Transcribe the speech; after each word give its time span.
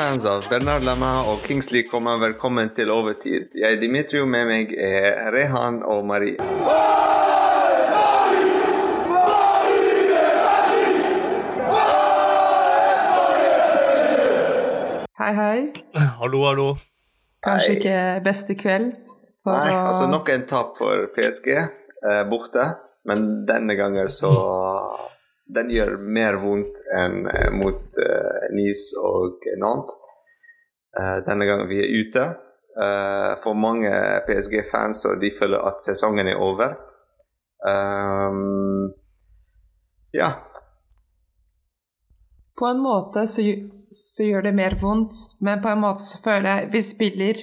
Arsenal-fans 0.00 0.24
av 0.24 0.44
Bernard 0.48 0.82
Lama 0.82 1.08
og 1.28 1.42
Kingsley 1.44 1.82
kommer 1.84 2.16
velkommen 2.16 2.70
til 2.72 2.88
overtid. 2.90 3.52
Jeg 3.52 3.76
er 3.76 3.80
Dimitri, 3.80 4.22
med 4.24 4.46
meg 4.48 4.72
er 4.72 5.28
Rehan 5.34 5.82
og 5.84 6.06
Marie. 6.08 6.40
Hei, 15.20 15.34
hei. 15.36 15.68
Hallo, 16.16 16.42
hallo. 16.48 16.68
Kanskje 17.44 17.68
Hei. 17.68 17.76
ikke 17.76 18.24
beste 18.24 18.56
kveld 18.56 18.94
for 19.44 19.60
Nei, 19.60 19.74
å 19.74 19.84
altså 19.90 20.08
nok 20.08 20.32
en 20.32 20.48
tap 20.48 20.80
for 20.80 21.10
PSG 21.12 21.52
eh, 21.58 22.24
borte, 22.32 22.70
men 23.04 23.44
denne 23.48 23.76
gangen 23.76 24.08
så 24.08 24.32
Den 25.54 25.70
gjør 25.72 25.96
mer 25.98 26.38
vondt 26.42 26.82
enn 26.94 27.24
eh, 27.30 27.48
mot 27.54 27.98
uh, 27.98 28.44
Nice 28.54 28.98
og 28.98 29.46
Nantes. 29.58 29.96
Uh, 30.94 31.18
denne 31.26 31.46
gangen 31.48 31.70
vi 31.70 31.80
er 31.82 31.90
ute. 31.90 32.26
Uh, 32.78 33.34
for 33.42 33.58
mange 33.58 33.90
PSG-fans 34.28 35.04
og 35.10 35.18
de 35.22 35.32
føler 35.34 35.62
at 35.70 35.82
sesongen 35.82 36.30
er 36.30 36.38
over. 36.38 36.76
Um, 37.66 38.92
ja. 40.16 40.30
På 42.58 42.66
en 42.66 42.80
måte 42.82 43.26
så, 43.26 43.42
så 43.90 44.26
gjør 44.26 44.48
det 44.48 44.54
mer 44.56 44.76
vondt, 44.80 45.16
men 45.40 45.62
på 45.62 45.72
en 45.72 45.82
måte 45.82 46.04
så 46.04 46.20
føler 46.24 46.50
jeg 46.50 46.70
vi 46.74 46.84
spiller 46.84 47.42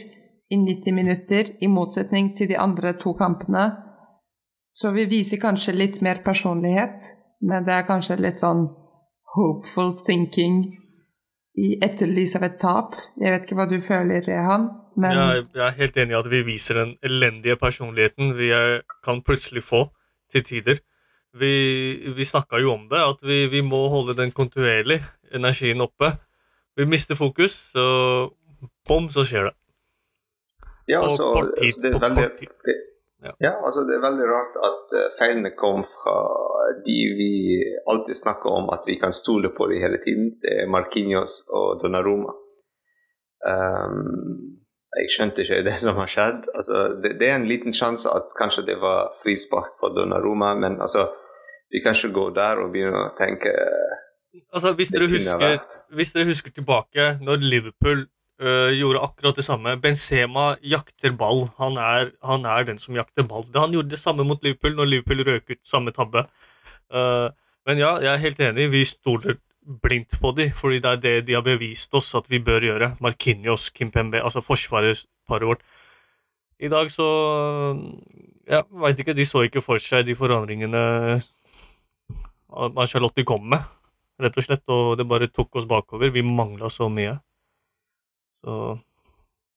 i 0.50 0.58
90 0.58 0.96
minutter, 0.96 1.52
i 1.60 1.68
motsetning 1.68 2.32
til 2.38 2.50
de 2.52 2.58
andre 2.60 2.94
to 3.02 3.14
kampene. 3.18 3.70
Så 4.72 4.92
vi 4.96 5.08
viser 5.10 5.42
kanskje 5.42 5.76
litt 5.76 6.02
mer 6.06 6.22
personlighet, 6.26 7.10
men 7.42 7.66
det 7.68 7.74
er 7.74 7.88
kanskje 7.88 8.20
litt 8.22 8.42
sånn 8.42 8.68
hopeful 9.38 9.94
thinking 10.08 10.66
i 11.58 11.74
etterlys 11.84 12.36
av 12.38 12.46
et 12.48 12.60
tap. 12.62 12.98
Jeg 13.18 13.34
vet 13.34 13.46
ikke 13.46 13.58
hva 13.58 13.68
du 13.70 13.78
føler, 13.82 14.22
Rehan, 14.26 14.70
men 14.98 15.14
Jeg, 15.14 15.46
jeg 15.54 15.66
er 15.68 15.78
helt 15.78 15.98
enig 16.02 16.16
i 16.16 16.20
at 16.20 16.30
vi 16.32 16.44
viser 16.46 16.80
den 16.82 16.94
elendige 17.06 17.58
personligheten 17.62 18.34
vi 18.38 18.52
er, 18.54 18.82
kan 19.06 19.22
plutselig 19.26 19.66
få 19.66 19.88
til 20.34 20.46
tider. 20.46 20.82
Vi, 21.38 21.54
vi 22.18 22.26
snakka 22.26 22.62
jo 22.62 22.74
om 22.74 22.88
det, 22.90 23.02
at 23.02 23.22
vi, 23.22 23.46
vi 23.52 23.62
må 23.62 23.84
holde 23.94 24.18
den 24.18 24.34
kontinuerlig 24.34 25.02
energien 25.38 25.82
oppe. 25.86 26.16
Vi 26.78 26.86
mister 26.90 27.18
fokus, 27.18 27.74
så 27.74 27.86
bom, 28.88 29.10
så 29.14 29.26
skjer 29.28 29.50
det. 29.50 29.56
ja 30.88 31.02
På 31.02 31.10
altså, 31.10 31.32
kort 31.34 31.54
tid. 31.58 31.68
altså, 31.68 31.82
det 31.82 31.90
er 31.90 31.98
på 31.98 32.04
veldig 32.06 32.26
kort 32.26 32.40
tid. 32.42 32.77
Ja. 33.26 33.32
Ja, 33.42 33.54
altså 33.66 33.82
det 33.88 33.96
er 33.98 34.04
veldig 34.04 34.26
rart 34.30 34.58
at 34.68 34.94
eh, 34.98 35.08
feilene 35.18 35.50
kom 35.58 35.82
fra 35.90 36.18
de 36.86 36.98
vi 37.18 37.32
alltid 37.90 38.20
snakker 38.20 38.54
om 38.60 38.70
at 38.70 38.86
vi 38.86 39.00
kan 39.02 39.16
stole 39.16 39.50
på 39.58 39.68
de 39.72 39.80
hele 39.82 39.98
tiden. 40.04 40.36
Det 40.44 40.54
er 40.62 40.70
Marquinhos 40.70 41.40
og 41.50 41.82
Donnarumma. 41.82 42.36
Um, 43.48 44.58
jeg 44.98 45.10
skjønte 45.14 45.44
ikke 45.44 45.64
det 45.66 45.78
som 45.82 45.98
har 45.98 46.10
skjedd. 46.12 46.46
Altså, 46.54 46.84
det, 47.04 47.16
det 47.22 47.30
er 47.30 47.40
en 47.40 47.50
liten 47.50 47.74
sjanse 47.74 48.12
at 48.14 48.30
kanskje 48.38 48.68
det 48.70 48.78
var 48.82 49.10
frispark 49.24 49.80
for 49.82 49.98
Donnarumma, 49.98 50.54
men 50.62 50.78
altså 50.82 51.08
vi 51.74 51.82
kan 51.84 51.98
ikke 51.98 52.14
gå 52.20 52.30
der 52.38 52.62
og 52.64 52.72
begynne 52.76 53.08
å 53.10 53.16
tenke 53.18 53.54
Altså, 54.54 54.70
hvis 54.78 54.92
dere, 54.94 55.08
husker, 55.10 55.56
hvis 55.98 56.12
dere 56.14 56.28
husker 56.30 56.54
tilbake 56.54 57.06
når 57.26 57.42
Liverpool 57.42 58.04
øh, 58.42 58.72
gjorde 58.78 59.02
akkurat 59.06 59.40
det 59.40 59.46
samme 59.46 59.76
Benzema 59.82 60.56
jakter 60.62 61.14
ball. 61.18 61.48
Han 61.58 61.78
er, 61.82 62.12
han 62.24 62.46
er 62.46 62.68
den 62.68 62.80
som 62.82 62.96
jakter 62.96 63.28
ball. 63.28 63.46
Han 63.56 63.74
gjorde 63.76 63.94
det 63.96 64.02
samme 64.02 64.26
mot 64.28 64.44
Liverpool 64.44 64.78
når 64.78 64.92
Liverpool 64.92 65.26
røk 65.28 65.52
ut 65.52 65.62
samme 65.68 65.94
tabbe. 65.96 66.26
Uh, 66.94 67.30
men 67.68 67.82
ja, 67.82 67.98
jeg 68.00 68.14
er 68.14 68.24
helt 68.24 68.40
enig. 68.40 68.70
Vi 68.72 68.84
stoler 68.88 69.40
blindt 69.84 70.20
på 70.22 70.32
dem, 70.32 70.52
fordi 70.56 70.80
det 70.80 70.92
er 70.92 71.02
det 71.04 71.16
de 71.28 71.36
har 71.36 71.44
bevist 71.44 71.94
oss 71.98 72.14
at 72.16 72.30
vi 72.32 72.40
bør 72.40 72.64
gjøre. 72.64 72.94
Marquinhos, 73.04 73.70
Kimpembe, 73.76 74.22
altså 74.24 74.42
forsvarsparet 74.42 75.50
vårt. 75.50 75.66
I 76.60 76.72
dag 76.74 76.92
så 76.92 77.08
Ja, 78.48 78.62
veit 78.72 79.00
ikke. 79.00 79.14
De 79.14 79.26
så 79.28 79.44
ikke 79.44 79.62
for 79.62 79.78
seg 79.84 80.06
de 80.08 80.16
forandringene 80.16 81.20
Charlotte 82.88 83.26
kom 83.28 83.44
med 83.52 83.60
rett 84.22 84.38
og 84.38 84.46
slett, 84.46 84.64
og 84.74 84.98
det 84.98 85.06
bare 85.10 85.30
tok 85.30 85.60
oss 85.60 85.68
bakover. 85.70 86.12
Vi 86.14 86.24
mangla 86.26 86.70
så 86.74 86.90
mye. 86.90 87.18
Så 88.44 88.78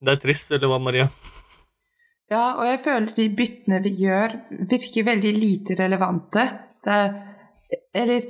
det 0.00 0.14
er 0.14 0.22
trist, 0.22 0.52
eller 0.56 0.70
hva, 0.70 0.78
Maria? 0.82 1.08
Ja, 2.30 2.44
og 2.60 2.64
jeg 2.68 2.80
føler 2.84 3.12
de 3.16 3.26
byttene 3.36 3.80
vi 3.84 3.92
gjør, 4.04 4.36
virker 4.70 5.06
veldig 5.08 5.32
lite 5.34 5.76
relevante. 5.80 6.46
Det 6.84 6.94
er, 6.94 7.14
eller 8.00 8.28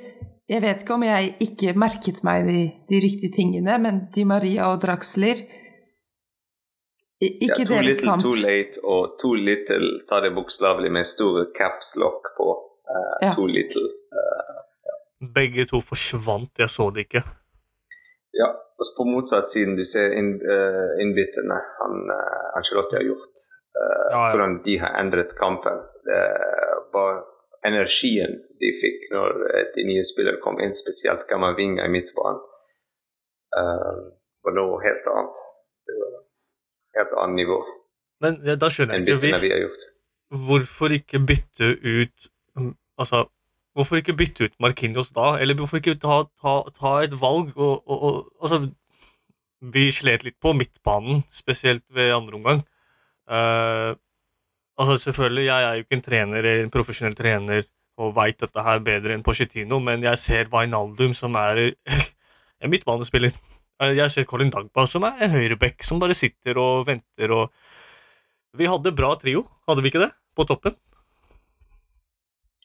jeg 0.50 0.62
vet 0.64 0.82
ikke 0.82 0.96
om 0.96 1.04
jeg 1.06 1.34
ikke 1.46 1.74
merket 1.78 2.22
meg 2.26 2.48
de, 2.48 2.62
de 2.90 3.00
riktige 3.04 3.34
tingene, 3.36 3.76
men 3.78 4.06
Di 4.14 4.24
Maria 4.26 4.70
og 4.72 4.80
Draxler 4.82 5.44
ikke 7.20 7.50
ja, 7.52 7.56
too 7.58 7.68
deres 7.68 7.86
little, 7.86 8.08
kamp. 8.08 8.22
too 8.24 8.34
late 8.40 8.80
og 8.82 9.18
too 9.20 9.36
little, 9.36 9.90
ta 10.08 10.22
det 10.24 10.32
bokstavelig 10.34 10.90
med 10.96 11.06
store 11.06 11.50
caps 11.56 11.94
lock 12.00 12.32
på. 12.38 12.48
Uh, 12.90 13.16
Ja. 13.22 13.34
Too 13.36 13.46
little. 13.46 13.86
Begge 15.34 15.66
to 15.68 15.82
forsvant, 15.84 16.50
jeg 16.58 16.70
så 16.72 16.88
det 16.90 17.04
ikke. 17.06 17.22
Ja, 18.80 18.84
og 18.84 18.88
så 18.88 18.96
på 18.96 19.04
motsatt 19.04 19.50
siden 19.52 19.74
du 19.76 19.84
ser 19.84 20.14
inn, 20.16 20.38
uh, 20.40 20.92
innbytterne 21.02 21.56
han 21.80 21.98
uh, 22.08 22.56
Angelotti 22.56 22.96
har 22.96 23.04
gjort. 23.04 23.48
Uh, 23.76 24.06
Ja, 24.10 24.20
ja. 24.26 24.30
Hvordan 24.30 24.62
de 24.64 24.78
har 24.78 24.96
endret 25.00 25.36
kampen. 25.38 25.82
Det 26.04 26.22
var 26.92 27.20
energien 27.66 28.38
de 28.60 28.70
fikk 28.80 29.10
når 29.12 29.44
eh, 29.50 29.66
de 29.74 29.84
nye 29.88 30.04
spillerne 30.08 30.40
kom 30.42 30.60
inn, 30.64 30.72
spesielt 30.74 31.26
Kamavinga 31.28 31.84
i 31.86 31.92
midtbanen. 31.92 32.40
Uh, 33.50 34.00
var 34.46 34.56
noe 34.56 34.80
helt 34.84 35.06
annet. 35.12 35.42
Det 35.86 35.96
var 35.98 36.16
helt 36.98 37.14
annet 37.18 37.40
nivå 37.42 37.56
Men 38.22 38.36
ja, 38.46 38.54
da 38.54 38.68
skjønner 38.70 39.00
jeg 39.00 39.08
ikke 39.08 39.22
hvis. 39.24 39.86
Hvorfor 40.48 40.94
ikke 40.94 41.18
bytte 41.26 41.72
ut 41.82 42.30
Altså, 43.00 43.24
hvorfor 43.76 44.00
ikke 44.00 44.16
bytte 44.18 44.48
ut 44.48 44.58
Marquinhos 44.62 45.12
da? 45.16 45.34
Eller 45.40 45.58
hvorfor 45.58 45.80
ikke 45.80 45.96
ta, 46.00 46.22
ta, 46.42 46.54
ta 46.76 46.94
et 47.04 47.16
valg 47.20 47.52
og, 47.56 47.82
og, 47.86 47.98
og 48.02 48.44
Altså, 48.44 48.62
vi 49.60 49.90
slet 49.92 50.24
litt 50.24 50.38
på 50.40 50.54
midtbanen, 50.56 51.20
spesielt 51.28 51.84
ved 51.92 52.14
andre 52.16 52.38
omgang. 52.38 52.62
Uh, 53.28 53.92
altså, 54.80 54.96
selvfølgelig, 55.04 55.44
jeg 55.50 55.66
er 55.66 55.74
jo 55.76 55.84
ikke 55.84 55.98
en 55.98 56.06
trener, 56.06 56.48
en 56.62 56.72
profesjonell 56.72 57.16
trener 57.18 57.68
og 58.00 58.14
veit 58.16 58.40
dette 58.40 58.64
her 58.64 58.80
bedre 58.80 59.12
enn 59.12 59.24
Pochettino, 59.24 59.76
men 59.84 60.06
jeg 60.06 60.18
ser 60.22 60.48
Wijnaldum, 60.52 61.12
som 61.16 61.36
er 61.36 61.60
en 62.62 62.72
midtbanespiller. 62.72 63.34
Eh, 63.80 63.96
Jeg 63.96 64.12
ser 64.12 64.28
Colin 64.28 64.52
Dagba, 64.52 64.86
som 64.88 65.04
er 65.08 65.20
en 65.24 65.34
høyreback, 65.34 65.84
som 65.84 66.00
bare 66.00 66.16
sitter 66.16 66.58
og 66.60 66.86
venter 66.88 67.32
og 67.36 67.52
Vi 68.58 68.66
hadde 68.66 68.90
bra 68.96 69.12
trio, 69.14 69.44
hadde 69.68 69.82
vi 69.84 69.92
ikke 69.92 70.02
det? 70.02 70.10
På 70.34 70.42
toppen. 70.48 70.74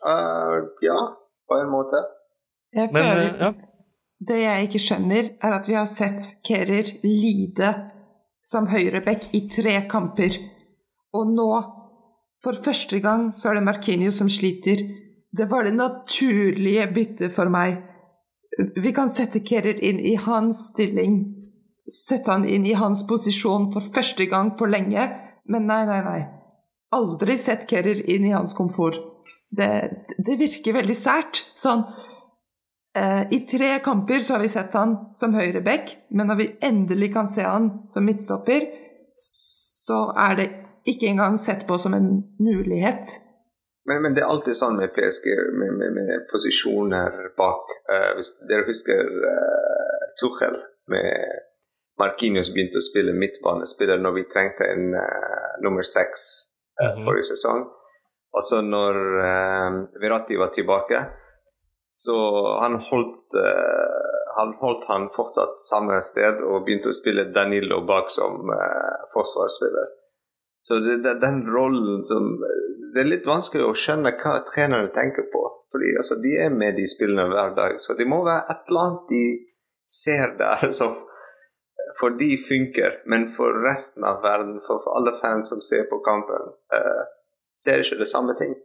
Eh, 0.05 0.57
ja, 0.81 0.99
på 1.47 1.57
en 1.61 1.71
måte. 1.71 2.03
Jeg 2.75 2.91
Men 2.93 3.03
føler, 3.03 3.25
eh, 3.25 3.39
ja. 3.39 3.53
Det 4.27 4.37
jeg 4.39 4.67
ikke 4.67 4.79
skjønner, 4.79 5.29
er 5.43 5.51
at 5.51 5.67
vi 5.67 5.73
har 5.73 5.85
sett 5.85 6.21
Kerer 6.45 6.87
lide 7.03 7.71
som 8.45 8.67
høyreback 8.67 9.33
i 9.33 9.47
tre 9.49 9.81
kamper. 9.89 10.37
Og 11.13 11.27
nå, 11.27 11.49
for 12.43 12.53
første 12.63 12.99
gang, 12.99 13.33
så 13.33 13.49
er 13.49 13.59
det 13.59 13.65
Marquinhos 13.65 14.19
som 14.21 14.29
sliter. 14.29 14.83
Det 15.35 15.49
var 15.49 15.63
det 15.63 15.75
naturlige 15.75 16.87
byttet 16.93 17.35
for 17.35 17.49
meg. 17.49 17.81
Vi 18.77 18.91
kan 18.95 19.09
sette 19.09 19.43
Kerer 19.43 19.81
inn 19.83 19.99
i 19.99 20.15
hans 20.15 20.69
stilling. 20.71 21.19
Sette 21.89 22.31
han 22.31 22.45
inn 22.45 22.65
i 22.65 22.77
hans 22.77 23.03
posisjon 23.07 23.71
for 23.73 23.81
første 23.93 24.25
gang 24.31 24.55
på 24.57 24.69
lenge. 24.69 25.09
Men 25.45 25.67
nei, 25.67 25.83
nei, 25.85 26.01
nei. 26.05 26.21
Aldri 26.95 27.37
sett 27.39 27.67
Kerrer 27.69 28.01
inn 28.09 28.25
i 28.27 28.33
hans 28.35 28.55
komfort. 28.55 28.97
Det, 29.55 29.69
det 30.25 30.35
virker 30.39 30.75
veldig 30.79 30.95
sært. 30.97 31.43
Sånn 31.59 31.83
Eh, 32.95 33.27
I 33.31 33.39
tre 33.39 33.79
kamper 33.83 34.19
så 34.19 34.33
har 34.33 34.39
vi 34.39 34.49
sett 34.49 34.73
han 34.73 34.95
som 35.13 35.33
høyreback, 35.35 35.97
men 36.09 36.29
når 36.31 36.35
vi 36.39 36.51
endelig 36.63 37.11
kan 37.13 37.27
se 37.27 37.43
han 37.43 37.69
som 37.91 38.05
midtstopper, 38.07 38.69
så 39.19 39.97
er 40.15 40.37
det 40.39 40.45
ikke 40.87 41.09
engang 41.11 41.35
sett 41.41 41.65
på 41.67 41.77
som 41.81 41.93
en 41.97 42.07
mulighet. 42.39 43.17
Men, 43.85 43.99
men 44.01 44.15
det 44.15 44.23
er 44.23 44.31
alltid 44.31 44.55
sånn 44.55 44.79
med 44.79 44.95
PSG, 44.95 45.27
med, 45.59 45.75
med, 45.81 45.91
med 45.97 46.23
posisjoner 46.31 47.19
bak. 47.37 47.75
Uh, 47.91 48.15
hvis 48.17 48.31
dere 48.47 48.65
husker 48.69 49.11
uh, 49.11 50.07
Tuchel 50.21 50.55
med 50.93 51.43
Marquinhos 51.99 52.53
begynte 52.53 52.79
å 52.79 52.85
spille 52.85 53.13
midtbanespiller 53.17 53.99
når 54.01 54.21
vi 54.21 54.27
trengte 54.31 54.71
en 54.71 54.95
uh, 54.95 55.51
nummer 55.67 55.85
seks 55.85 56.23
eh, 56.81 56.91
-hmm. 56.91 57.05
forrige 57.05 57.29
sesong. 57.31 57.65
Og 58.35 58.43
så 58.43 58.61
når 58.61 58.95
eh, 59.23 59.69
Verratti 60.01 60.37
var 60.37 60.47
tilbake, 60.47 61.05
så 61.95 62.15
han 62.61 62.75
holdt, 62.89 63.35
eh, 63.39 64.15
han 64.37 64.53
holdt 64.59 64.83
han 64.87 65.07
fortsatt 65.15 65.61
samme 65.69 66.01
sted 66.03 66.43
og 66.43 66.65
begynte 66.65 66.91
å 66.91 66.97
spille 66.97 67.29
Danilo 67.37 67.79
bak 67.87 68.11
som 68.11 68.51
eh, 68.51 69.05
forsvarsspiller. 69.13 69.87
Så 70.67 70.79
det, 70.83 70.97
det, 71.05 71.19
den 71.21 71.45
rollen 71.47 72.05
som 72.05 72.35
Det 72.95 73.01
er 73.03 73.09
litt 73.11 73.27
vanskelig 73.27 73.63
å 73.67 73.75
skjønne 73.75 74.13
hva 74.15 74.37
trenerne 74.47 74.91
tenker 74.95 75.25
på. 75.31 75.41
Fordi 75.71 75.89
altså, 75.99 76.15
De 76.23 76.31
er 76.39 76.53
med 76.55 76.77
de 76.79 76.85
spillene 76.87 77.27
hver 77.27 77.51
dag, 77.57 77.75
så 77.83 77.93
det 77.99 78.07
må 78.07 78.21
være 78.23 78.45
et 78.51 78.69
eller 78.69 78.85
annet 78.85 79.09
de 79.09 79.25
ser 79.85 80.35
der 80.39 80.71
som 80.79 80.95
for 81.99 82.09
de 82.19 82.37
funker, 82.37 83.01
men 83.05 83.29
for 83.31 83.63
resten 83.63 84.03
av 84.03 84.21
verden, 84.21 84.59
for, 84.67 84.83
alle 84.97 85.15
fans 85.21 85.49
som 85.49 85.61
ser 85.61 85.87
på 85.89 85.99
kampen, 86.03 86.49
uh, 86.75 87.03
ser 87.63 87.83
ikke 87.83 88.01
det 88.01 88.09
samme 88.11 88.35
ting. 88.35 88.55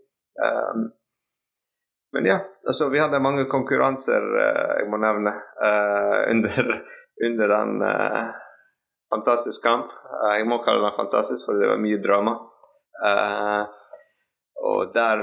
Um, 0.40 0.90
men 2.12 2.26
ja, 2.26 2.40
altså 2.66 2.88
vi 2.90 2.98
hadde 2.98 3.22
mange 3.22 3.46
konkurranser, 3.50 4.26
uh, 4.34 4.74
jeg 4.80 4.90
må 4.90 4.98
nevne, 5.02 5.34
uh, 5.62 6.18
under, 6.32 6.72
under, 7.28 7.54
den 7.54 7.82
uh, 7.86 8.34
fantastiske 9.14 9.62
kamp. 9.66 9.94
jeg 10.34 10.46
må 10.50 10.62
kalle 10.66 10.82
den 10.88 10.98
fantastisk, 10.98 11.46
for 11.46 11.58
det 11.58 11.70
var 11.70 11.82
mye 11.82 12.02
drama. 12.02 12.38
og 14.60 14.90
der 14.94 15.20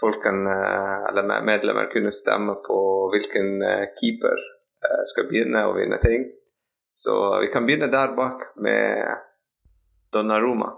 folken, 0.00 0.46
eller 0.48 1.42
medlemmer 1.44 1.90
kunne 1.92 2.12
stemme 2.12 2.54
på 2.64 2.78
hvilken 3.12 3.60
keeper 3.98 4.40
skal 5.04 5.28
begynne 5.28 5.66
å 5.68 5.74
vinne 5.76 5.98
ting. 6.00 6.24
Så 7.00 7.14
vi 7.40 7.48
kan 7.52 7.64
begynne 7.64 7.88
der 7.92 8.12
bak 8.16 8.50
med 8.60 9.08
Donnaroma. 10.12 10.74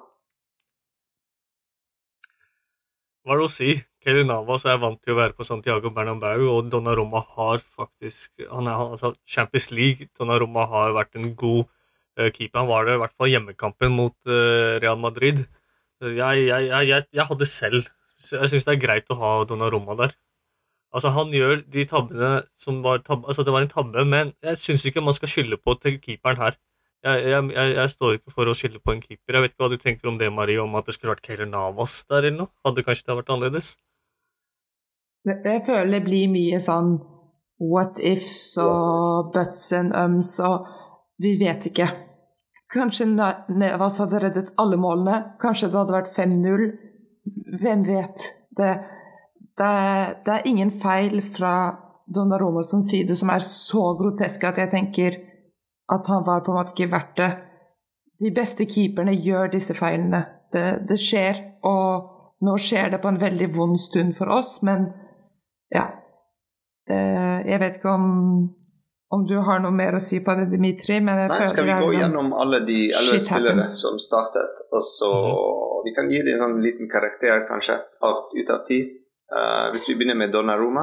Hva 3.22 3.34
er 3.34 3.40
det 3.40 3.46
å 3.48 3.50
si? 3.50 3.72
Kelly 4.02 4.22
Navas 4.26 4.64
er 4.66 4.80
vant 4.82 4.98
til 5.02 5.14
å 5.14 5.18
være 5.20 5.34
på 5.38 5.46
Santiago 5.46 5.92
Bernabeu, 5.94 6.48
og 6.50 6.70
Donnarumma 6.70 7.22
har 7.36 7.62
faktisk 7.62 8.42
han 8.50 8.66
er, 8.66 8.80
altså 8.94 9.12
Champions 9.22 9.68
League 9.70 10.08
Donnarumma 10.18 10.66
har 10.70 10.94
vært 10.96 11.18
en 11.18 11.30
god 11.38 11.68
uh, 12.18 12.28
keeper. 12.34 12.64
Han 12.64 12.70
var 12.70 12.86
det 12.86 12.96
i 12.96 13.02
hvert 13.02 13.14
fall 13.18 13.30
hjemmekampen 13.30 13.94
mot 13.94 14.16
uh, 14.26 14.78
Real 14.82 14.98
Madrid. 15.02 15.44
Jeg, 16.02 16.46
jeg, 16.48 16.70
jeg, 16.90 17.06
jeg 17.14 17.26
hadde 17.28 17.46
selv 17.46 17.84
Jeg 18.26 18.50
syns 18.50 18.64
det 18.66 18.72
er 18.72 18.80
greit 18.82 19.10
å 19.14 19.18
ha 19.20 19.32
Donnarumma 19.46 19.94
der. 19.98 20.16
Altså 20.92 21.12
Han 21.14 21.32
gjør 21.32 21.62
de 21.72 21.84
tabbene 21.88 22.32
som 22.58 22.82
var 22.84 23.00
tabbe, 23.06 23.26
altså 23.26 23.44
Det 23.46 23.54
var 23.54 23.64
en 23.64 23.72
tabbe, 23.72 24.04
men 24.04 24.34
jeg 24.44 24.60
syns 24.60 24.84
ikke 24.86 25.04
man 25.04 25.16
skal 25.16 25.30
skylde 25.32 25.56
på 25.56 25.74
til 25.80 25.98
keeperen 26.02 26.40
her. 26.40 26.58
Jeg, 27.02 27.22
jeg, 27.32 27.70
jeg, 27.74 27.90
står 27.90 28.18
ikke 28.18 28.34
for 28.34 28.46
å 28.46 28.54
skylde 28.54 28.78
på 28.78 28.92
en 28.92 29.00
keeper. 29.02 29.34
Jeg 29.34 29.42
vet 29.42 29.54
ikke 29.54 29.64
hva 29.64 29.72
du 29.72 29.80
tenker 29.80 30.10
om 30.10 30.18
det, 30.20 30.28
Marie, 30.30 30.60
om 30.62 30.76
at 30.78 30.86
det 30.86 30.94
skulle 30.94 31.16
vært 31.16 31.24
Keller 31.26 31.48
Navas 31.50 31.96
der 32.06 32.28
eller 32.28 32.44
noe? 32.44 32.52
Hadde 32.62 32.84
kanskje 32.86 33.08
det 33.08 33.16
vært 33.18 33.32
annerledes? 33.34 33.72
Jeg 35.26 35.64
føler 35.66 35.90
det 35.96 36.04
blir 36.06 36.30
mye 36.30 36.60
sånn 36.62 36.94
what 37.62 37.98
ifs 38.02 38.54
og 38.58 39.32
buts 39.34 39.68
and 39.74 39.94
ums 39.94 40.36
og 40.42 40.68
vi 41.22 41.36
vet 41.38 41.66
ikke. 41.70 41.88
Kanskje 42.72 43.06
Nevas 43.12 43.98
hadde 44.00 44.22
reddet 44.22 44.54
alle 44.62 44.78
målene. 44.80 45.36
Kanskje 45.42 45.68
det 45.70 45.78
hadde 45.78 45.94
vært 45.94 46.14
5-0. 46.16 46.64
Hvem 47.62 47.84
vet? 47.86 48.28
Det, 48.58 48.70
det, 49.58 50.22
det, 50.24 50.32
er 50.32 50.48
ingen 50.48 50.70
feil 50.80 51.20
fra 51.34 51.54
Donnaroma 52.06 52.62
som 52.62 52.82
side 52.82 53.16
som 53.16 53.30
er 53.32 53.44
så 53.44 53.92
groteske 53.98 54.48
at 54.48 54.60
jeg 54.62 54.72
tenker 54.72 55.18
at 55.92 56.08
han 56.08 56.24
var 56.26 56.44
på 56.44 56.52
en 56.52 56.60
måte 56.60 56.74
ikke 56.74 56.92
verdt 56.92 57.18
det. 57.20 57.30
De 58.22 58.30
beste 58.34 58.66
keeperne 58.70 59.14
gjør 59.18 59.52
disse 59.52 59.74
feilene. 59.76 60.22
Det, 60.52 60.64
det, 60.88 60.98
skjer, 61.00 61.38
og 61.68 62.40
nå 62.44 62.56
skjer 62.60 62.92
det 62.94 63.00
på 63.02 63.10
en 63.10 63.20
veldig 63.20 63.48
vond 63.54 63.78
stund 63.80 64.12
for 64.16 64.32
oss, 64.32 64.58
men 64.66 64.90
ja 65.72 65.86
det, 66.88 66.98
Jeg 67.48 67.60
vet 67.62 67.78
ikke 67.78 67.94
om, 67.96 68.08
om, 69.14 69.24
du 69.26 69.38
har 69.46 69.62
noe 69.64 69.72
mer 69.72 69.96
å 69.96 70.02
si 70.02 70.20
på 70.24 70.34
det, 70.36 70.50
Dimitri, 70.52 70.98
men 71.00 71.22
jeg 71.24 71.30
Nei, 71.32 71.46
skal 71.48 71.68
vi 71.68 71.76
gå 71.78 71.88
sånn, 71.88 71.98
gjennom 72.02 72.32
alle 72.36 72.60
de 72.68 72.78
elleve 72.90 73.20
spillere 73.24 73.64
som 73.68 73.96
startet, 74.02 74.64
og 74.70 74.84
så 74.84 75.12
mm. 75.12 75.70
Vi 75.82 75.90
kan 75.96 76.06
gi 76.06 76.20
dem 76.22 76.36
en 76.36 76.42
sånn 76.44 76.60
liten 76.62 76.86
karakter, 76.86 77.40
kanskje, 77.48 77.74
av, 78.06 78.28
ut 78.36 78.50
av 78.54 78.60
ti. 78.68 78.76
Uh, 79.32 79.70
hvis 79.72 79.86
vi 79.88 79.96
begynner 79.96 80.18
med 80.18 80.28
Donnaroma 80.28 80.82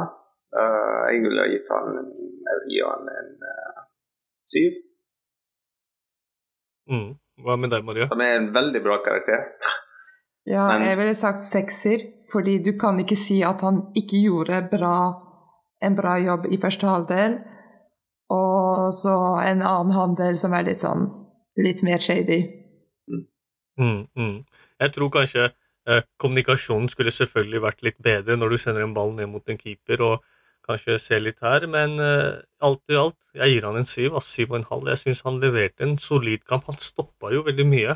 uh, 0.57 1.03
Jeg 1.11 1.19
ville 1.21 1.43
gitt 1.51 1.67
han 1.69 1.99
en, 1.99 2.07
han 2.81 3.11
en 3.13 3.27
uh, 3.45 3.83
syv. 4.49 4.79
Mm. 6.89 7.11
Hva 7.45 7.55
med 7.61 7.71
deg, 7.71 7.85
Maria? 7.85 8.09
Han 8.09 8.23
er 8.25 8.39
en 8.39 8.49
veldig 8.55 8.81
bra 8.83 8.97
karakter. 9.05 9.45
ja, 10.49 10.65
Men... 10.71 10.87
jeg 10.89 10.97
ville 10.97 11.15
sagt 11.15 11.45
sekser, 11.45 12.05
fordi 12.31 12.57
du 12.65 12.73
kan 12.81 12.99
ikke 12.99 13.17
si 13.17 13.39
at 13.45 13.61
han 13.65 13.83
ikke 13.97 14.23
gjorde 14.25 14.63
bra, 14.71 14.97
en 15.85 15.95
bra 15.95 16.17
jobb 16.19 16.49
i 16.49 16.59
første 16.61 16.89
halvdel, 16.89 17.37
og 18.33 18.89
så 18.93 19.15
en 19.45 19.61
annen 19.65 19.95
handel 19.95 20.37
som 20.41 20.53
er 20.53 20.67
litt 20.67 20.81
sånn 20.81 21.07
litt 21.59 21.81
mer 21.85 22.01
shady. 22.03 22.43
Mm, 23.79 24.05
mm. 24.17 24.35
Jeg 24.79 24.93
tror 24.95 25.09
kanskje 25.13 25.45
eh, 25.47 25.55
kommunikasjonen 26.21 26.89
skulle 26.91 27.13
selvfølgelig 27.13 27.61
vært 27.63 27.79
litt 27.85 27.97
bedre 28.03 28.35
når 28.37 28.51
du 28.51 28.57
sender 28.61 28.83
en 28.85 28.93
ball 28.93 29.13
ned 29.17 29.29
mot 29.31 29.47
en 29.49 29.57
keeper. 29.57 30.03
og 30.05 30.25
kanskje 30.69 30.99
se 31.01 31.17
litt 31.21 31.41
her, 31.45 31.65
men 31.71 31.97
uh, 32.01 32.41
alt 32.65 32.93
i 32.93 32.97
alt, 32.99 33.17
jeg 33.37 33.55
gir 33.55 33.65
han 33.67 33.79
en 33.79 33.89
syv, 33.89 34.19
altså 34.19 34.35
syv 34.35 34.53
og 34.53 34.59
en 34.59 34.67
halv. 34.69 34.91
Jeg 34.93 35.01
syns 35.03 35.23
han 35.25 35.41
leverte 35.41 35.85
en 35.85 35.97
solid 36.01 36.45
kamp. 36.49 36.67
Han 36.69 36.77
stoppa 36.83 37.33
jo 37.33 37.41
veldig 37.47 37.65
mye. 37.69 37.95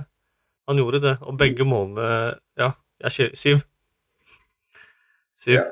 Han 0.70 0.80
gjorde 0.80 1.04
det, 1.04 1.14
og 1.22 1.38
begge 1.38 1.68
målene 1.68 2.08
Ja, 2.60 2.72
jeg 3.04 3.16
sier 3.16 3.32
syv. 3.38 3.64
Syv. 5.44 5.58
Ja, 5.60 5.66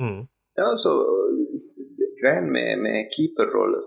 mm. 0.00 0.20
ja 0.58 0.70
så 0.80 0.94
greien 2.18 2.48
med, 2.50 2.80
med 2.82 3.12
keeperrolle 3.12 3.78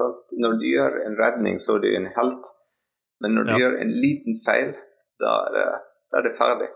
Når 0.44 0.60
du 0.62 0.66
gjør 0.70 1.02
en 1.04 1.18
redning, 1.20 1.60
så 1.60 1.76
er 1.76 1.84
du 1.84 1.90
en 1.92 2.10
helt. 2.18 2.52
Men 3.20 3.36
når 3.36 3.44
du 3.44 3.52
ja. 3.52 3.60
gjør 3.64 3.80
en 3.84 3.94
liten 4.06 4.40
feil, 4.46 4.74
da 5.20 5.34
er 5.48 5.56
det, 5.58 5.68
da 6.14 6.22
er 6.22 6.28
det 6.30 6.36
ferdig. 6.40 6.70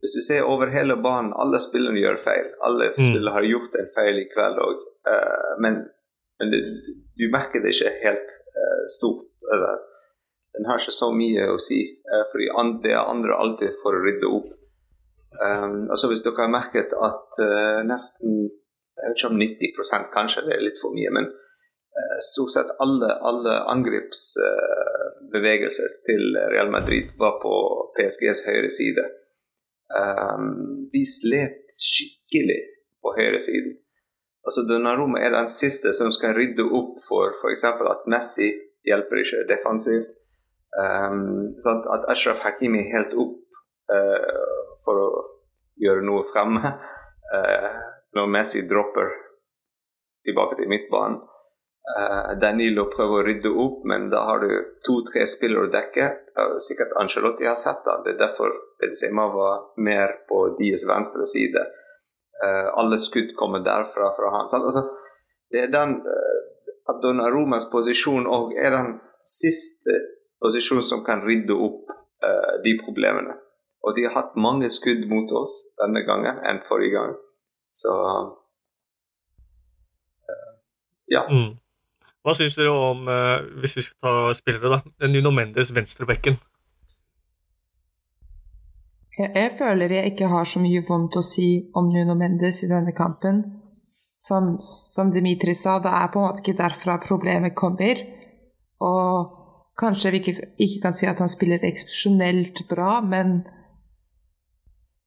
Hvis 0.00 0.16
vi 0.16 0.22
ser 0.24 0.48
over 0.48 0.72
hele 0.72 0.96
banen, 0.96 1.34
alle 1.36 1.58
spillerne 1.60 2.00
gjør 2.00 2.16
feil. 2.24 2.46
Alle 2.64 2.88
mm. 2.88 2.94
spillere 2.96 3.34
har 3.36 3.44
gjort 3.48 3.74
en 3.76 3.90
feil 3.96 4.16
i 4.22 4.28
kveld 4.32 4.56
òg. 4.64 4.78
Uh, 5.04 5.12
eh, 5.12 5.52
men, 5.64 5.74
men 6.40 6.46
det, 6.52 6.60
du 7.20 7.24
merker 7.32 7.60
det 7.60 7.70
ikke 7.74 7.98
helt 8.06 8.30
uh, 8.56 8.82
stort. 8.96 9.32
Eller, 9.52 9.72
den 10.56 10.66
har 10.68 10.76
ikke 10.80 10.96
så 10.96 11.08
mye 11.12 11.42
å 11.52 11.58
si, 11.60 11.80
uh, 12.08 12.24
fordi 12.32 12.46
det 12.86 12.92
er 12.94 13.12
andre 13.12 13.32
alltid 13.44 13.70
for 13.82 13.90
å 13.96 14.04
rydde 14.06 14.28
opp. 14.40 14.50
Um, 15.40 15.78
altså 15.92 16.06
Hvis 16.10 16.24
dere 16.24 16.42
har 16.42 16.52
merket 16.52 16.90
at 16.96 17.30
nesten 17.86 18.30
jeg 19.00 19.06
vet 19.06 19.16
ikke 19.16 19.30
om 19.30 19.40
90 19.40 20.12
kanskje 20.12 20.44
det 20.44 20.54
er 20.56 20.66
litt 20.66 20.80
for 20.82 20.90
mye, 20.92 21.10
men 21.14 21.26
stort 22.20 22.52
sett 22.52 22.70
alle, 22.84 23.10
alle 23.24 23.54
angrepsbevegelser 23.72 25.90
til 26.04 26.22
Real 26.52 26.70
Madrid 26.74 27.06
var 27.20 27.34
på 27.40 27.52
PSGs 27.96 28.40
høyre 28.50 28.70
side. 28.74 29.04
Um, 29.90 30.88
vi 30.92 31.02
slet 31.06 31.64
skikkelig 31.80 32.60
på 33.02 33.14
høyresiden. 33.16 33.74
Altså 34.46 34.64
Donnarumma 34.68 35.20
er 35.20 35.34
den 35.34 35.50
siste 35.52 35.92
som 35.96 36.12
skal 36.14 36.36
rydde 36.36 36.64
opp 36.64 37.00
for 37.08 37.34
f.eks. 37.40 37.64
at 37.64 38.06
Messi 38.10 38.48
hjelper 38.86 39.22
ikke 39.22 39.44
defensivt. 39.50 40.14
Um, 40.80 41.56
at 41.66 42.06
Ashraf 42.12 42.44
Hakimi 42.44 42.84
er 42.84 42.92
helt 42.94 43.16
opp 43.18 43.36
uh, 43.90 44.76
for 44.86 45.02
å 45.02 45.08
gjøre 45.82 46.06
noe 46.06 46.22
fremme 46.30 46.62
uh, 47.34 47.80
når 48.16 48.30
Messi 48.30 48.62
dropper 48.70 49.10
tilbake 50.26 50.60
til 50.60 50.70
midtbanen. 50.70 51.18
Uh, 51.80 52.38
Danilo 52.38 52.84
prøver 52.92 53.18
å 53.18 53.26
rydde 53.26 53.50
opp, 53.50 53.84
men 53.88 54.10
da 54.12 54.20
har 54.28 54.42
du 54.44 54.50
to-tre 54.86 55.24
spillere 55.30 55.66
å 55.66 55.72
dekke. 55.72 56.08
Uh, 56.36 56.56
sikkert 56.62 56.92
Angelotti 57.00 57.48
har 57.48 57.56
sett 57.58 57.80
det. 57.86 57.96
Det 58.04 58.12
er 58.14 58.18
derfor 58.20 58.52
Benzema 58.80 59.26
var 59.32 59.62
mer 59.80 60.12
på 60.28 60.42
deres 60.60 60.84
venstre 60.88 61.26
side. 61.26 61.62
Uh, 62.40 62.68
alle 62.78 63.00
skudd 63.00 63.32
kommer 63.38 63.64
derfra 63.64 64.12
fra 64.16 64.32
han. 64.36 64.50
Altså, 64.60 64.84
det 65.50 65.64
er 65.64 65.72
den 65.72 65.96
at 66.90 67.00
Donnaromas 67.02 67.66
posisjon 67.72 68.28
òg 68.28 68.52
er 68.58 68.74
den 68.76 68.92
siste 69.24 69.96
posisjonen 70.42 70.84
som 70.84 71.02
kan 71.06 71.24
rydde 71.26 71.54
opp 71.54 71.90
de 72.64 72.72
problemene. 72.80 73.34
Og 73.86 73.96
de 73.96 74.04
har 74.04 74.14
hatt 74.14 74.38
mange 74.38 74.68
skudd 74.74 75.06
mot 75.10 75.30
oss 75.40 75.56
denne 75.80 76.02
gangen 76.06 76.38
enn 76.46 76.60
forrige 76.68 76.98
gang. 76.98 77.14
Så 77.72 77.94
ja. 81.10 81.24
Mm. 81.30 81.58
Hva 82.20 82.34
syns 82.36 82.58
dere 82.58 82.72
om, 82.74 83.06
hvis 83.62 83.78
vi 83.78 83.84
skal 83.86 84.00
ta 84.04 84.36
spillere, 84.36 84.76
da, 84.76 85.08
Nuno 85.08 85.32
Mendes, 85.32 85.72
venstrebekken? 85.72 86.36
Jeg 89.20 89.56
føler 89.58 89.92
jeg 89.92 90.12
ikke 90.12 90.28
har 90.32 90.46
så 90.48 90.60
mye 90.62 90.80
vondt 90.88 91.18
å 91.18 91.24
si 91.24 91.48
om 91.76 91.90
Nuno 91.92 92.14
Mendes 92.16 92.62
i 92.64 92.70
denne 92.70 92.94
kampen. 92.96 93.42
Som, 94.20 94.58
som 94.64 95.12
Dimitri 95.12 95.54
sa, 95.56 95.78
det 95.80 95.92
er 95.96 96.08
på 96.12 96.20
en 96.20 96.26
måte 96.28 96.42
ikke 96.44 96.58
derfra 96.58 96.98
problemet 97.02 97.56
kommer. 97.56 98.00
Og 98.84 99.32
kanskje 99.80 100.12
vi 100.14 100.20
ikke, 100.22 100.34
ikke 100.60 100.82
kan 100.84 100.96
si 100.96 101.08
at 101.08 101.20
han 101.20 101.32
spiller 101.32 101.64
eksepsjonelt 101.68 102.64
bra, 102.68 103.00
men 103.04 103.40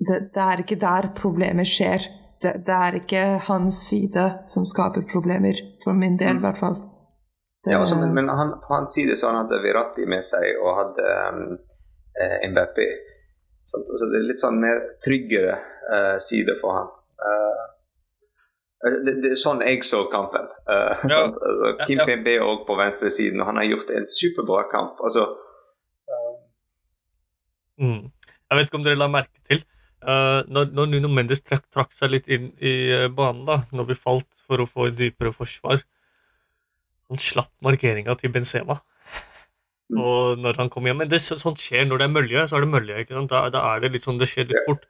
det, 0.02 0.30
det, 0.34 0.44
er 0.46 0.64
ikke 0.64 0.82
der 0.82 1.12
problemet 1.18 1.70
skjer. 1.70 2.10
Det, 2.42 2.58
det, 2.68 2.80
er 2.86 3.00
ikke 3.00 3.24
hans 3.48 3.86
side 3.88 4.26
som 4.52 4.66
skaper 4.68 5.06
problemer, 5.10 5.62
for 5.86 5.98
min 5.98 6.20
del 6.22 6.38
i 6.38 6.44
hvert 6.44 6.60
fall. 6.60 6.82
Det, 7.64 7.72
ja, 7.72 7.80
altså, 7.80 7.96
men, 7.96 8.12
men 8.14 8.28
han, 8.30 8.58
på 8.60 8.74
hans 8.76 8.96
side 8.96 9.16
så 9.16 9.30
han 9.30 9.40
hadde 9.44 9.62
Virati 9.64 10.08
med 10.10 10.26
seg 10.28 10.58
og 10.60 10.74
hadde 10.82 11.12
um, 11.32 11.44
eh, 12.20 12.48
Mbappé. 12.52 12.90
Så 13.64 13.80
det 13.88 14.18
er 14.20 14.26
litt 14.28 14.44
sånn 14.44 14.60
mer 14.60 14.82
tryggere 15.04 15.56
uh, 15.88 16.18
side 16.20 16.58
for 16.60 16.76
han. 16.82 16.90
Uh, 17.24 17.62
Eh, 18.84 19.00
det, 19.06 19.16
det 19.24 19.32
er 19.34 19.40
sånn 19.40 19.64
jeg 19.64 19.84
så 19.88 20.04
kampen. 20.12 20.50
Uh, 20.68 20.92
Ja. 21.10 21.24
altså, 21.28 21.74
Kim 21.88 22.02
ja. 22.02 22.08
Pembe 22.08 22.36
er 22.36 22.46
òg 22.46 22.66
på 22.68 22.78
venstresiden, 22.80 23.42
og 23.42 23.52
han 23.52 23.62
har 23.62 23.70
gjort 23.70 23.94
en 23.96 24.08
superbra 24.08 24.68
kamp. 24.72 25.02
Altså, 25.04 25.32
Mm. 27.74 28.12
Jeg 28.14 28.58
vet 28.58 28.68
ikke 28.68 28.78
om 28.78 28.84
dere 28.86 29.00
la 29.02 29.08
merke 29.10 29.40
til 29.50 29.64
uh, 30.06 30.46
når, 30.46 30.68
når 30.78 30.92
Nuno 30.92 31.10
Mendes 31.10 31.42
trakk, 31.42 31.64
trakk 31.74 31.96
seg 31.98 32.12
litt 32.14 32.28
inn 32.30 32.52
i 32.62 32.74
eh, 32.94 33.08
banen, 33.10 33.48
da, 33.48 33.56
når 33.74 33.88
vi 33.90 33.98
falt 33.98 34.30
for 34.46 34.62
å 34.62 34.68
få 34.70 34.86
et 34.92 35.00
dypere 35.00 35.34
forsvar 35.34 35.82
Han 37.14 37.22
slapp 37.22 37.52
markeringa 37.62 38.16
til 38.18 38.32
Benzema. 38.34 38.80
Mm. 39.94 40.00
Og 40.02 40.40
når 40.42 40.58
han 40.58 40.70
kom 40.74 40.88
hjem, 40.88 40.98
Men 41.04 41.10
det, 41.12 41.20
sånt 41.22 41.62
skjer 41.62 41.86
når 41.86 42.02
det 42.02 42.06
er 42.08 42.14
mølje. 42.16 42.44
så 42.50 42.58
er 42.58 42.66
det 42.66 42.70
mølje, 42.74 43.00
ikke 43.04 43.14
sant? 43.14 43.30
Da, 43.30 43.50
da 43.54 43.62
er 43.76 43.84
det 43.84 43.92
litt 43.94 44.06
sånn, 44.08 44.18
det 44.18 44.28
skjer 44.32 44.48
litt 44.50 44.64
fort. 44.66 44.88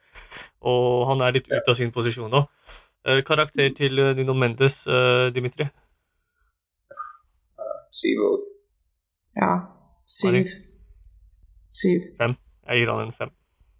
Og 0.64 1.04
han 1.10 1.20
er 1.26 1.34
litt 1.36 1.50
ute 1.50 1.68
av 1.68 1.76
sin 1.76 1.92
posisjon 1.92 2.30
nå. 2.32 2.40
Eh, 3.04 3.20
karakter 3.28 3.68
til 3.76 4.00
eh, 4.00 4.14
Nuno 4.16 4.32
Mendes, 4.38 4.86
eh, 4.88 5.28
Dimitri? 5.34 5.68
syv 7.94 8.22
og 8.26 8.40
Ja. 9.38 9.50
Syv. 10.06 10.48
Syv. 11.68 12.00
Jeg 12.18 12.80
gir 12.80 12.90
han 12.90 13.04
en 13.04 13.12
fem, 13.12 13.30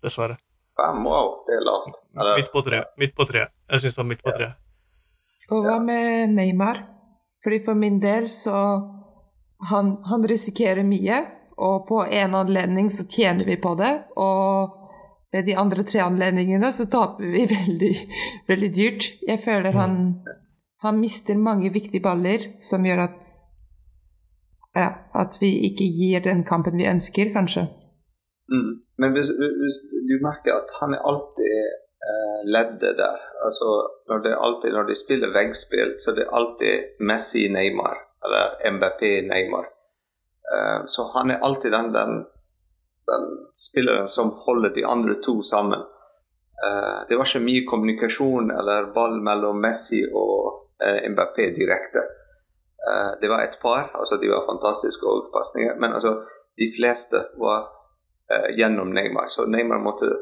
dessverre. 0.03 0.37
fem. 0.77 1.01
Wow, 1.07 1.41
det 1.49 1.57
er 1.57 1.65
lavt. 1.65 1.97
Midt 2.37 2.53
på 2.53 2.63
tre. 2.63 2.85
Midt 2.99 3.15
på 3.17 3.25
tre. 3.27 3.47
Jeg 3.71 3.81
syns 3.81 3.95
det 3.97 4.03
var 4.03 4.11
midt 4.13 4.23
på 4.23 4.31
tre. 4.37 4.53
Og 5.51 5.65
hva 5.65 5.81
med 5.83 6.31
Neymar? 6.37 6.94
Fordi 7.45 7.61
for 7.65 7.77
min 7.77 8.01
del 8.01 8.29
så 8.33 8.57
han, 9.71 9.97
han 10.09 10.29
risikerer 10.29 10.85
mye, 10.87 11.21
og 11.57 11.87
på 11.89 12.01
en 12.11 12.35
anledning 12.35 12.91
så 12.91 13.07
tjener 13.07 13.47
vi 13.47 13.57
på 13.61 13.75
det. 13.79 13.93
Og 14.17 14.81
ved 15.33 15.47
de 15.47 15.57
andre 15.59 15.85
tre 15.87 16.03
anledningene 16.05 16.73
så 16.73 16.89
taper 16.91 17.31
vi 17.37 17.47
veldig, 17.59 17.95
veldig 18.49 18.71
dyrt. 18.75 19.09
Jeg 19.29 19.43
føler 19.45 19.77
han, 19.79 19.99
han 20.83 21.01
mister 21.01 21.39
mange 21.39 21.73
viktige 21.75 22.03
baller 22.03 22.53
som 22.63 22.87
gjør 22.87 23.07
at 23.09 23.35
ja, 24.75 24.89
at 25.15 25.37
vi 25.39 25.53
ikke 25.69 25.87
gir 25.87 26.25
den 26.25 26.43
kampen 26.43 26.81
vi 26.81 26.89
ønsker, 26.91 27.31
kanskje. 27.35 27.69
Mm. 28.51 28.73
Men 28.99 29.15
hvis, 29.15 29.31
hvis 29.39 29.77
du 30.09 30.17
merker 30.23 30.57
at 30.59 30.73
han 30.81 30.97
er 30.97 31.05
alltid 31.11 31.84
leddet 32.45 32.99
der 32.99 33.17
altså 33.45 33.69
når, 34.09 34.19
det 34.19 34.37
alltid, 34.47 34.73
når 34.73 34.83
de 34.83 34.95
spiller 34.95 35.33
veggspill, 35.33 35.95
så 36.01 36.13
det 36.17 36.25
er 36.25 36.37
alltid 36.39 37.01
Messi 37.01 37.49
Neymar 37.53 37.97
eller 38.25 38.71
MBP 38.73 39.03
Neymar. 39.29 39.67
Eh, 40.53 40.81
så 40.87 41.11
han 41.15 41.31
er 41.31 41.45
alltid 41.45 41.73
den, 41.73 41.93
den, 41.93 42.13
den 43.11 43.25
spilleren 43.67 44.09
som 44.09 44.33
holder 44.47 44.75
de 44.75 44.87
andre 44.87 45.15
to 45.25 45.43
sammen. 45.43 45.81
Eh, 46.65 46.99
det 47.09 47.17
var 47.17 47.29
ikke 47.29 47.45
mye 47.45 47.67
kommunikasjon 47.69 48.51
eller 48.59 48.93
ball 48.97 49.21
mellom 49.21 49.61
Messi 49.61 50.05
og 50.13 50.69
eh, 50.85 51.05
MBP 51.11 51.37
direkte. 51.61 52.05
Eh, 52.89 53.13
det 53.21 53.29
var 53.29 53.45
et 53.45 53.59
par, 53.63 53.91
altså 53.95 54.17
de 54.17 54.33
var 54.33 54.49
fantastiske 54.49 55.07
overpasninger. 55.07 55.77
men 55.81 55.93
altså 55.93 56.17
de 56.57 56.71
fleste 56.77 57.27
var 57.41 57.69
eh, 58.31 58.57
gjennom 58.59 58.93
Neymar. 58.97 59.29
Så 59.29 59.47
Neymar 59.47 59.85
måtte 59.85 60.13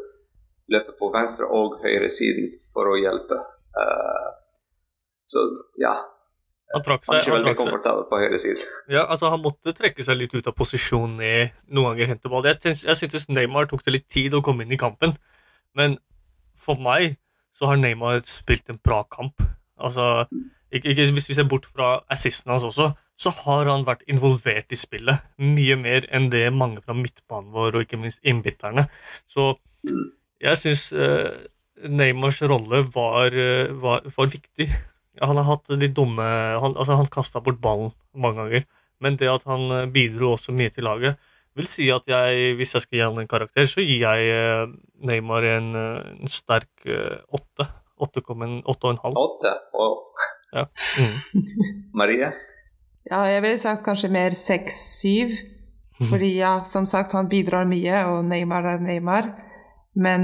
løpe 0.72 0.94
på 0.98 1.10
venstre 1.14 1.48
og 1.50 1.80
høyre 1.82 2.10
siden 2.12 2.52
for 2.72 2.90
å 2.92 2.96
hjelpe. 3.00 3.38
Uh, 3.72 4.30
så 5.32 5.44
ja, 5.80 5.94
Han 6.74 6.84
trakk 6.84 7.06
seg. 7.08 7.22
Han 7.26 7.38
veldig 7.38 7.56
komfortabel 7.58 8.06
på 8.10 8.20
høyre 8.20 8.38
side. 8.40 8.64
Ja, 8.92 9.06
altså 9.06 9.32
Han 9.32 9.42
måtte 9.44 9.74
trekke 9.76 10.04
seg 10.04 10.20
litt 10.20 10.36
ut 10.36 10.48
av 10.48 10.56
posisjon 10.56 11.18
i 11.20 11.34
noen 11.72 11.92
ganger 11.92 12.14
hente 12.14 12.32
ball. 12.32 12.46
Jeg, 12.48 12.76
jeg 12.84 13.00
syntes 13.00 13.28
Neymar 13.32 13.68
tok 13.70 13.84
det 13.86 13.96
litt 13.96 14.08
tid 14.12 14.36
å 14.36 14.42
komme 14.44 14.66
inn 14.66 14.74
i 14.74 14.80
kampen, 14.80 15.16
men 15.78 15.98
for 16.58 16.80
meg 16.80 17.16
så 17.56 17.68
har 17.68 17.80
Neymar 17.80 18.22
spilt 18.28 18.70
en 18.72 18.80
bra 18.80 19.02
kamp. 19.12 19.42
Altså, 19.82 20.26
ikke, 20.72 20.92
ikke, 20.92 21.12
Hvis 21.12 21.28
vi 21.28 21.36
ser 21.36 21.48
bort 21.48 21.66
fra 21.68 21.98
assisten 22.12 22.52
hans 22.52 22.64
også, 22.64 22.92
så 23.22 23.32
har 23.44 23.68
han 23.68 23.84
vært 23.86 24.04
involvert 24.10 24.72
i 24.72 24.78
spillet. 24.78 25.20
Mye 25.38 25.76
mer 25.76 26.06
enn 26.14 26.30
det 26.32 26.46
mange 26.54 26.82
fra 26.84 26.96
midtbanen 26.96 27.52
vår 27.54 27.76
og 27.76 27.86
ikke 27.86 28.00
minst 28.00 28.22
innbytterne. 28.24 28.86
Så 29.28 29.52
jeg 30.42 30.58
syns 30.60 30.88
uh, 30.96 31.30
Neymars 31.88 32.42
rolle 32.42 32.84
var, 32.94 33.34
eh, 33.34 33.70
var, 33.82 34.06
var 34.16 34.30
viktig. 34.30 34.68
Han 35.20 35.36
har 35.36 35.44
hatt 35.44 35.74
litt 35.76 35.92
dumme 35.92 36.24
Han, 36.24 36.72
altså, 36.72 36.96
han 36.96 37.10
kasta 37.12 37.42
bort 37.44 37.60
ballen 37.60 37.92
mange 38.14 38.40
ganger. 38.40 38.66
Men 39.02 39.18
det 39.18 39.30
at 39.30 39.44
han 39.50 39.68
eh, 39.70 39.88
bidro 39.92 40.34
også 40.36 40.54
mye 40.54 40.72
til 40.72 40.86
laget, 40.86 41.18
vil 41.58 41.68
si 41.68 41.90
at 41.92 42.06
jeg, 42.08 42.54
hvis 42.56 42.74
jeg 42.76 42.84
skal 42.84 42.96
gi 42.96 43.04
han 43.04 43.20
en 43.20 43.28
karakter, 43.28 43.66
så 43.68 43.84
gir 43.84 44.04
jeg 44.06 44.30
eh, 44.32 44.72
Neymar 45.04 45.46
en, 45.56 45.72
eh, 45.76 46.12
en 46.22 46.30
sterk 46.30 46.70
eh, 46.86 47.18
åtte. 47.34 47.68
8,5. 48.02 48.62
Åtte. 48.66 49.52
Og 49.78 49.98
Ja. 50.52 50.66
Mm. 50.98 51.44
Marie? 51.98 52.32
Ja, 53.08 53.22
jeg 53.26 53.42
ville 53.42 53.58
sagt 53.58 53.84
kanskje 53.86 54.10
mer 54.12 54.34
seks-syv. 54.36 55.36
Fordi 56.02 56.32
ja, 56.34 56.56
som 56.66 56.86
sagt, 56.88 57.12
han 57.14 57.28
bidrar 57.30 57.68
mye, 57.68 58.00
og 58.10 58.24
Neymar 58.26 58.66
er 58.72 58.82
Neymar. 58.82 59.28
Men 59.94 60.22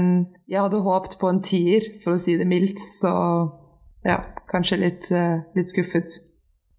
jeg 0.49 0.63
hadde 0.63 0.81
håpet 0.85 1.19
på 1.21 1.29
en 1.29 1.41
tier, 1.45 1.85
for 2.03 2.15
å 2.15 2.21
si 2.21 2.35
det 2.39 2.47
mildt, 2.49 2.81
så 2.81 3.11
ja, 4.05 4.17
kanskje 4.49 4.79
litt, 4.81 5.09
uh, 5.13 5.45
litt 5.57 5.69
skuffet. 5.69 6.17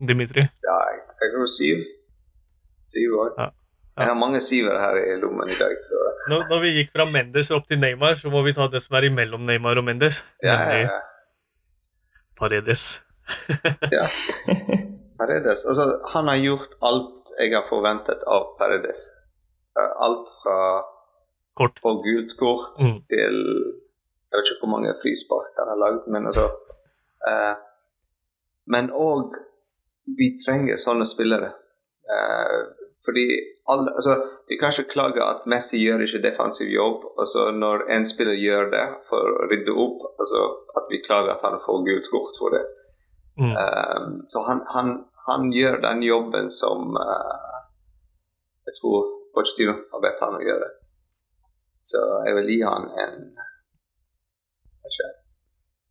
Dimitri. 0.00 0.47
Ja, 0.66 0.76
jeg, 1.20 1.32
går 1.37 1.50
syv. 1.54 1.85
Syv 2.90 3.16
år. 3.20 3.32
Ja. 3.37 3.49
Ja. 3.99 4.06
Jeg 4.06 4.12
har 4.12 4.18
mange 4.18 4.40
syvere 4.40 4.80
her 4.80 4.97
i 4.97 5.18
lommen 5.20 5.50
i 5.50 5.59
dag. 5.59 5.76
Så. 5.87 6.00
Når, 6.32 6.44
når 6.49 6.61
vi 6.64 6.73
gikk 6.78 6.92
fra 6.94 7.04
Mendes 7.11 7.50
opp 7.52 7.66
til 7.68 7.80
Neymar, 7.82 8.16
så 8.16 8.32
må 8.32 8.40
vi 8.47 8.54
ta 8.56 8.66
det 8.73 8.80
som 8.82 8.97
er 8.97 9.11
imellom 9.11 9.44
Neymar 9.47 9.78
og 9.82 9.87
Mendes. 9.87 10.23
Ja, 10.40 10.54
ja, 10.54 10.59
Nemlig 10.62 10.87
ja. 10.88 10.99
Paredes. 12.40 12.85
ja. 13.97 14.06
Paredes. 15.20 15.66
Altså, 15.68 15.90
han 16.14 16.30
har 16.32 16.40
gjort 16.40 16.78
alt 16.87 17.20
jeg 17.40 17.54
har 17.54 17.66
forventet 17.68 18.25
av 18.28 18.54
Paredes. 18.59 19.11
Eh, 19.78 19.92
Alt 20.04 20.28
fra 20.42 20.56
Kort. 21.59 21.78
For 21.83 22.00
gult 22.04 22.37
kort 22.38 22.78
Mm. 22.85 23.00
til 23.11 23.37
Jeg 24.30 24.38
vet 24.38 24.47
ikke 24.52 24.61
hvor 24.62 24.71
mange 24.76 24.92
frispark 25.02 25.57
han 25.59 25.69
har 25.73 25.78
lagd, 25.85 26.07
men 26.09 26.26
altså 26.30 26.47
eh, 27.28 27.54
Men 28.71 28.90
òg 28.95 29.35
vi 30.19 30.38
trenger 30.45 30.76
sånne 30.78 31.04
spillere. 31.07 31.50
Eh, 32.11 32.61
fordi 33.04 33.26
alle 33.69 33.92
Altså, 33.95 34.14
vi 34.49 34.57
kan 34.59 34.71
ikke 34.73 34.90
klage 34.92 35.23
at 35.23 35.47
Messi 35.47 35.78
gjør 35.83 36.02
ikke 36.07 36.23
defensiv 36.23 36.69
jobb. 36.71 37.04
Altså, 37.19 37.50
når 37.50 37.85
en 37.90 38.04
spiller 38.04 38.35
gjør 38.35 38.71
det 38.71 38.87
for 39.09 39.23
å 39.42 39.47
rydde 39.50 39.75
opp, 39.85 40.00
altså 40.21 40.40
at 40.76 40.87
vi 40.90 41.02
klager 41.07 41.30
at 41.35 41.42
han 41.42 41.61
får 41.66 41.85
gult 41.87 42.11
kort 42.14 42.38
for 42.38 42.50
det. 42.57 42.64
Mm. 43.38 43.54
Eh, 43.62 44.07
så 44.26 44.42
han, 44.49 44.62
han, 44.75 45.04
han 45.26 45.50
gjør 45.52 45.80
den 45.83 46.02
jobben 46.02 46.50
som 46.50 46.97
eh, 46.97 47.59
jeg 48.66 48.75
tror 48.80 49.11
Pochettino 49.35 49.73
har 49.92 50.00
bedt 50.02 50.21
han 50.21 50.35
å 50.38 50.42
gjøre. 50.42 50.69
Så 51.90 52.00
jeg 52.26 52.37
vil 52.38 52.50
gi 52.52 52.61
han 52.66 52.87
en 53.04 53.18
ikke. 54.90 55.11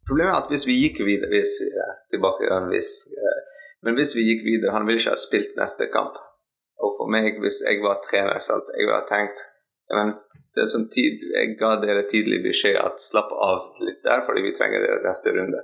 Problemet 0.07 0.33
er 0.33 0.41
at 0.41 0.49
hvis 0.51 0.65
vi 0.67 0.79
gikk 0.79 1.03
videre 1.05 1.29
hvis 1.31 1.53
vi 1.61 1.69
er 1.85 1.93
tilbake 2.13 2.47
igjen, 2.47 2.71
hvis, 2.73 2.91
eh, 3.19 3.39
Men 3.85 3.95
hvis 3.95 4.11
vi 4.15 4.25
gikk 4.27 4.41
videre, 4.43 4.73
han 4.75 4.83
ville 4.87 4.99
ikke 4.99 5.13
ha 5.13 5.19
spilt 5.19 5.53
neste 5.55 5.85
kamp. 5.93 6.17
Og 6.83 6.97
for 6.97 7.07
meg, 7.07 7.37
hvis 7.39 7.61
jeg 7.63 7.79
var 7.79 8.01
trener, 8.03 8.41
sant, 8.43 8.67
jeg 8.75 8.87
ville 8.87 8.97
ha 8.99 9.07
tenkt 9.07 9.39
men 9.89 10.13
det 10.55 10.67
som 10.67 10.89
tid, 10.89 11.23
Jeg 11.37 11.57
ga 11.59 11.75
dere 11.81 12.07
tidlig 12.09 12.43
beskjed 12.43 12.77
at 12.77 13.01
slapp 13.01 13.31
av 13.31 13.79
litt 13.85 14.03
der, 14.05 14.21
fordi 14.25 14.43
vi 14.45 14.55
trenger 14.57 14.83
dere 14.83 15.01
neste 15.05 15.33
runde. 15.33 15.61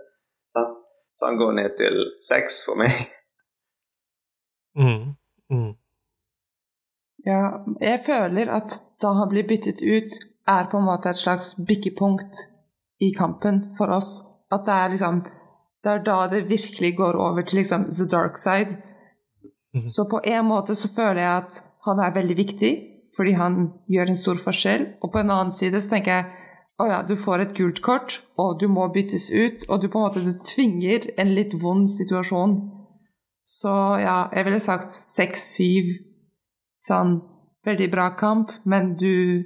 Så 1.15 1.25
han 1.25 1.37
går 1.37 1.51
ned 1.59 1.77
til 1.77 1.99
seks 2.29 2.63
for 2.67 2.79
meg. 2.79 3.05
Mm. 4.75 5.15
Mm. 7.25 7.31
Ja, 7.31 7.41
jeg 7.81 8.01
føler 8.05 8.51
at 8.53 8.81
da 9.01 9.13
han 9.17 9.29
blir 9.29 9.47
byttet 9.47 9.81
ut, 9.81 10.13
er 10.47 10.67
på 10.69 10.77
en 10.77 10.85
måte 10.85 11.09
et 11.09 11.17
slags 11.17 11.55
byggepunkt 11.55 12.45
i 13.01 13.11
kampen 13.17 13.75
for 13.77 13.89
oss. 13.89 14.23
At 14.51 14.65
det 14.65 14.73
er 14.73 14.89
liksom 14.89 15.23
Det 15.85 15.91
er 15.91 15.99
da 16.03 16.27
det 16.27 16.49
virkelig 16.49 16.97
går 16.97 17.13
over 17.13 17.41
til 17.41 17.57
liksom 17.57 17.83
the 17.85 18.05
dark 18.09 18.37
side. 18.37 18.77
Mhm. 19.73 19.87
Så 19.87 20.09
på 20.09 20.19
en 20.23 20.45
måte 20.45 20.75
så 20.75 20.87
føler 20.95 21.21
jeg 21.21 21.37
at 21.37 21.63
han 21.85 21.99
er 21.99 22.13
veldig 22.13 22.37
viktig, 22.37 22.71
fordi 23.15 23.31
han 23.31 23.69
gjør 23.89 24.07
en 24.07 24.17
stor 24.17 24.35
forskjell. 24.35 24.87
Og 25.03 25.11
på 25.11 25.19
en 25.19 25.29
annen 25.29 25.53
side 25.53 25.81
så 25.81 25.89
tenker 25.89 26.11
jeg 26.11 26.25
å 26.79 26.87
ja, 26.87 27.03
du 27.03 27.15
får 27.15 27.39
et 27.39 27.53
gult 27.53 27.81
kort, 27.81 28.21
og 28.37 28.59
du 28.59 28.67
må 28.67 28.87
byttes 28.87 29.29
ut, 29.31 29.69
og 29.69 29.81
du 29.81 29.87
på 29.87 29.99
en 29.99 30.07
måte 30.07 30.25
du 30.25 30.33
tvinger 30.43 31.05
en 31.17 31.35
litt 31.35 31.53
vond 31.61 31.87
situasjon. 31.89 32.57
Så 33.43 33.75
ja, 34.01 34.27
jeg 34.33 34.45
ville 34.45 34.59
sagt 34.59 34.91
seks-syv 34.91 35.93
sånn 36.85 37.17
veldig 37.65 37.89
bra 37.91 38.11
kamp, 38.19 38.51
men 38.65 38.93
du, 38.99 39.43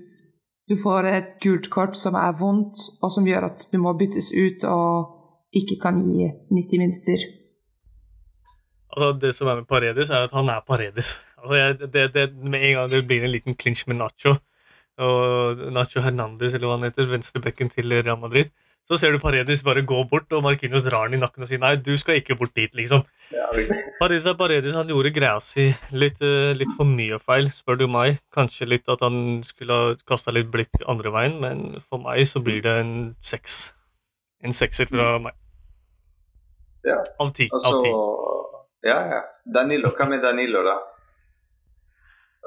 du 0.68 0.76
får 0.80 1.08
et 1.10 1.32
gult 1.44 1.70
kort 1.72 1.98
som 1.98 2.18
er 2.20 2.36
vondt, 2.40 2.82
og 3.02 3.14
som 3.14 3.28
gjør 3.28 3.50
at 3.52 3.70
du 3.72 3.80
må 3.82 3.96
byttes 4.00 4.32
ut 4.36 4.66
og 4.68 5.16
ikke 5.56 5.80
kan 5.82 6.02
gi 6.04 6.28
90 6.54 6.84
minutter. 6.84 7.26
Altså, 8.90 9.12
det 9.22 9.34
som 9.38 9.50
er 9.50 9.62
med 9.62 9.70
Paredes, 9.70 10.10
er 10.10 10.26
at 10.26 10.34
han 10.36 10.50
er 10.50 10.66
Paredes. 10.68 11.20
Altså, 11.40 11.56
jeg, 11.56 11.80
det, 11.94 12.06
det, 12.14 12.26
med 12.36 12.64
en 12.64 12.74
gang 12.76 12.90
det 12.92 13.06
blir 13.08 13.24
en 13.24 13.32
liten 13.32 13.56
clinch 13.56 13.86
med 13.88 14.00
Nacho, 14.02 14.36
og 15.00 15.62
Nacho 15.72 16.04
Hernandez, 16.04 16.54
eller 16.54 16.68
hva 16.68 16.80
han 16.80 16.90
heter, 16.90 17.08
venstrebekken 17.08 17.72
til 17.72 17.94
Real 18.02 18.20
Madrid, 18.20 18.52
Så 18.90 18.98
ser 18.98 19.14
du 19.14 19.20
Paredes 19.22 19.62
bare 19.62 19.84
gå 19.86 20.00
bort, 20.10 20.32
og 20.34 20.42
Marquinhos 20.42 20.82
drar 20.88 21.06
han 21.06 21.14
i 21.14 21.20
nakken 21.22 21.46
og 21.46 21.50
sier 21.52 21.62
nei, 21.62 21.76
du 21.78 21.92
skal 22.02 22.18
ikke 22.18 22.34
bort 22.40 22.56
dit, 22.58 22.74
liksom. 22.74 23.04
Ja. 23.30 23.46
Paredes, 24.00 24.26
er 24.26 24.38
Paredes 24.40 24.74
han 24.74 24.90
gjorde 24.90 25.12
greia 25.14 25.36
si 25.46 25.68
litt, 25.94 26.18
eh, 26.26 26.56
litt 26.58 26.74
for 26.74 26.90
mye 26.90 27.20
feil, 27.22 27.52
spør 27.54 27.78
du 27.84 27.86
meg. 27.88 28.18
Kanskje 28.34 28.66
litt 28.72 28.90
at 28.90 29.04
han 29.06 29.44
skulle 29.46 29.78
ha 29.78 29.92
kasta 30.10 30.34
litt 30.34 30.50
blikk 30.50 30.82
andre 30.90 31.14
veien, 31.14 31.38
men 31.44 31.62
for 31.86 32.02
meg 32.02 32.26
så 32.26 32.42
blir 32.42 32.64
det 32.66 32.80
en 32.82 32.96
seks. 33.22 33.76
En 34.42 34.56
sekser 34.56 34.90
fra 34.90 35.20
meg. 35.22 35.38
Ja. 36.88 36.98
Av 37.22 37.30
ti. 37.36 37.46
Og 37.54 37.70
Av 37.70 37.84
ti. 37.84 37.94
Ja, 38.90 38.98
ja. 39.14 39.22
Danilo. 39.46 39.94
Hva 39.94 40.10
med 40.10 40.26
Danilo, 40.26 40.64
da? 40.66 40.80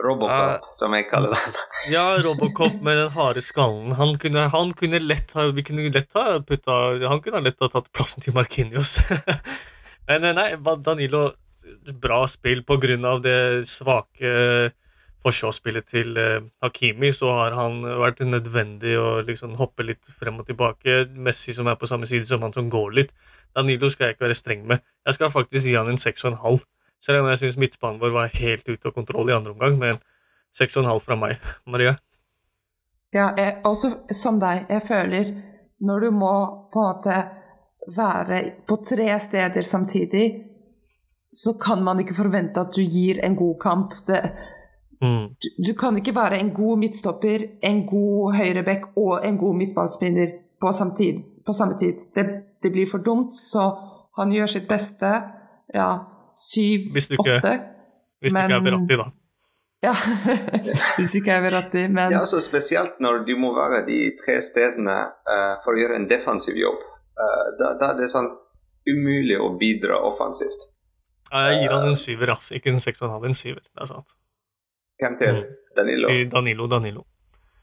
Robocop, 0.00 0.70
som 0.72 0.94
jeg 0.96 1.06
kaller 1.10 1.34
det. 1.36 1.64
Ja, 1.92 2.16
Robocop 2.24 2.80
med 2.84 2.96
den 2.96 3.10
harde 3.12 3.42
skallen. 3.44 3.92
Han 3.98 4.14
kunne, 4.18 4.46
han 4.52 4.72
kunne 4.78 5.02
lett 5.02 5.34
ha 5.36 5.50
Vi 5.52 5.64
kunne 5.66 5.84
lett 5.92 6.16
ha 6.16 6.40
putta 6.46 6.78
Han 7.10 7.20
kunne 7.22 7.42
lett 7.44 7.60
ha 7.60 7.68
tatt 7.68 7.90
plassen 7.92 8.24
til 8.24 8.34
Markinios. 8.36 8.98
Men 10.08 10.24
eh, 10.24 10.36
nei, 10.36 10.48
Danilo 10.82 11.32
Bra 12.02 12.24
spill 12.30 12.64
på 12.66 12.78
grunn 12.82 13.04
av 13.06 13.20
det 13.22 13.66
svake 13.70 14.28
eh, 14.28 14.72
forsvarsspillet 15.22 15.86
til 15.86 16.18
eh, 16.18 16.40
Hakimi, 16.64 17.12
så 17.14 17.30
har 17.36 17.54
han 17.54 17.80
vært 17.84 18.24
nødvendig 18.26 18.96
å 18.98 19.20
liksom 19.26 19.54
hoppe 19.60 19.86
litt 19.86 20.02
frem 20.10 20.40
og 20.42 20.48
tilbake. 20.48 21.04
Messi 21.14 21.54
som 21.54 21.70
er 21.70 21.78
på 21.78 21.90
samme 21.90 22.08
side 22.10 22.26
som 22.26 22.42
han 22.42 22.54
som 22.54 22.70
går 22.72 22.96
litt. 22.98 23.14
Danilo 23.54 23.90
skal 23.92 24.08
jeg 24.08 24.16
ikke 24.16 24.26
være 24.26 24.38
streng 24.40 24.66
med. 24.66 24.82
Jeg 25.06 25.18
skal 25.18 25.34
faktisk 25.34 25.68
gi 25.68 25.76
han 25.78 25.90
en 25.92 26.00
seks 26.00 26.24
og 26.26 26.32
en 26.32 26.42
halv. 26.42 26.66
Selv 27.02 27.22
om 27.22 27.28
jeg 27.32 27.40
syns 27.40 27.58
midtbanen 27.58 28.00
vår 28.02 28.14
var 28.14 28.34
helt 28.38 28.68
ute 28.68 28.88
av 28.88 28.94
kontroll 28.94 29.30
i 29.30 29.34
andre 29.34 29.54
omgang, 29.56 29.78
en 29.82 30.90
halv 30.90 31.02
fra 31.02 31.16
meg. 31.18 31.40
Maria? 31.66 31.96
Ja, 33.12 33.32
jeg, 33.36 33.58
også 33.68 33.90
som 34.14 34.38
deg, 34.40 34.66
jeg 34.70 34.84
føler 34.88 35.32
når 35.82 36.00
du 36.06 36.10
må 36.14 36.32
på 36.72 36.80
en 36.80 36.92
måte 36.92 37.16
være 37.96 38.38
på 38.68 38.78
tre 38.86 39.18
steder 39.20 39.66
samtidig, 39.66 40.26
så 41.32 41.56
kan 41.58 41.82
man 41.82 42.00
ikke 42.00 42.14
forvente 42.14 42.60
at 42.62 42.74
du 42.76 42.82
gir 42.84 43.18
en 43.24 43.36
god 43.36 43.58
kamp. 43.60 43.94
Det, 44.06 44.22
Mm. 45.02 45.34
du, 45.34 45.48
du 45.66 45.72
kan 45.74 45.96
ikke 45.98 46.14
være 46.14 46.38
en 46.38 46.52
god 46.54 46.78
midtstopper, 46.78 47.42
en 47.62 47.86
god 47.86 48.36
høyreback 48.38 48.84
og 48.96 49.26
en 49.26 49.38
god 49.38 49.56
midtballspinner 49.58 50.28
på, 50.60 50.72
samtid, 50.72 51.18
på 51.46 51.52
samme 51.52 51.74
tid. 51.78 52.04
Det, 52.14 52.24
det 52.62 52.70
blir 52.72 52.86
for 52.90 53.02
dumt, 53.02 53.34
så 53.34 53.64
han 54.16 54.30
gjør 54.30 54.46
sitt 54.46 54.68
beste. 54.70 55.10
Ja, 55.74 55.88
syv, 56.36 56.92
Hvis 56.92 57.08
du 57.08 57.14
ikke- 57.18 57.38
åtte. 57.38 57.52
Hvis 58.22 58.32
du 58.32 58.38
ikke 58.38 58.54
er 58.54 58.60
Men- 58.60 58.64
Verratti, 58.64 58.96
da. 58.96 59.10
Ja, 59.82 59.92
hvis 60.96 61.14
ikke 61.18 61.26
jeg 61.32 61.36
er 61.40 61.42
Verratti, 61.50 61.88
men 61.90 62.12
Ja, 62.12 62.20
altså 62.20 62.38
Spesielt 62.40 63.00
når 63.02 63.24
du 63.26 63.32
må 63.36 63.50
være 63.56 63.80
de 63.86 64.12
tre 64.20 64.36
stedene 64.40 64.94
uh, 65.26 65.56
for 65.64 65.74
å 65.74 65.80
gjøre 65.80 65.96
en 65.98 66.06
defensiv 66.08 66.54
jobb. 66.54 66.78
Uh, 67.18 67.48
da, 67.58 67.72
da 67.80 67.88
er 67.92 67.98
det 67.98 68.10
sånn 68.12 68.28
umulig 68.88 69.40
å 69.42 69.48
bidra 69.58 69.98
offensivt. 70.06 70.68
Ja, 71.32 71.48
Jeg 71.50 71.62
gir 71.64 71.72
han 71.74 71.88
en 71.88 71.96
syver, 71.96 72.30
ass. 72.36 72.52
Ikke 72.52 72.70
en 72.70 72.78
seks 72.82 73.02
og 73.02 73.08
en 73.08 73.14
halv, 73.16 73.24
en 73.30 73.34
syver. 73.34 73.62
Det 73.64 73.82
er 73.82 73.86
sant. 73.90 74.14
Hvem 75.02 75.16
til? 75.18 75.34
Mm. 75.42 75.58
Danilo? 75.76 76.08
Danilo, 76.30 76.66
Danilo. 76.68 77.04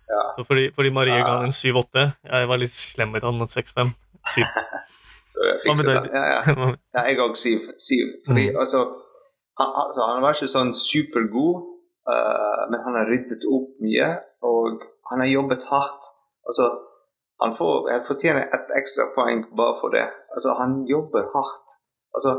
Ja. 0.10 0.22
Så 0.36 0.44
fordi, 0.48 0.72
fordi 0.76 0.90
Marie 0.92 1.20
ga 1.22 1.26
Ah. 1.28 1.36
han 1.38 1.46
en 1.46 1.52
syv-åtte. 1.56 2.08
Jeg 2.26 2.48
var 2.50 2.58
litt 2.58 2.72
slem 2.74 3.12
med 3.12 3.24
han 3.24 3.38
mot 3.38 3.50
seks-fem. 3.50 3.94
Syv. 4.28 4.44
Så 5.30 5.46
jeg 5.46 5.60
fikser 5.64 5.90
den. 5.94 6.10
Ja, 6.14 6.26
ja. 6.34 6.70
ja 6.98 7.06
jeg 7.10 7.22
òg 7.26 7.38
syv. 7.38 7.70
syv. 7.78 8.14
Fordi 8.26 8.50
Mm. 8.50 8.60
altså 8.64 8.80
han, 9.60 9.70
altså, 9.82 10.02
han 10.08 10.22
var 10.24 10.36
ikke 10.36 10.48
sånn 10.50 10.72
supergod, 10.78 11.66
uh, 12.10 12.62
men 12.72 12.80
han 12.86 12.96
har 12.96 13.10
ryddet 13.12 13.44
opp 13.44 13.74
mye, 13.84 14.08
og 14.46 14.86
han 15.12 15.24
har 15.24 15.30
jobbet 15.34 15.66
hardt. 15.72 16.08
Altså, 16.48 16.70
han 17.44 17.56
får, 17.58 17.90
han 17.92 18.08
fortjener 18.08 18.48
et 18.56 18.72
ekstra 18.80 19.10
poeng 19.16 19.44
bare 19.60 19.76
for 19.82 19.94
det. 19.96 20.08
Altså, 20.36 20.56
han 20.60 20.82
jobber 20.88 21.28
hardt. 21.36 21.76
Altså, 22.16 22.36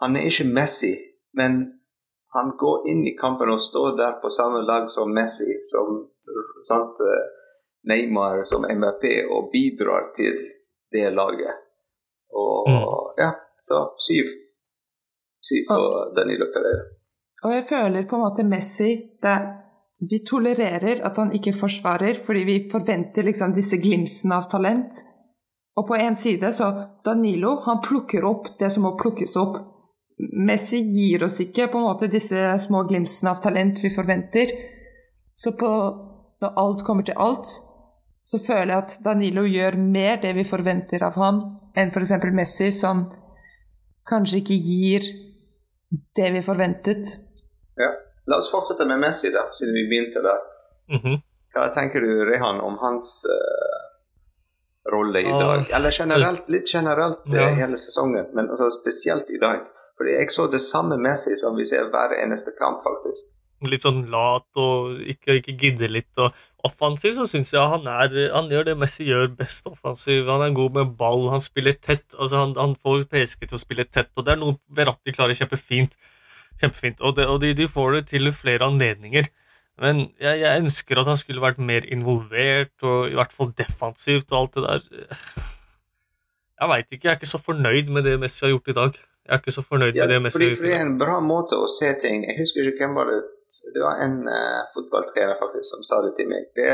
han 0.00 0.16
er 0.16 0.28
ikke 0.28 0.48
Messi, 0.48 0.94
men 1.36 1.60
han 2.36 2.52
går 2.60 2.88
inn 2.90 3.04
i 3.08 3.16
kampen 3.20 3.52
og 3.52 3.62
står 3.64 3.94
der 4.00 4.18
på 4.22 4.32
samme 4.32 4.64
lag 4.66 4.90
som 4.92 5.12
Messi, 5.14 5.60
som 5.70 6.02
sant, 6.68 7.00
eh, 7.00 7.24
Neymar, 7.88 8.42
som 8.44 8.64
MRP, 8.64 9.04
og 9.30 9.48
bidrar 9.52 10.10
til 10.16 10.36
det 10.92 11.12
laget. 11.14 11.65
Og 12.36 13.18
ja, 13.20 13.32
så 13.62 13.82
syv. 14.08 14.30
Syv 15.46 15.68
for 15.70 16.14
Danilo 16.16 16.48
Pereira. 16.54 16.84
Og 17.44 17.52
jeg 17.54 17.66
føler 17.68 18.06
på 18.08 18.16
en 18.16 18.24
måte 18.24 18.46
Messi 18.48 18.90
det, 19.22 19.36
Vi 20.10 20.18
tolererer 20.28 21.00
at 21.08 21.16
han 21.16 21.30
ikke 21.32 21.54
forsvarer, 21.56 22.18
fordi 22.24 22.42
vi 22.44 22.56
forventer 22.72 23.24
liksom 23.24 23.54
disse 23.56 23.78
glimsene 23.80 24.36
av 24.36 24.50
talent. 24.50 24.98
Og 25.76 25.86
på 25.88 25.96
en 25.96 26.16
side 26.16 26.50
så 26.52 26.68
Danilo 27.04 27.54
han 27.64 27.80
plukker 27.84 28.24
opp 28.28 28.50
det 28.60 28.68
som 28.74 28.84
må 28.84 28.92
plukkes 29.00 29.36
opp. 29.40 29.56
Messi 30.48 30.82
gir 30.84 31.24
oss 31.24 31.38
ikke 31.40 31.70
på 31.72 31.80
en 31.80 31.88
måte 31.88 32.10
disse 32.12 32.36
små 32.60 32.82
glimsene 32.88 33.32
av 33.32 33.40
talent 33.44 33.80
vi 33.80 33.92
forventer. 33.94 34.52
Så 35.32 35.52
på, 35.56 35.70
når 36.40 36.60
alt 36.60 36.84
kommer 36.84 37.04
til 37.08 37.16
alt, 37.16 37.48
så 38.24 38.40
føler 38.42 38.72
jeg 38.72 38.84
at 38.84 38.94
Danilo 39.04 39.44
gjør 39.48 39.76
mer 39.80 40.20
det 40.22 40.32
vi 40.36 40.44
forventer 40.48 41.04
av 41.08 41.16
ham, 41.20 41.42
enn 41.76 41.92
f.eks. 41.92 42.12
Messi, 42.32 42.70
som 42.72 43.06
kanskje 44.08 44.40
ikke 44.42 44.56
gir 44.62 45.06
det 46.16 46.32
vi 46.34 46.42
forventet. 46.42 47.14
Ja. 47.78 47.90
La 48.26 48.38
oss 48.40 48.50
fortsette 48.50 48.86
med 48.88 48.98
Messi, 49.02 49.30
da, 49.34 49.46
siden 49.54 49.74
vi 49.76 49.86
begynte 49.90 50.22
der. 50.24 50.40
Mhm. 50.96 51.20
Hva 51.56 51.68
tenker 51.72 52.00
du, 52.04 52.10
Rehan, 52.28 52.58
om 52.60 52.74
hans 52.82 53.22
uh, 53.32 53.76
rolle 54.92 55.22
i 55.24 55.30
Ah, 55.32 55.38
dag? 55.40 55.70
Eller 55.78 55.90
generelt, 55.94 56.48
litt 56.52 56.68
generelt 56.74 57.22
eh, 57.32 57.38
Ja. 57.40 57.46
hele 57.62 57.76
sesongen, 57.80 58.26
men 58.34 58.50
altså 58.50 58.68
spesielt 58.74 59.30
i 59.30 59.38
dag. 59.40 59.62
Fordi 59.96 60.12
jeg 60.18 60.30
så 60.34 60.50
det 60.52 60.60
samme 60.60 60.98
Messi 61.00 61.36
som 61.40 61.56
vi 61.56 61.64
ser 61.64 61.88
hver 61.88 62.12
eneste 62.22 62.52
kamp, 62.58 62.82
faktisk. 62.84 63.24
Litt 63.70 63.80
sånn 63.86 64.02
lat 64.12 64.44
og 64.60 64.98
ikke, 65.00 65.38
ikke 65.40 65.54
gidde 65.56 65.88
litt. 65.88 66.12
Og 66.20 66.34
offensiv 66.66 67.14
så 67.16 67.24
syns 67.30 67.52
jeg 67.54 67.70
han, 67.72 67.86
er, 67.88 68.14
han 68.34 68.50
gjør 68.52 68.68
det 68.68 68.76
Messi 68.80 69.06
gjør 69.08 69.30
best 69.38 69.66
offensiv. 69.70 70.28
Han 70.30 70.44
er 70.44 70.54
god 70.56 70.76
med 70.76 70.92
ball, 70.98 71.28
han 71.32 71.42
spiller 71.44 71.76
tett. 71.78 72.04
altså 72.18 72.42
Han, 72.42 72.54
han 72.58 72.76
får 72.82 73.06
PSG 73.12 73.46
til 73.46 73.58
å 73.58 73.62
spille 73.62 73.86
tett, 73.88 74.12
og 74.16 74.26
det 74.26 74.34
er 74.34 74.42
noe 74.42 74.58
Verratti 74.76 75.14
klarer 75.16 75.38
kjempefint. 75.38 75.96
Kjempefint, 76.60 77.02
Og, 77.04 77.16
det, 77.18 77.26
og 77.30 77.40
de, 77.42 77.52
de 77.56 77.68
får 77.70 77.98
det 77.98 78.04
til 78.14 78.32
flere 78.36 78.68
anledninger. 78.68 79.28
Men 79.82 80.06
jeg, 80.22 80.40
jeg 80.40 80.62
ønsker 80.62 81.02
at 81.02 81.10
han 81.10 81.18
skulle 81.20 81.42
vært 81.44 81.58
mer 81.60 81.84
involvert, 81.92 82.72
og 82.82 83.10
i 83.12 83.18
hvert 83.18 83.34
fall 83.34 83.52
defensivt 83.58 84.32
og 84.32 84.38
alt 84.40 84.56
det 84.56 84.64
der. 84.64 85.44
Jeg 86.56 86.70
veit 86.72 86.86
ikke, 86.88 87.04
jeg 87.04 87.12
er 87.12 87.18
ikke 87.20 87.28
så 87.34 87.42
fornøyd 87.44 87.92
med 87.92 88.06
det 88.08 88.16
Messi 88.22 88.46
har 88.46 88.54
gjort 88.54 88.72
i 88.72 88.76
dag. 88.78 89.00
Jeg 89.26 89.34
er 89.34 89.42
ikke 89.42 89.52
så 89.56 89.64
fornøyd 89.66 89.96
Ja, 89.98 90.06
med 90.06 90.14
det 90.14 90.22
Messi 90.24 90.38
fordi, 90.38 90.54
fordi 90.56 90.70
det 90.70 90.78
er 90.78 90.86
en 90.86 90.98
bra 91.00 91.18
måte 91.20 91.58
å 91.58 91.66
se 91.66 91.88
ting 91.98 92.22
Jeg 92.22 92.36
husker 92.38 92.68
ikke 92.70 92.84
hvem 92.86 92.94
var 92.94 93.08
det 93.10 93.16
Det 93.74 93.82
var 93.82 94.00
en 94.04 94.22
uh, 94.28 94.62
fotballtrener 94.74 95.38
faktisk 95.40 95.68
som 95.74 95.84
sa 95.86 96.00
det 96.06 96.14
til 96.18 96.30
meg. 96.30 96.48
Det 96.58 96.72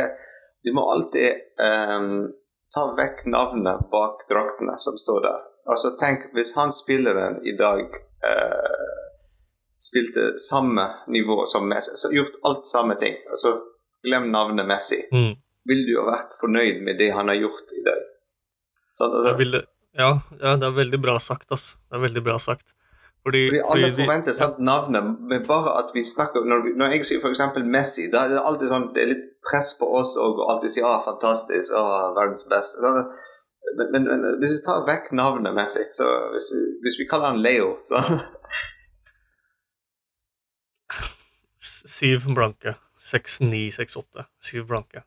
du 0.62 0.70
må 0.72 0.84
alltid 0.92 1.58
um, 1.58 2.30
ta 2.74 2.84
vekk 2.96 3.24
navnet 3.26 3.88
bak 3.90 4.22
draktene 4.30 4.76
som 4.78 4.96
står 4.98 5.20
der. 5.26 5.40
Altså 5.70 5.92
tenk, 5.98 6.30
Hvis 6.34 6.54
han 6.56 6.72
spilleren 6.74 7.40
i 7.46 7.56
dag 7.58 7.82
uh, 8.26 9.02
spilte 9.82 10.38
samme 10.38 10.86
nivå 11.06 11.44
som 11.46 11.68
Messi, 11.68 11.96
så 11.98 12.12
gjort 12.14 12.38
alt 12.42 12.66
samme 12.66 12.94
ting. 12.94 13.18
Altså 13.30 13.58
Glem 14.02 14.30
navnet 14.34 14.66
Messi. 14.66 14.98
Mm. 15.12 15.34
Vil 15.68 15.84
du 15.86 15.92
ha 16.00 16.08
vært 16.10 16.32
fornøyd 16.40 16.82
med 16.86 16.98
det 16.98 17.12
han 17.14 17.30
har 17.30 17.38
gjort 17.38 17.74
i 17.78 17.82
dag? 17.86 18.06
Sånn, 18.98 19.12
altså, 19.14 19.34
ville, 19.38 19.60
ja, 19.98 20.08
ja, 20.40 20.54
det 20.58 20.66
er 20.66 20.74
veldig 20.76 20.98
bra 21.02 21.14
sagt, 21.22 21.50
altså. 21.54 21.78
Det 21.86 21.98
er 21.98 22.02
veldig 22.02 22.22
bra 22.26 22.38
sagt. 22.42 22.74
Fordi, 23.22 23.40
Fordi 23.48 23.60
alle 23.70 23.88
fordi 23.90 24.02
forventer 24.02 24.32
sant, 24.34 24.56
navnet, 24.58 25.04
men 25.30 25.44
bare 25.46 25.76
at 25.78 25.92
vi 25.94 26.02
snakker 26.04 26.42
Når, 26.50 26.62
vi, 26.64 26.70
når 26.80 26.86
jeg 26.96 27.04
sier 27.06 27.20
f.eks. 27.22 27.40
Messi, 27.74 28.08
da 28.10 28.24
er 28.24 28.32
det 28.32 28.40
alltid 28.42 28.68
sånn 28.72 28.88
Det 28.96 29.02
er 29.04 29.10
litt 29.12 29.28
press 29.46 29.70
på 29.78 29.86
oss 30.00 30.16
og 30.18 30.40
å 30.42 30.48
alltid 30.54 30.70
si 30.74 30.82
ah, 30.82 30.98
'fantastisk', 31.04 31.70
ah, 31.74 32.10
'verdens 32.16 32.42
beste'. 32.50 32.82
Sånn, 32.82 32.98
men, 33.78 33.86
men, 33.94 34.02
men 34.10 34.36
hvis 34.42 34.52
vi 34.56 34.60
tar 34.66 34.82
vekk 34.86 35.12
navnet 35.18 35.54
Messi, 35.54 35.84
så 35.96 36.08
hvis, 36.34 36.48
vi- 36.54 36.74
hvis 36.82 36.98
vi 37.00 37.06
kaller 37.10 37.30
han 37.32 37.42
Leo 37.46 37.76
så, 37.88 38.02
Siv 41.86 42.26
blanke. 42.34 42.74
Seks, 42.98 43.40
ni, 43.40 43.70
seks, 43.70 43.96
åtte. 43.96 44.24
Syv 44.42 44.66
blanke. 44.70 45.02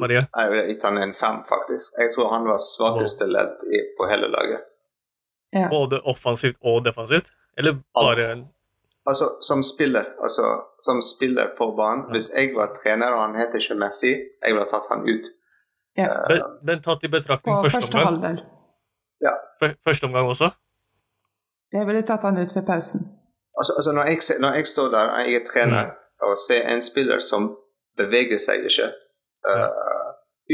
Marie? 0.00 0.22
Jeg 0.36 0.50
vil 0.52 0.68
gitt 0.70 0.84
han 0.86 0.98
en 1.02 1.12
fem, 1.16 1.40
faktisk. 1.48 1.92
Jeg 2.00 2.12
tror 2.14 2.30
han 2.32 2.46
var 2.48 2.60
svakeste 2.62 3.26
ledd 3.28 3.64
i, 3.68 3.80
på 3.98 4.08
hele 4.08 4.28
laget. 4.32 4.64
Ja. 5.52 5.68
Både 5.68 6.00
offensivt 6.04 6.56
og 6.62 6.84
defensivt? 6.84 7.32
Eller 7.58 7.72
bare 7.94 8.24
Alt. 8.30 8.46
Altså, 9.06 9.26
som 9.42 9.62
spiller, 9.62 10.04
altså, 10.22 10.44
som 10.80 11.02
spiller 11.02 11.46
på 11.58 11.66
banen. 11.76 12.04
Ja. 12.06 12.12
Hvis 12.14 12.30
jeg 12.36 12.54
var 12.56 12.70
trener, 12.82 13.10
og 13.12 13.20
han 13.26 13.36
heter 13.40 13.58
ikke 13.60 13.74
Messi, 13.74 14.12
jeg 14.44 14.54
ville 14.54 14.68
tatt 14.70 14.86
han 14.90 15.02
ut. 15.02 15.26
Ja. 15.96 16.08
men, 16.28 16.42
men 16.62 16.82
tatt 16.82 17.02
i 17.04 17.08
betraktning 17.12 17.52
På 17.56 17.62
første 17.66 17.80
første 17.82 17.98
omgang? 17.98 18.38
Fø- 19.62 19.74
Første 19.86 20.04
omgang 20.08 20.28
også? 20.28 20.48
Jeg 21.72 21.86
ville 21.86 22.02
tatt 22.02 22.22
han 22.22 22.38
ut 22.42 22.54
ved 22.56 22.62
pausen. 22.66 23.00
Altså, 23.58 23.72
altså 23.76 23.92
når, 23.92 24.04
jeg, 24.10 24.18
når 24.40 24.52
jeg 24.58 24.66
står 24.66 24.88
der, 24.94 25.06
og 25.12 25.18
jeg 25.26 25.34
er 25.40 25.44
trener, 25.52 25.84
Mm. 26.22 26.28
og 26.28 26.36
ser 26.46 26.62
en 26.74 26.82
spiller 26.82 27.18
som 27.18 27.56
beveger 27.96 28.38
seg 28.38 28.64
ikke, 28.70 28.88
eh, 29.50 30.08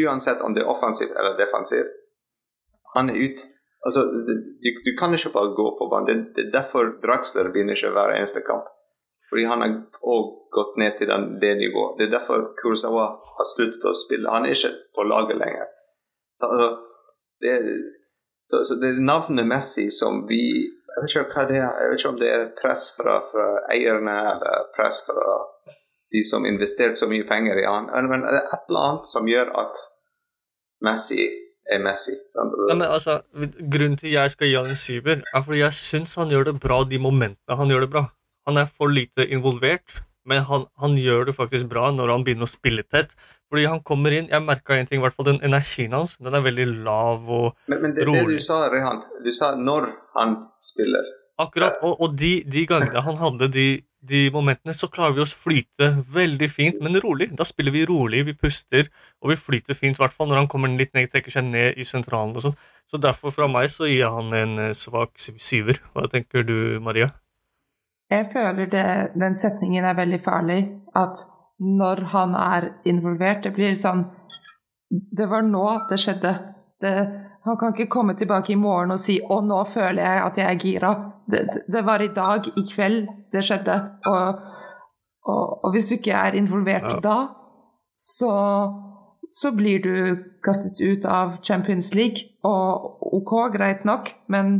uansett 0.05 0.41
om 0.41 0.55
det 0.55 0.63
er 0.63 0.69
offensivt 0.75 1.11
eller 1.19 1.37
defensivt. 1.39 1.91
Han 2.97 3.11
er 3.11 3.15
ute. 3.27 3.45
Altså, 3.87 4.01
du, 4.27 4.33
du, 4.85 4.91
kan 4.99 5.14
ikke 5.14 5.35
bare 5.37 5.55
gå 5.61 5.67
på 5.79 5.87
banen. 5.93 6.09
Det, 6.09 6.17
det 6.37 6.43
er 6.47 6.57
derfor 6.59 6.91
Draxler 7.05 7.53
vinner 7.55 7.79
ikke 7.79 7.95
hver 7.95 8.14
eneste 8.17 8.43
kamp. 8.47 8.67
Fordi 9.29 9.45
han 9.45 9.62
har 9.62 9.75
òg 10.14 10.29
gått 10.57 10.79
ned 10.81 10.97
til 10.99 11.11
den, 11.12 11.27
det 11.43 11.55
nivået. 11.61 11.99
Det 11.99 12.07
er 12.07 12.14
derfor 12.17 12.49
Kurosawa 12.59 13.07
har 13.37 13.49
sluttet 13.53 13.85
å 13.85 13.95
spille. 13.97 14.33
Han 14.33 14.49
er 14.49 14.57
ikke 14.57 14.73
på 14.97 15.05
laget 15.07 15.37
lenger. 15.43 15.69
Så, 16.41 16.49
altså, 16.49 16.69
det, 17.45 17.55
så, 18.51 18.62
så 18.64 18.79
det 18.81 18.88
er 18.88 19.05
navnet 19.12 19.47
Messi 19.47 19.88
som 19.95 20.25
vi 20.31 20.43
Jeg 20.88 21.03
vet 21.05 21.12
ikke 21.12 21.35
hva 21.35 21.45
det 21.47 21.59
er. 21.61 21.69
Jeg 21.69 21.91
vet 21.91 22.01
ikke 22.01 22.12
om 22.14 22.23
det 22.23 22.31
er 22.35 22.47
press 22.59 22.88
fra, 22.97 23.19
fra 23.31 23.49
eierne 23.75 24.14
eller 24.33 24.71
press 24.75 25.03
fra 25.07 25.35
de 26.11 26.23
som 26.25 26.47
investerte 26.49 26.97
så 26.99 27.07
mye 27.11 27.27
penger 27.29 27.61
i 27.61 27.67
han. 27.69 27.91
Men 28.09 28.25
det 28.25 28.41
er 28.41 28.49
et 28.57 28.71
eller 28.71 28.87
annet 28.87 29.11
som 29.12 29.29
gjør 29.29 29.53
at 29.62 29.83
Messi 30.87 31.27
er 31.69 31.81
Messi. 31.85 32.17
Ja, 32.35 32.75
men 32.75 32.87
altså, 32.89 33.21
Grunnen 33.35 33.99
til 34.01 34.15
jeg 34.15 34.35
skal 34.35 34.51
gi 34.51 34.57
han 34.57 34.73
en 34.73 34.79
syver, 34.79 35.23
er 35.23 35.45
fordi 35.45 35.63
jeg 35.63 35.77
syns 35.77 36.17
han 36.21 36.33
gjør 36.33 36.51
det 36.51 36.59
bra 36.63 36.83
de 36.89 37.01
momentene 37.03 37.59
han 37.61 37.73
gjør 37.73 37.87
det 37.87 37.91
bra. 37.95 38.05
Han 38.49 38.61
er 38.61 38.69
for 38.71 38.93
lite 38.93 39.27
involvert, 39.29 39.99
men 40.29 40.45
han, 40.45 40.65
han, 40.81 40.97
gjør 41.01 41.29
det 41.29 41.35
faktisk 41.37 41.69
bra 41.71 41.89
når 41.93 42.13
han 42.13 42.25
begynner 42.25 42.49
å 42.49 42.51
spille 42.51 42.85
tett. 42.85 43.15
Fordi 43.49 43.65
han 43.65 43.81
kommer 43.81 44.13
inn 44.13 44.27
Jeg 44.29 44.45
merka 44.45 44.77
en 44.77 44.89
ting, 44.89 45.01
i 45.01 45.05
hvert 45.05 45.17
fall 45.17 45.29
den 45.31 45.41
energien 45.45 45.95
hans. 45.97 46.19
Den 46.21 46.37
er 46.37 46.45
veldig 46.45 46.67
lav 46.85 47.29
og 47.33 47.55
men, 47.69 47.81
men 47.85 47.95
det, 47.97 48.05
rolig. 48.09 48.27
Det 48.27 48.43
du 48.43 48.45
sa, 48.45 48.59
Rehan, 48.73 49.01
du 49.25 49.31
sa 49.33 49.55
når 49.57 49.89
han 50.19 50.37
spiller. 50.61 51.09
Akkurat. 51.41 51.79
Og, 51.87 52.01
og 52.03 52.17
de, 52.19 52.33
de, 52.45 52.65
gangene 52.69 53.05
han 53.05 53.21
hadde 53.21 53.49
de, 53.55 53.67
de, 54.01 54.29
momentene, 54.31 54.75
så 54.75 54.87
klarer 54.93 55.17
vi 55.17 55.23
oss 55.25 55.35
flyte 55.35 55.89
veldig 56.15 56.49
fint, 56.51 56.81
men 56.83 56.99
rolig. 57.03 57.31
Da 57.37 57.47
spiller 57.47 57.75
vi 57.75 57.87
rolig, 57.89 58.25
vi 58.29 58.35
puster, 58.39 58.87
og 59.23 59.33
vi 59.33 59.39
flyter 59.41 59.75
fint, 59.75 59.99
i 59.99 60.03
hvert 60.03 60.15
fall 60.15 60.31
når 60.31 60.45
han 60.45 60.51
kommer 60.51 60.71
litt 60.71 60.95
ned, 60.95 61.11
trekker 61.11 61.35
seg 61.35 61.49
ned 61.49 61.79
i 61.79 61.87
sentralen 61.87 62.37
og 62.39 62.47
sånn. 62.47 62.59
Så 62.89 63.01
derfor, 63.03 63.35
fra 63.35 63.49
meg, 63.51 63.71
så 63.73 63.89
gir 63.89 64.05
jeg 64.05 64.13
han 64.15 64.37
en 64.37 64.59
eh, 64.69 64.77
svak 64.77 65.19
syver. 65.19 65.81
Hva 65.93 66.07
tenker 66.13 66.47
du, 66.47 66.79
Maria? 66.85 67.11
Jeg 68.09 68.31
føler 68.33 68.71
det, 68.73 68.87
den 69.19 69.37
setningen 69.37 69.85
er 69.85 69.99
veldig 69.99 70.21
farlig. 70.25 70.63
At 70.97 71.27
når 71.59 72.05
han 72.15 72.37
er 72.39 72.69
involvert 72.87 73.43
Det 73.43 73.51
blir 73.57 73.73
sånn 73.75 74.05
Det 74.89 75.27
var 75.29 75.43
nå 75.43 75.65
det 75.91 75.99
skjedde. 76.01 76.33
Det, 76.81 76.93
han 77.49 77.59
kan 77.61 77.75
ikke 77.75 77.91
komme 77.93 78.15
tilbake 78.19 78.53
i 78.53 78.59
morgen 78.59 78.95
og 78.95 79.01
si 79.03 79.19
'Å, 79.21 79.41
nå 79.45 79.65
føler 79.65 80.03
jeg 80.03 80.23
at 80.25 80.39
jeg 80.39 80.47
er 80.47 80.63
gira'. 80.65 80.95
Det, 81.31 81.65
det 81.73 81.85
var 81.87 82.01
i 82.01 82.13
dag, 82.15 82.47
i 82.57 82.65
kveld, 82.75 83.09
det 83.33 83.45
skjedde. 83.45 83.77
Og, 84.07 84.41
og, 85.25 85.65
og 85.65 85.73
hvis 85.73 85.89
du 85.89 85.95
ikke 85.95 86.17
er 86.17 86.39
involvert 86.39 86.93
ja. 86.93 87.01
da, 87.05 87.19
så, 87.97 88.33
så 89.31 89.53
blir 89.53 89.83
du 89.83 90.17
kastet 90.45 90.81
ut 90.81 91.05
av 91.05 91.43
Champions 91.43 91.95
League. 91.95 92.31
Og 92.43 92.99
OK, 93.15 93.53
greit 93.53 93.85
nok, 93.85 94.15
men 94.29 94.57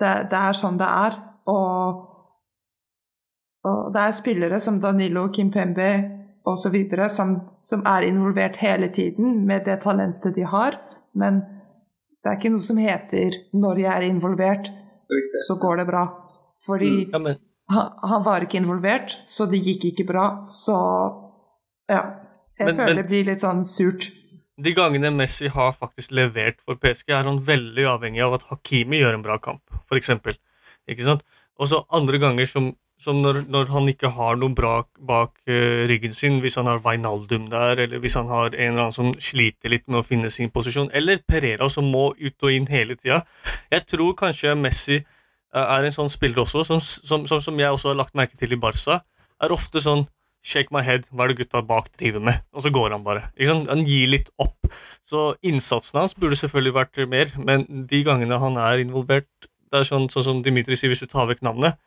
det, 0.00 0.30
det 0.30 0.40
er 0.40 0.56
sånn 0.56 0.80
det 0.80 0.88
er. 0.88 1.20
Og 1.46 2.10
og 3.64 3.92
det 3.94 4.00
er 4.00 4.12
spillere 4.12 4.60
som 4.60 4.80
Danilo, 4.80 5.28
Kimpembe 5.32 5.90
osv. 6.44 6.76
Som, 7.08 7.40
som 7.64 7.84
er 7.88 8.04
involvert 8.04 8.56
hele 8.60 8.88
tiden 8.92 9.46
med 9.46 9.64
det 9.64 9.80
talentet 9.80 10.36
de 10.36 10.44
har. 10.44 10.76
Men 11.14 11.40
det 12.24 12.30
er 12.30 12.38
ikke 12.38 12.54
noe 12.54 12.64
som 12.64 12.78
heter 12.80 13.34
'når 13.52 13.80
jeg 13.84 13.92
er 13.92 14.06
involvert, 14.08 14.70
så 15.46 15.58
går 15.60 15.76
det 15.82 15.86
bra'. 15.92 16.08
Fordi 16.64 17.04
mm, 17.04 17.26
ja, 17.26 17.34
han, 17.68 17.90
han, 18.00 18.24
var 18.24 18.40
ikke 18.40 18.56
involvert, 18.56 19.18
så 19.28 19.44
det 19.46 19.60
gikk 19.60 19.84
ikke 19.92 20.06
bra. 20.08 20.46
Så 20.48 20.76
ja. 21.88 22.00
Jeg 22.58 22.70
men, 22.70 22.76
føler 22.76 22.94
men... 22.94 22.96
det 23.02 23.06
blir 23.10 23.26
litt 23.28 23.44
sånn 23.44 23.64
surt. 23.68 24.08
De 24.56 24.72
gangene 24.72 25.10
Messi 25.10 25.50
har 25.50 25.72
faktisk 25.74 26.14
levert 26.14 26.60
for 26.62 26.78
PSG, 26.78 27.10
er 27.10 27.28
han 27.28 27.42
veldig 27.42 27.84
avhengig 27.90 28.22
av 28.22 28.38
at 28.38 28.46
Hakimi 28.48 29.02
gjør 29.02 29.18
en 29.18 29.24
bra 29.26 29.38
kamp, 29.42 29.62
f.eks. 29.90 30.14
Ikke 30.88 31.04
sant? 31.04 31.24
Og 31.58 31.68
så 31.68 31.82
andre 31.92 32.20
ganger 32.22 32.46
som 32.46 32.70
som 33.00 33.18
når, 33.20 33.42
når, 33.50 33.68
han 33.74 33.88
ikke 33.90 34.10
har 34.16 34.38
noe 34.38 34.54
brak 34.54 34.86
bak 35.02 35.34
uh, 35.50 35.82
ryggen 35.90 36.14
sin, 36.14 36.38
hvis 36.42 36.56
han 36.60 36.68
har 36.70 36.82
Wijnaldum 36.84 37.48
der, 37.52 37.82
eller 37.84 38.02
hvis 38.02 38.16
han 38.18 38.30
har 38.30 38.52
en 38.52 38.60
eller 38.60 38.86
annen 38.86 38.96
som 38.96 39.10
sliter 39.18 39.72
litt 39.72 39.86
med 39.88 40.00
å 40.00 40.06
finne 40.06 40.30
sin 40.32 40.52
posisjon, 40.54 40.92
eller 40.94 41.22
Perera 41.26 41.68
som 41.72 41.90
må 41.90 42.12
ut 42.20 42.46
og 42.46 42.54
inn 42.54 42.68
hele 42.70 42.96
tida. 43.00 43.24
Jeg 43.72 43.86
tror 43.90 44.14
kanskje 44.18 44.54
Messi 44.58 45.00
uh, 45.02 45.64
er 45.66 45.84
en 45.86 45.96
sånn 45.96 46.12
spiller 46.12 46.44
også, 46.44 46.64
som, 46.66 46.82
som, 46.82 47.26
som, 47.30 47.42
som, 47.42 47.58
jeg 47.60 47.74
også 47.74 47.92
har 47.92 48.02
lagt 48.04 48.18
merke 48.18 48.38
til 48.40 48.54
i 48.54 48.60
Barca. 48.60 49.02
Er 49.42 49.54
ofte 49.54 49.82
sånn 49.82 50.06
Shake 50.44 50.74
my 50.76 50.82
head, 50.84 51.06
hva 51.08 51.24
er 51.24 51.32
det 51.32 51.38
gutta 51.38 51.62
bak 51.64 51.86
driver 51.96 52.20
med? 52.20 52.42
Og 52.52 52.60
så 52.60 52.68
går 52.68 52.92
han 52.92 53.04
bare. 53.06 53.30
Han 53.48 53.80
gir 53.88 54.10
litt 54.12 54.26
opp. 54.36 54.68
Så 55.00 55.30
innsatsen 55.40 56.02
hans 56.02 56.12
burde 56.20 56.36
selvfølgelig 56.36 56.74
vært 56.76 57.00
mer, 57.08 57.32
men 57.40 57.64
de 57.88 58.02
gangene 58.04 58.36
han 58.42 58.58
er 58.60 58.82
involvert, 58.82 59.48
det 59.72 59.80
er 59.80 59.88
sånn, 59.88 60.10
sånn 60.12 60.26
som 60.26 60.42
Dimitri 60.44 60.76
sier, 60.76 60.92
hvis 60.92 61.00
du 61.00 61.08
tar 61.08 61.30
vekk 61.30 61.40
navnet, 61.48 61.80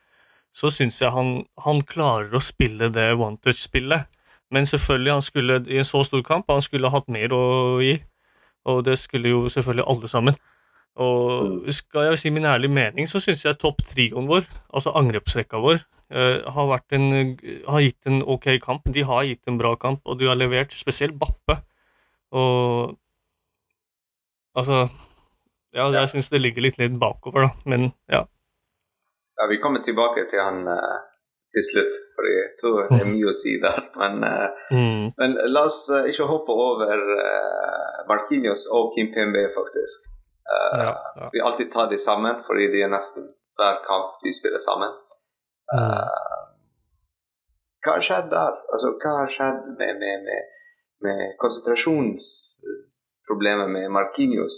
så 0.56 0.72
syns 0.74 1.02
jeg 1.02 1.14
han, 1.14 1.42
han, 1.66 1.82
klarer 1.86 2.34
å 2.36 2.44
spille 2.44 2.90
det 2.94 3.12
one 3.16 3.38
touch-spillet. 3.44 4.08
Men 4.52 4.66
selvfølgelig, 4.66 5.12
han 5.12 5.26
skulle 5.26 5.58
i 5.68 5.80
en 5.82 5.88
så 5.88 6.04
stor 6.08 6.24
kamp 6.26 6.52
han 6.52 6.64
skulle 6.64 6.92
hatt 6.94 7.10
mer 7.12 7.34
å 7.36 7.80
gi. 7.84 7.98
Og 8.68 8.84
det 8.88 8.98
skulle 9.00 9.32
jo 9.32 9.48
selvfølgelig 9.52 9.88
alle 9.88 10.12
sammen. 10.12 10.38
Og 10.98 11.68
skal 11.74 12.10
jeg 12.10 12.20
si 12.20 12.32
min 12.34 12.48
ærlige 12.50 12.74
mening, 12.74 13.08
så 13.10 13.22
syns 13.22 13.44
jeg 13.46 13.60
topp-trioen 13.62 14.28
vår, 14.30 14.48
altså 14.74 14.96
angrepsrekka 14.98 15.60
vår, 15.62 15.84
uh, 16.16 16.48
har, 16.56 16.80
en, 16.98 17.36
har, 17.68 17.82
gitt 17.86 18.10
en 18.10 18.24
ok 18.26 18.48
kamp. 18.64 18.88
De 18.94 19.04
har 19.06 19.28
gitt 19.28 19.44
en 19.48 19.60
bra 19.62 19.76
kamp, 19.78 20.02
og 20.06 20.18
de 20.20 20.30
har 20.30 20.40
levert, 20.40 20.74
spesielt 20.74 21.20
Bappe. 21.20 21.62
Og 22.32 22.98
altså 24.58 24.88
Ja, 25.76 25.92
jeg 25.94 26.10
syns 26.10 26.32
det 26.32 26.40
ligger 26.42 26.64
litt 26.64 26.80
litt 26.80 26.96
bakover, 26.98 27.46
da, 27.46 27.50
men 27.70 27.92
ja. 28.10 28.24
Ja, 29.38 29.48
vi 29.48 29.58
kommer 29.58 29.80
tilbake 29.80 30.30
til 30.30 30.40
han 30.42 30.68
uh, 30.68 30.98
til 31.54 31.64
slutt, 31.72 31.94
for 32.16 32.24
jeg 32.26 32.50
tror 32.62 32.88
det 32.90 33.02
er 33.04 33.12
mye 33.12 33.28
å 33.30 33.34
si 33.38 33.62
der. 33.62 33.80
Men, 34.02 34.14
uh, 34.26 34.50
mm. 34.74 35.04
men 35.20 35.30
la 35.54 35.62
oss 35.70 35.90
uh, 35.94 36.10
ikke 36.10 36.32
hoppe 36.32 36.52
over 36.52 36.98
Markinios 38.10 38.64
og 38.74 38.84
Kim 38.96 39.08
Pembe, 39.14 39.44
faktisk. 39.54 39.98
Ja, 40.48 40.94
ja. 41.20 41.26
Vi 41.34 41.40
alltid 41.44 41.68
tar 41.72 41.88
de 41.92 41.98
sammen, 42.00 42.36
fordi 42.48 42.68
de 42.74 42.82
er 42.86 42.90
nesten 42.90 43.24
hver 43.60 43.76
kamp 43.86 44.10
de 44.24 44.32
spiller 44.34 44.60
sammen. 44.64 44.92
Mm. 45.68 46.08
hva 47.84 47.92
har 47.98 48.04
skjedd 48.08 48.28
der? 48.32 48.54
Altså, 48.74 48.88
hva 49.02 49.12
har 49.18 49.30
skjedd 49.34 49.60
med, 49.82 49.94
med, 50.00 50.16
med, 50.30 50.42
med 51.04 51.20
konsentrasjonsproblemet 51.42 53.70
med 53.74 53.86
Markinios? 53.92 54.58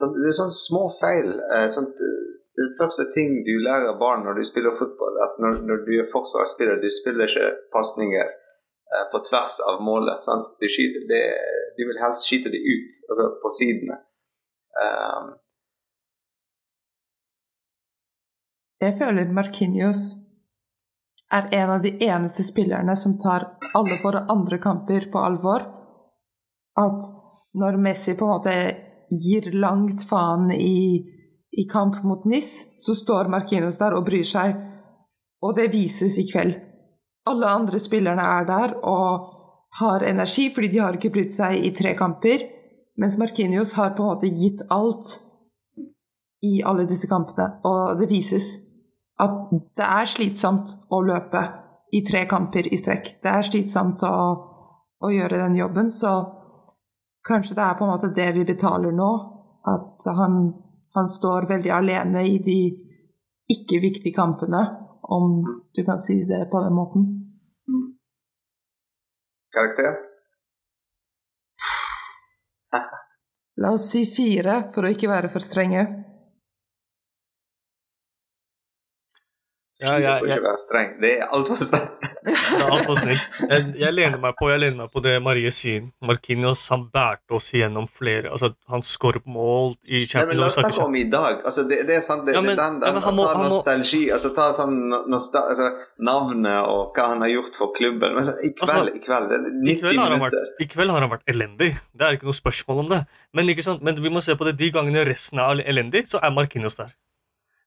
Sånn, 0.00 0.12
det 0.18 0.28
er 0.32 0.40
sånne 0.40 0.56
små 0.58 0.82
feil. 0.98 1.30
sånt 1.70 1.96
det 2.58 2.76
første 2.78 3.04
ting 3.14 3.40
du 3.46 3.54
lærer 3.62 3.98
barn 3.98 4.24
når 4.26 4.38
du 4.38 4.44
spiller 4.44 4.74
fotball, 4.78 5.18
at 5.24 5.38
når, 5.42 5.60
når 5.68 5.84
du 5.86 5.92
er 6.02 6.08
forsvarsspiller, 6.14 6.80
du 6.82 6.88
spiller 6.92 7.30
ikke 7.30 7.50
pasninger 7.74 8.26
eh, 8.26 9.04
på 9.12 9.20
tvers 9.28 9.60
av 9.70 9.82
målet. 9.86 10.26
Du, 10.60 10.66
det, 11.12 11.22
du, 11.76 11.82
vil 11.88 12.00
helst 12.02 12.26
skyte 12.26 12.52
det 12.52 12.62
ut, 12.74 13.04
altså 13.08 13.28
på 13.42 13.52
sidene. 13.58 14.00
Um. 14.80 15.30
Jeg 18.80 18.96
føler 18.98 19.32
Markinios 19.36 20.02
er 21.30 21.48
en 21.54 21.70
av 21.70 21.82
de 21.82 21.92
eneste 22.04 22.42
spillerne 22.42 22.96
som 22.96 23.18
tar 23.22 23.46
alle 23.78 23.98
våre 24.02 24.24
andre 24.32 24.58
kamper 24.58 25.06
på 25.12 25.22
alvor. 25.22 25.66
At 26.80 27.06
når 27.60 27.78
Messi 27.82 28.16
på 28.18 28.26
en 28.26 28.34
måte 28.34 28.54
gir 29.10 29.50
langt 29.54 30.02
faen 30.10 30.50
i 30.54 31.19
i 31.52 31.64
kamp 31.70 32.02
mot 32.04 32.24
NIS, 32.24 32.74
så 32.78 32.94
står 32.94 33.30
Markinos 33.30 33.78
der 33.78 33.96
og 33.96 34.04
bryr 34.06 34.26
seg. 34.26 34.54
Og 35.42 35.56
det 35.56 35.70
vises 35.72 36.18
i 36.20 36.26
kveld. 36.28 36.54
Alle 37.30 37.50
andre 37.50 37.80
spillerne 37.80 38.22
er 38.22 38.46
der 38.48 38.74
og 38.86 39.36
har 39.80 40.04
energi, 40.06 40.50
fordi 40.54 40.68
de 40.68 40.80
har 40.82 40.96
ikke 40.96 41.12
brydd 41.14 41.34
seg 41.34 41.58
i 41.64 41.72
tre 41.76 41.94
kamper. 41.98 42.44
Mens 43.00 43.18
Markinios 43.18 43.74
har 43.78 43.94
på 43.96 44.04
en 44.04 44.12
måte 44.12 44.30
gitt 44.30 44.62
alt 44.70 45.16
i 46.44 46.60
alle 46.66 46.86
disse 46.88 47.08
kampene. 47.08 47.60
Og 47.64 48.00
det 48.00 48.10
vises 48.10 48.50
at 49.20 49.50
det 49.76 49.86
er 49.86 50.08
slitsomt 50.08 50.72
å 50.88 51.02
løpe 51.04 51.42
i 51.92 52.02
tre 52.06 52.24
kamper 52.30 52.68
i 52.70 52.78
strekk. 52.78 53.16
Det 53.22 53.30
er 53.30 53.46
slitsomt 53.46 54.02
å, 54.06 54.16
å 55.04 55.10
gjøre 55.12 55.42
den 55.42 55.58
jobben, 55.58 55.90
så 55.90 56.14
kanskje 57.26 57.56
det 57.58 57.64
er 57.66 57.76
på 57.78 57.86
en 57.86 57.92
måte 57.92 58.12
det 58.16 58.30
vi 58.36 58.46
betaler 58.48 58.94
nå. 58.96 59.10
At 59.68 60.06
han 60.16 60.38
han 60.94 61.08
står 61.08 61.48
veldig 61.48 61.70
alene 61.70 62.22
i 62.26 62.38
de 62.42 62.60
ikke-viktige 63.50 64.14
kampene, 64.14 64.62
om 65.02 65.42
du 65.74 65.82
kan 65.86 65.98
si 66.02 66.20
det 66.28 66.44
på 66.50 66.62
den 66.64 66.74
måten. 66.74 67.08
Karakter? 69.54 69.98
La 73.60 73.72
oss 73.74 73.90
si 73.92 74.04
fire, 74.06 74.70
for 74.74 74.86
å 74.86 74.92
ikke 74.94 75.10
være 75.10 75.30
for 75.32 75.44
strenge. 75.44 75.82
Ja, 79.80 79.94
jeg, 79.96 80.28
jeg, 80.28 80.42
være 80.44 80.58
streng. 80.60 80.90
Det 81.00 81.10
er 81.22 81.30
altfor 81.32 81.56
strengt. 81.64 82.08
alt. 82.60 83.00
Jeg, 83.48 83.66
jeg 83.80 83.94
lener 83.96 84.20
meg 84.20 84.34
på 84.38 84.50
jeg 84.50 84.60
lener 84.60 84.76
meg 84.82 84.90
på 84.92 85.00
det 85.04 85.14
Marie 85.24 85.50
sier. 85.54 85.86
Marquinhos 86.04 86.66
han 86.72 86.84
bærte 86.92 87.36
oss 87.38 87.48
gjennom 87.56 87.86
flere 87.90 88.30
altså 88.34 88.52
Han 88.70 88.84
skåret 88.84 89.24
mål 89.30 89.72
i 89.88 90.02
Nei, 90.02 90.04
men 90.04 90.10
Champions 90.12 90.40
La 90.40 90.48
oss 90.50 90.58
snakke 90.58 90.84
om 90.86 90.98
i 91.00 91.04
dag. 91.12 91.40
Altså, 91.48 91.64
det, 91.70 91.80
det 91.88 91.96
er 91.96 92.04
sant, 92.04 92.26
det, 92.28 92.36
Ja, 92.36 92.42
men- 92.44 92.58
den, 92.60 92.80
den, 92.82 92.94
ja, 93.00 93.04
han 93.06 93.16
må- 93.16 93.26
ta 93.30 93.42
nostalgi 93.46 94.02
må- 94.06 94.12
altså 94.18 94.32
ta 94.36 94.50
sånn 94.60 94.78
nostal 95.10 95.50
altså, 95.54 95.70
Navnet 96.10 96.60
og 96.68 96.94
hva 96.96 97.08
han 97.14 97.24
har 97.24 97.32
gjort 97.34 97.56
for 97.56 97.74
klubben. 97.76 98.14
Men 98.14 98.24
så, 98.24 98.36
I 98.40 98.52
kveld, 98.52 98.70
Altså, 98.70 98.94
i 98.94 99.04
kveld 99.04 99.28
det 99.30 99.40
er 99.40 99.46
I 99.72 99.78
kveld, 99.80 99.98
har 100.04 100.10
han 100.16 100.24
vært. 100.26 100.40
I 100.60 100.66
kveld 100.66 100.90
har 100.94 101.06
han 101.06 101.10
vært 101.16 101.26
elendig. 101.34 101.72
Det 101.96 102.06
er 102.06 102.18
ikke 102.18 102.28
noe 102.28 102.36
spørsmål 102.36 102.84
om 102.84 102.88
det. 102.96 103.02
Men? 103.32 103.50
Men 103.80 104.02
vi 104.02 104.10
må 104.12 104.20
se 104.22 104.36
på 104.36 104.44
det 104.44 104.56
de 104.60 104.70
gangene 104.70 105.04
resten 105.08 105.38
er 105.38 105.62
elendig, 105.64 106.06
så 106.08 106.20
er 106.22 106.30
Marquinhos 106.30 106.76
der. 106.76 106.92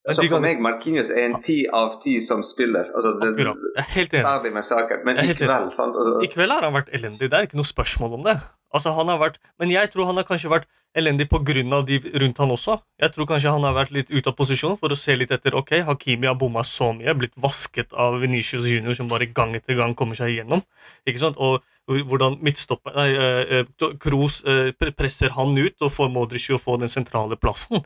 Altså, 0.03 0.25
for 0.27 0.43
meg, 0.43 0.59
Marquinhos 0.59 1.07
er 1.15 1.29
en 1.29 1.37
ti 1.39 1.61
av 1.71 1.93
ti 2.03 2.17
som 2.23 2.41
spiller. 2.43 2.89
Altså, 2.91 3.13
det, 3.21 3.29
Akkurat. 3.31 3.61
Jeg 3.69 3.83
er 3.85 3.91
helt 3.93 4.15
enig. 4.17 4.23
Ferdig 4.27 4.53
med 4.57 4.67
saken. 4.67 5.03
Men 5.07 5.21
i 5.23 5.27
kveld 5.31 5.69
sant? 5.77 5.95
Altså, 5.95 6.17
I 6.25 6.29
kveld 6.33 6.51
har 6.51 6.67
han 6.67 6.75
vært 6.75 6.91
elendig. 6.97 7.29
Det 7.31 7.37
er 7.37 7.47
ikke 7.47 7.59
noe 7.59 7.69
spørsmål 7.69 8.17
om 8.19 8.25
det. 8.27 8.35
Altså, 8.75 8.91
han 8.97 9.11
har 9.13 9.21
vært, 9.21 9.37
men 9.61 9.71
jeg 9.71 9.91
tror 9.93 10.09
han 10.09 10.19
har 10.19 10.27
kanskje 10.27 10.51
vært 10.51 10.67
elendig 10.97 11.29
pga. 11.29 11.81
de 11.87 11.99
rundt 12.21 12.37
han 12.37 12.51
også. 12.51 12.77
Jeg 12.99 13.13
tror 13.13 13.27
kanskje 13.29 13.53
han 13.53 13.63
har 13.63 13.73
vært 13.73 13.91
litt 13.95 14.11
ute 14.11 14.29
av 14.29 14.35
posisjon 14.35 14.77
for 14.77 14.91
å 14.91 14.97
se 14.97 15.15
litt 15.15 15.31
etter 15.31 15.55
ok, 15.55 15.81
Hakimi 15.87 16.27
har 16.27 16.35
bomma 16.35 16.63
så 16.63 16.91
mye, 16.93 17.13
blitt 17.15 17.37
vasket 17.37 17.93
av 17.93 18.19
Venicius 18.21 18.65
Junior, 18.65 18.93
som 18.93 19.07
bare 19.07 19.25
gang 19.25 19.55
etter 19.55 19.77
gang 19.79 19.95
kommer 19.95 20.15
seg 20.19 20.35
igjennom. 20.35 20.61
Ikke 21.07 21.21
sant? 21.21 21.37
Og 21.37 21.63
hvordan 21.87 22.37
midtstopper 22.39 22.95
Nei, 22.95 23.09
eh, 23.11 23.59
eh, 23.59 23.95
Kroos 23.99 24.41
eh, 24.47 24.71
presser 24.95 25.33
han 25.35 25.57
ut 25.57 25.83
og 25.83 25.91
får 25.91 26.11
Modric 26.13 26.45
til 26.47 26.55
å 26.55 26.61
få 26.61 26.77
den 26.79 26.91
sentrale 26.91 27.35
plassen. 27.35 27.83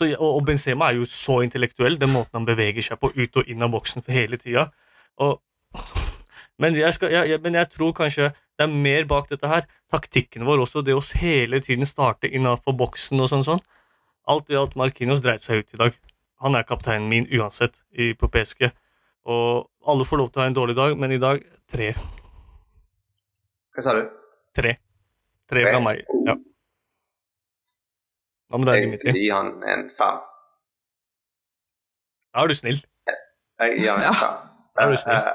Så, 0.00 0.08
og, 0.16 0.38
og 0.38 0.44
Benzema 0.48 0.88
er 0.88 0.96
jo 0.96 1.08
så 1.08 1.42
intellektuell, 1.44 1.98
den 2.00 2.14
måten 2.14 2.38
han 2.38 2.48
beveger 2.48 2.86
seg 2.86 3.00
på 3.02 3.10
ut 3.12 3.36
og 3.36 3.50
inn 3.52 3.64
av 3.66 3.74
boksen 3.74 4.04
for 4.06 4.16
hele 4.16 4.38
tida. 4.40 4.70
Men 6.60 6.76
jeg, 6.76 6.92
skal, 6.96 7.12
jeg, 7.12 7.28
jeg, 7.32 7.40
men 7.44 7.56
jeg 7.56 7.68
tror 7.72 7.92
kanskje 7.96 8.30
det 8.32 8.64
er 8.64 8.72
mer 8.72 9.04
bak 9.08 9.28
dette 9.28 9.48
her. 9.48 9.68
Taktikken 9.92 10.46
vår 10.48 10.64
også, 10.64 10.82
det 10.84 10.96
å 10.96 11.04
hele 11.20 11.60
tiden 11.64 11.88
starte 11.88 12.28
innafor 12.28 12.76
boksen 12.80 13.20
og 13.20 13.28
sånn. 13.32 13.44
sånn. 13.44 13.62
Alt 14.28 14.52
i 14.52 14.56
alt 14.56 14.76
Markinos 14.80 15.20
dreit 15.24 15.44
seg 15.44 15.62
ut 15.62 15.76
i 15.76 15.80
dag. 15.80 15.96
Han 16.44 16.56
er 16.56 16.64
kapteinen 16.68 17.08
min 17.12 17.28
uansett 17.36 17.82
i, 17.92 18.12
på 18.16 18.28
PSG. 18.32 18.70
Og 19.28 19.68
alle 19.88 20.08
får 20.08 20.20
lov 20.20 20.30
til 20.32 20.40
å 20.40 20.44
ha 20.44 20.50
en 20.50 20.56
dårlig 20.56 20.76
dag, 20.80 20.96
men 20.96 21.12
i 21.12 21.20
dag 21.20 21.44
tre. 21.68 21.92
hva 23.76 23.84
sa 23.84 23.96
du? 23.96 24.06
Tre. 24.56 24.76
Tre 25.50 25.66
fra 25.66 25.82
meg. 25.84 26.04
Ja. 26.28 26.36
Hva 28.50 28.58
med 28.58 28.66
deg, 28.66 28.98
Jeg 29.06 29.14
gir 29.14 29.34
han 29.36 29.50
en 29.62 29.86
fem. 29.94 30.22
Da 32.34 32.42
er 32.42 32.50
du 32.50 32.56
snill. 32.58 32.80
Jeg 33.62 33.76
gir 33.78 33.92
han 33.94 34.06
en 34.08 34.16
fem. 34.22 34.38
Da 34.78 34.86
er 34.86 34.94
du 34.94 35.00
snill. 35.02 35.22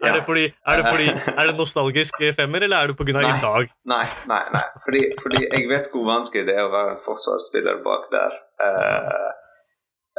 Er 0.00 0.14
det 0.16 0.24
fordi, 0.24 0.44
er 0.66 0.76
det, 0.76 0.84
fordi, 0.92 1.06
er 1.40 1.44
det 1.46 1.56
nostalgisk 1.58 2.14
femmer, 2.36 2.62
eller 2.64 2.76
er 2.76 2.86
det 2.86 2.96
pga. 2.96 3.20
I 3.20 3.32
dag? 3.42 3.66
Nei, 3.92 4.06
nei, 4.32 4.44
nei. 4.54 4.62
Fordi, 4.84 5.00
fordi 5.22 5.40
jeg 5.44 5.68
vet 5.68 5.90
hvor 5.92 6.06
vanskelig 6.08 6.46
det 6.48 6.54
er 6.56 6.62
å 6.64 6.70
være 6.72 6.94
en 6.94 7.02
forsvarsspiller 7.04 7.82
bak 7.84 8.06
der. 8.14 8.38
Uh, 8.64 9.28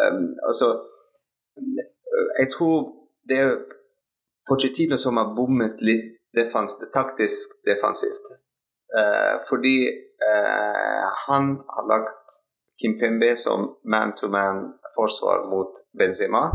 um, 0.05 0.27
altså 0.47 0.67
Jeg 2.41 2.47
tror 2.53 2.75
det 3.29 3.39
er 3.41 3.57
Pochettino 4.45 5.01
som 5.01 5.17
har 5.17 5.33
bommet 5.33 5.81
litt 5.81 6.13
defens, 6.37 6.77
taktisk 6.93 7.57
defensivt. 7.65 8.29
Eh, 8.97 9.35
fordi 9.49 9.77
eh, 9.87 11.05
han 11.27 11.53
har 11.67 11.87
lagt 11.87 12.39
Kimpembe 12.81 13.35
som 13.37 13.69
man-to-man-forsvar 13.85 15.45
mot 15.49 15.71
Benzema, 15.99 16.49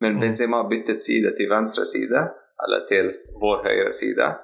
men 0.00 0.12
Mm. 0.16 0.20
Benzema 0.20 0.64
byttet 0.68 1.02
side 1.02 1.36
til 1.36 1.50
venstre 1.50 1.84
side, 1.86 2.20
eller 2.62 2.86
til 2.88 3.12
vår 3.40 3.62
høyre 3.66 3.92
side 3.92 4.34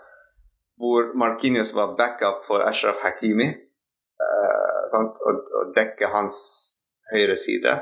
hvor 0.79 1.13
Marquinhos 1.15 1.75
var 1.75 1.97
backup 1.99 2.45
for 2.47 2.63
Ashraf 2.63 3.01
Hakimi. 3.03 3.49
eh? 3.49 4.99
Og, 4.99 5.41
og 5.59 5.73
dekke 5.77 6.07
hans 6.15 6.39
høyre 7.13 7.37
side 7.37 7.73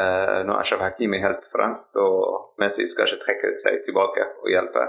eh, 0.00 0.40
når 0.46 0.62
Ashraf 0.62 0.80
Hakimi 0.80 1.20
helt 1.22 1.44
fremst 1.52 1.96
og 2.00 2.56
Messi 2.58 2.88
skal 2.90 3.06
ikke 3.06 3.24
trekke 3.26 3.52
seg 3.62 3.82
tilbake 3.84 4.26
og 4.42 4.48
hjelpe. 4.50 4.88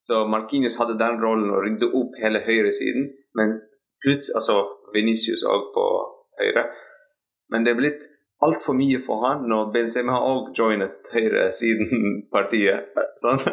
Så 0.00 0.24
Marquinhos 0.30 0.78
hadde 0.80 0.98
den 1.00 1.20
rollen 1.22 1.52
å 1.52 1.60
rydde 1.62 1.92
opp 2.00 2.16
hele 2.22 2.42
høyresiden, 2.44 3.10
men 3.38 3.56
plutselig 4.02 4.38
altså 4.40 4.58
Venicius 4.94 5.44
òg 5.46 5.70
på 5.74 5.86
høyre. 6.40 6.66
Men 7.52 7.64
det 7.66 7.74
er 7.74 7.80
blitt 7.80 8.06
altfor 8.44 8.76
mye 8.76 9.00
for 9.06 9.22
han 9.24 9.46
når 9.50 9.70
Benzema 9.74 10.18
òg 10.30 10.52
joinet 10.56 11.12
høyresiden-partiet. 11.14 12.96
Sånn. 13.22 13.44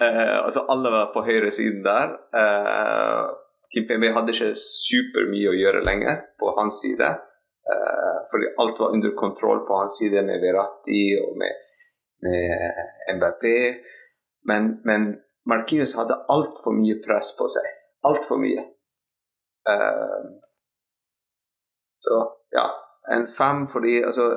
Eh, 0.00 0.36
altså 0.46 0.62
alle 0.72 0.88
var 0.88 1.10
på 1.12 1.20
høyresiden 1.26 1.82
der. 1.84 2.14
Eh, 2.40 3.24
Kimpembe 3.68 4.14
hadde 4.14 4.32
ikke 4.32 4.54
supermye 4.56 5.50
å 5.50 5.58
gjøre 5.58 5.82
lenger 5.84 6.22
på 6.40 6.54
hans 6.56 6.78
side. 6.80 7.10
Eh, 7.68 8.16
fordi 8.32 8.48
alt 8.64 8.80
var 8.80 8.94
under 8.96 9.12
kontroll 9.18 9.60
på 9.68 9.76
hans 9.76 9.98
side 10.00 10.22
med 10.24 10.40
Verratti 10.40 11.02
og 11.20 11.36
med, 11.42 11.60
med 12.24 12.80
MBP. 13.18 13.44
Men, 14.48 14.72
men 14.88 15.06
Marquinhos 15.52 15.92
hadde 16.00 16.16
altfor 16.32 16.80
mye 16.80 16.96
press 17.04 17.34
på 17.36 17.52
seg. 17.52 17.68
Altfor 18.08 18.40
mye. 18.40 18.64
Eh, 19.68 20.20
så 22.00 22.20
ja, 22.56 22.66
en 23.12 23.26
fem 23.26 23.66
fordi 23.68 23.98
altså, 24.04 24.30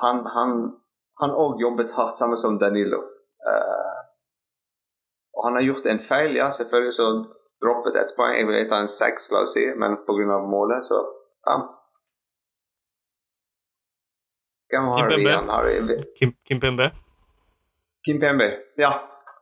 han 0.00 0.24
han 0.26 0.54
han 1.20 1.34
òg 1.36 1.60
jobbet 1.60 1.92
hardt, 1.92 2.16
samme 2.16 2.36
som 2.36 2.56
Danilo. 2.58 3.02
Eh, 3.50 3.98
og 5.36 5.44
han 5.46 5.58
har 5.58 5.66
gjort 5.66 5.86
en 5.92 6.00
feil, 6.00 6.36
ja, 6.36 6.48
selvfølgelig 6.52 6.94
så 6.96 7.08
droppet 7.60 7.98
ett 8.00 8.14
poeng. 8.16 8.38
Jeg 8.38 8.48
vil 8.48 8.70
ta 8.70 8.80
en 8.80 8.88
seks, 8.88 9.28
la 9.34 9.44
oss 9.44 9.54
si, 9.56 9.66
men 9.76 9.98
pga. 10.06 10.40
målet, 10.54 10.84
så 10.88 11.02
fem. 11.44 11.68
Hvem 14.70 14.90
har 14.94 15.08
vi 15.08 15.20
igjen? 15.20 15.48
Har 15.48 15.64
vi 15.68 15.96
Kim, 16.18 16.32
Kim 16.48 16.60
Pembe? 16.60 16.90
Kim 18.06 18.20
Pembe. 18.20 18.48
Ja, 18.76 18.92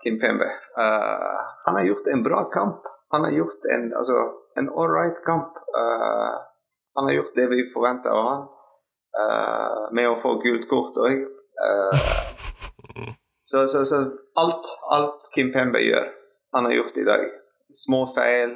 Kim 0.03 0.19
Pembe. 0.21 0.49
Uh, 0.79 1.39
han 1.65 1.75
har 1.75 1.83
gjort 1.83 2.07
en 2.07 2.23
bra 2.23 2.45
kamp. 2.51 2.83
Han 3.09 3.25
har 3.25 3.31
gjort 3.31 3.65
en, 3.75 3.93
altså, 3.95 4.17
en 4.59 4.69
right 4.93 5.25
kamp. 5.25 5.57
Uh, 5.77 6.37
han 6.99 7.09
har 7.09 7.13
gjort 7.13 7.35
det 7.39 7.49
vi 7.53 7.67
forventer 7.73 8.11
av 8.11 8.29
han. 8.31 8.47
uh, 9.19 9.83
med 9.97 10.11
å 10.11 10.21
få 10.23 10.37
gult 10.43 10.69
kort 10.71 10.99
òg. 11.01 11.25
så, 13.43 13.67
så, 13.69 13.85
så 13.87 14.03
alt, 14.39 14.73
alt 14.95 15.31
Kim 15.35 15.53
Pembe 15.53 15.81
gjør, 15.83 16.11
han 16.55 16.69
har 16.69 16.77
gjort 16.77 16.99
i 17.01 17.07
dag. 17.09 17.25
Små 17.75 18.05
feil, 18.15 18.55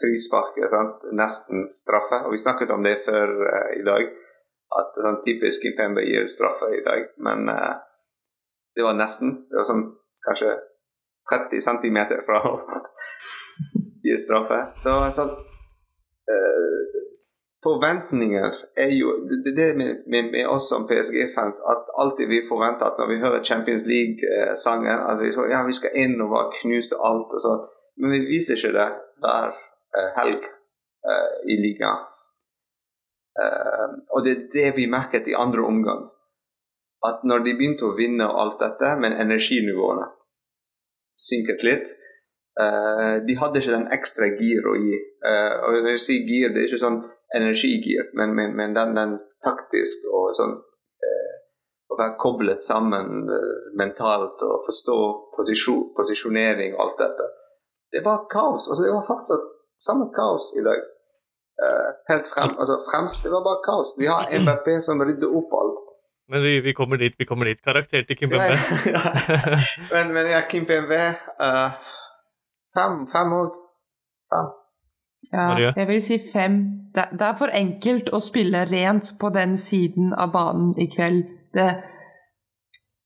frispark, 0.00 0.56
nesten 1.12 1.66
straffe. 1.68 2.22
Og 2.24 2.32
vi 2.32 2.38
snakket 2.38 2.70
om 2.70 2.84
det 2.84 2.96
før 3.04 3.32
eh, 3.50 3.72
i 3.80 3.82
dag. 3.86 4.06
At 4.74 4.96
sånn 4.98 5.20
typisk 5.26 5.62
Kim 5.62 5.76
Pembe 5.78 6.04
gir 6.06 6.24
straffe 6.30 6.70
i 6.74 6.82
dag. 6.86 7.10
Men 7.26 7.48
eh, 7.52 7.74
det 8.76 8.86
var 8.86 8.96
nesten. 8.98 9.36
Det 9.50 9.60
var 9.60 9.68
sånn 9.68 9.84
kanskje 10.24 10.56
30 11.30 11.64
cm 11.68 12.00
fra 12.26 12.40
å 14.04 14.10
gi 14.10 14.20
straffe. 14.20 14.60
Så 14.76 14.94
sånn 15.16 15.32
uh, 15.32 17.00
Forventninger 17.64 18.58
er 18.76 18.90
jo 18.92 19.14
Det 19.24 19.54
er 19.54 19.56
det 19.56 19.68
med, 19.78 20.02
med, 20.06 20.26
med 20.34 20.48
oss 20.52 20.68
som 20.68 20.84
PSG-fans 20.84 21.62
at 21.72 21.92
alltid 21.96 22.28
vi 22.28 22.42
forventer 22.48 22.90
at 22.90 22.98
når 23.00 23.08
vi 23.08 23.20
hører 23.22 23.44
Champions 23.44 23.86
League-sangen, 23.88 25.00
at 25.00 25.22
vi, 25.22 25.30
tror 25.32 25.48
ja, 25.48 25.62
vi 25.64 25.72
skal 25.72 25.96
inn 25.96 26.20
og 26.20 26.34
bare 26.34 26.52
knuse 26.60 26.98
alt. 27.00 27.32
og 27.32 27.40
sånn. 27.40 27.62
Men 27.96 28.12
vi 28.12 28.20
viser 28.34 28.60
ikke 28.60 28.74
det 28.76 28.90
hver 29.24 29.54
uh, 29.56 30.10
helg 30.18 30.44
uh, 30.44 31.30
i 31.48 31.56
ligaen. 31.62 32.10
Og 34.14 34.20
det 34.22 34.30
er 34.30 34.42
det 34.52 34.68
vi 34.76 34.84
merket 34.86 35.26
i 35.26 35.32
andre 35.34 35.64
omgang 35.66 36.04
at 37.04 37.24
når 37.26 37.42
de 37.44 37.54
begynte 37.58 37.88
å 37.88 37.96
vinne 37.96 38.28
og 38.30 38.36
alt 38.40 38.60
dette, 38.62 38.92
men 39.02 39.16
energinivåene 39.24 40.06
synket 41.18 41.64
litt 41.66 41.90
De 42.54 43.34
hadde 43.34 43.58
ikke 43.58 43.72
den 43.72 43.88
ekstra 43.90 44.28
gir 44.38 44.66
å 44.70 44.76
gi. 44.78 44.98
Eh, 45.26 45.54
og 45.66 45.78
når 45.80 45.96
jeg 45.96 46.02
sier 46.04 46.28
gir, 46.28 46.52
det 46.54 46.62
er 46.62 46.68
ikke 46.68 46.84
sånn 46.84 47.00
energigir, 47.34 48.10
men, 48.14 48.34
men, 48.34 48.54
men 48.56 48.74
den, 48.76 48.94
den 48.94 49.16
taktisk 49.44 50.06
og 50.12 50.34
sånn 50.38 50.54
eh, 51.08 51.32
Å 51.90 51.98
være 51.98 52.16
koblet 52.20 52.64
sammen 52.64 53.30
eh, 53.30 53.54
mentalt 53.78 54.42
og 54.46 54.66
forstå 54.68 54.98
posisjon, 55.36 55.88
posisjonering 55.98 56.76
og 56.76 56.82
alt 56.86 57.00
dette. 57.02 57.26
Det 57.94 58.02
var 58.06 58.24
kaos. 58.30 58.68
Altså, 58.68 58.82
det 58.86 58.92
var 58.94 59.06
fortsatt 59.06 59.48
samme 59.82 60.08
kaos 60.14 60.52
i 60.58 60.64
dag. 60.66 60.80
Eh, 61.64 61.90
helt 62.10 62.30
frem, 62.34 62.54
altså 62.58 62.80
fremst, 62.88 63.22
Det 63.22 63.30
var 63.34 63.44
bare 63.46 63.62
kaos. 63.66 63.94
Vi 63.98 64.10
har 64.10 64.30
MBP 64.42 64.70
som 64.82 65.02
rydder 65.02 65.36
opp 65.40 65.58
alt. 65.60 65.82
Men 66.32 66.42
vi, 66.42 66.54
vi 66.64 66.72
kommer 66.72 66.96
dit, 66.96 67.14
vi 67.18 67.26
kommer 67.28 67.50
dit. 67.50 67.60
Karakter 67.62 68.02
til 68.08 68.16
Kim 68.16 68.32
Ja, 68.32 68.46
ja. 68.88 69.02
men, 69.94 70.14
men 70.16 70.30
ja, 70.32 70.40
Kim 70.48 70.64
PMV 70.66 70.94
uh, 70.96 71.76
Fem 72.74 73.06
fem 73.12 73.32
òg. 73.32 73.54
Fem. 74.32 74.52
Ja, 75.32 75.72
jeg 75.76 75.86
vil 75.88 76.00
si 76.04 76.18
fem. 76.32 76.56
Det, 76.94 77.08
det 77.18 77.26
er 77.26 77.36
for 77.38 77.50
enkelt 77.54 78.10
å 78.14 78.20
spille 78.22 78.64
rent 78.70 79.12
på 79.18 79.30
den 79.34 79.56
siden 79.58 80.12
av 80.14 80.32
banen 80.34 80.74
i 80.78 80.86
kveld. 80.92 81.24
Det, 81.54 81.68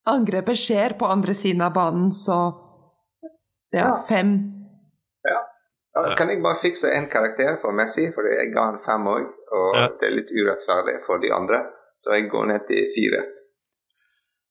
angrepet 0.09 0.59
skjer 0.59 0.97
på 0.99 1.09
andre 1.13 1.35
siden 1.37 1.63
av 1.65 1.73
banen, 1.77 2.11
så 2.13 2.39
ja, 3.73 3.79
Ja. 3.85 4.05
fem. 4.09 4.33
Ja, 5.29 6.15
Kan 6.17 6.29
jeg 6.31 6.43
bare 6.43 6.55
fikse 6.63 6.91
en 6.95 7.09
karakter 7.11 7.57
for 7.61 7.73
Messi, 7.73 8.11
for 8.15 8.23
jeg 8.31 8.53
ga 8.55 8.65
han 8.71 8.79
fem 8.79 9.05
òg, 9.07 9.25
og 9.53 9.77
Ja. 9.77 9.89
det 9.89 10.07
er 10.09 10.15
litt 10.17 10.31
urettferdig 10.31 11.05
for 11.07 11.19
de 11.19 11.31
andre, 11.33 11.63
så 12.01 12.13
jeg 12.15 12.31
går 12.31 12.47
ned 12.47 12.67
til 12.69 12.87
fire. 12.95 13.23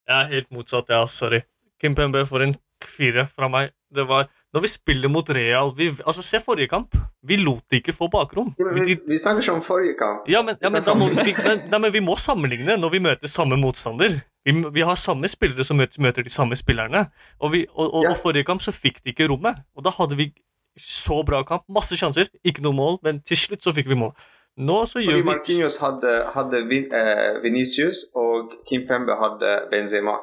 Jeg 0.08 0.24
er 0.24 0.28
helt 0.34 0.50
motsatt, 0.50 0.88
ja. 0.88 1.04
Sorry. 1.06 1.42
Kim 1.80 1.94
Pembe 1.94 2.24
får 2.26 2.42
en 2.42 2.54
fire 2.86 3.26
fra 3.26 3.48
meg. 3.48 3.70
Det 3.94 4.04
var 4.08 4.28
Når 4.52 4.60
vi 4.60 4.68
spiller 4.68 5.08
mot 5.08 5.28
Real 5.30 5.70
vi, 5.76 5.88
Altså, 6.06 6.22
Se 6.22 6.40
forrige 6.40 6.68
kamp. 6.68 6.94
Vi 7.22 7.36
lot 7.36 7.62
de 7.70 7.80
ikke 7.80 7.92
få 7.92 8.08
bakrom. 8.12 8.54
Ja, 8.58 8.64
Vi, 8.84 8.96
vi, 9.08 9.18
snakker 9.18 9.42
ikke 9.42 9.52
om 9.52 9.62
forrige 9.62 9.94
kamp. 9.98 10.28
ja, 10.28 10.42
men, 10.42 10.56
ja, 10.62 10.68
men, 10.70 10.82
må 10.98 11.08
vi, 11.24 11.32
nei, 11.70 11.78
men 11.78 11.92
vi 11.92 12.00
må 12.00 12.16
sammenligne 12.16 12.76
når 12.78 12.90
vi 12.90 12.98
møter 13.00 13.28
samme 13.28 13.56
motstander. 13.56 14.20
Vi, 14.44 14.52
vi 14.72 14.80
har 14.80 14.94
samme 14.96 15.28
spillere 15.28 15.64
som 15.64 15.76
møter, 15.76 16.00
møter 16.00 16.22
de 16.22 16.30
samme 16.30 16.56
spillerne. 16.56 17.06
Og, 17.40 17.52
vi, 17.52 17.66
og, 17.74 17.94
og, 17.94 18.04
Ja. 18.04 18.10
og 18.10 18.16
forrige 18.22 18.44
kamp 18.44 18.62
så 18.62 18.72
fikk 18.72 19.02
de 19.04 19.10
ikke 19.12 19.28
rommet. 19.28 19.56
Og 19.76 19.84
da 19.84 19.90
hadde 19.90 20.16
vi 20.16 20.32
så 20.78 21.22
bra 21.26 21.42
kamp. 21.42 21.64
Masse 21.68 21.96
sjanser, 21.96 22.28
ikke 22.44 22.62
noe 22.62 22.72
mål, 22.76 22.98
men 23.02 23.20
til 23.20 23.36
slutt 23.36 23.62
så 23.64 23.72
fikk 23.74 23.88
vi 23.88 23.94
mål. 23.98 24.12
Nå 24.58 24.86
så 24.86 24.98
Fordi 24.98 25.06
gjør 25.06 25.16
vi 25.22 25.22
Marquinhos 25.28 25.76
hadde, 25.78 26.12
hadde 26.34 26.64
Vin, 26.68 26.88
eh, 26.92 27.42
Vinicius, 27.42 28.04
og 28.14 28.52
Kim 28.68 28.86
Pembe 28.88 29.14
hadde 29.20 29.68
Benzema. 29.70 30.16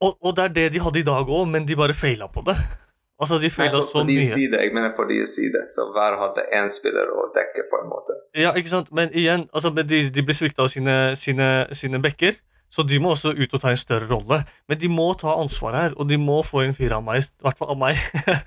Og, 0.00 0.16
og 0.20 0.36
det 0.36 0.44
er 0.44 0.54
det 0.56 0.68
de 0.74 0.84
hadde 0.84 1.02
i 1.02 1.06
dag 1.06 1.28
òg, 1.28 1.48
men 1.50 1.66
de 1.68 1.76
bare 1.78 1.96
feila 1.96 2.28
på 2.32 2.44
det. 2.46 2.56
Altså, 3.20 3.36
de 3.36 3.50
feila 3.52 3.82
så 3.84 4.00
mye. 4.08 4.22
side, 4.24 4.56
jeg 4.56 4.72
mener 4.72 4.94
på 4.96 5.04
deres 5.04 5.34
side, 5.36 5.60
så 5.74 5.84
hver 5.92 6.16
hadde 6.16 6.46
én 6.56 6.70
spiller 6.72 7.10
å 7.12 7.26
dekke, 7.34 7.66
på 7.68 7.82
en 7.82 7.90
måte. 7.90 8.16
Ja, 8.38 8.54
ikke 8.56 8.72
sant? 8.72 8.88
Men 8.96 9.12
igjen, 9.12 9.44
altså, 9.52 9.72
men 9.76 9.88
de, 9.88 10.06
de 10.08 10.24
blir 10.24 10.36
svikta 10.36 10.64
av 10.64 10.70
sine, 10.72 10.94
sine, 11.20 11.50
sine 11.76 12.00
bekker, 12.00 12.38
så 12.72 12.84
de 12.86 13.00
må 13.02 13.12
også 13.12 13.34
ut 13.36 13.58
og 13.58 13.60
ta 13.60 13.74
en 13.74 13.80
større 13.80 14.08
rolle. 14.08 14.40
Men 14.70 14.80
de 14.80 14.88
må 14.88 15.10
ta 15.20 15.34
ansvar 15.36 15.76
her, 15.76 15.98
og 15.98 16.08
de 16.08 16.16
må 16.22 16.38
få 16.46 16.64
en 16.64 16.72
fire 16.76 16.96
av 16.96 17.04
meg. 17.04 17.26
I 17.26 17.44
hvert 17.44 17.60
fall 17.60 17.74
av 17.74 17.80
meg. 17.82 18.00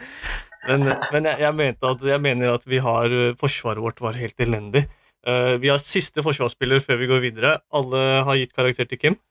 men 0.70 0.88
men 0.88 1.30
jeg, 1.30 1.38
jeg, 1.44 1.58
mente 1.60 1.94
at, 1.94 2.10
jeg 2.16 2.24
mener 2.24 2.56
at 2.56 2.66
vi 2.66 2.80
har 2.82 3.14
eh, 3.14 3.34
Forsvaret 3.38 3.84
vårt 3.84 4.02
var 4.02 4.18
helt 4.18 4.42
elendig. 4.42 4.88
Uh, 5.28 5.56
vi 5.62 5.70
har 5.72 5.80
siste 5.80 6.24
forsvarsspiller 6.24 6.82
før 6.84 6.98
vi 7.00 7.12
går 7.12 7.22
videre. 7.24 7.54
Alle 7.72 8.02
har 8.26 8.42
gitt 8.42 8.58
karakter 8.58 8.90
til 8.90 9.00
Kim. 9.06 9.22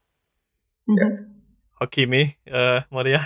Mhm. 0.88 1.31
Hakimi, 1.82 2.22
uh, 2.46 2.82
Marie. 2.94 3.18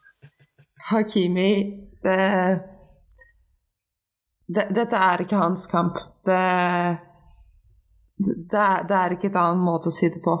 Hakimi 0.90 1.52
det, 2.02 2.58
det, 4.46 4.66
Dette 4.76 5.00
er 5.00 5.24
ikke 5.24 5.40
hans 5.40 5.64
kamp. 5.70 5.96
Det, 6.26 6.40
det, 8.20 8.66
det 8.88 8.98
er 8.98 9.16
ikke 9.16 9.30
et 9.30 9.40
annen 9.40 9.64
måte 9.64 9.88
å 9.88 9.94
si 9.94 10.10
det 10.12 10.20
på. 10.24 10.36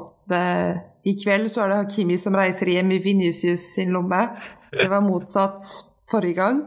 I 1.00 1.16
kveld 1.16 1.48
så 1.48 1.64
er 1.64 1.72
det 1.72 1.80
Hakimi 1.80 2.20
som 2.20 2.36
reiser 2.36 2.68
hjem 2.74 2.92
i 2.92 3.00
Vinicius 3.04 3.70
sin 3.74 3.96
lomme. 3.96 4.20
Det 4.74 4.88
var 4.92 5.04
motsatt 5.06 5.64
forrige 6.10 6.42
gang. 6.42 6.62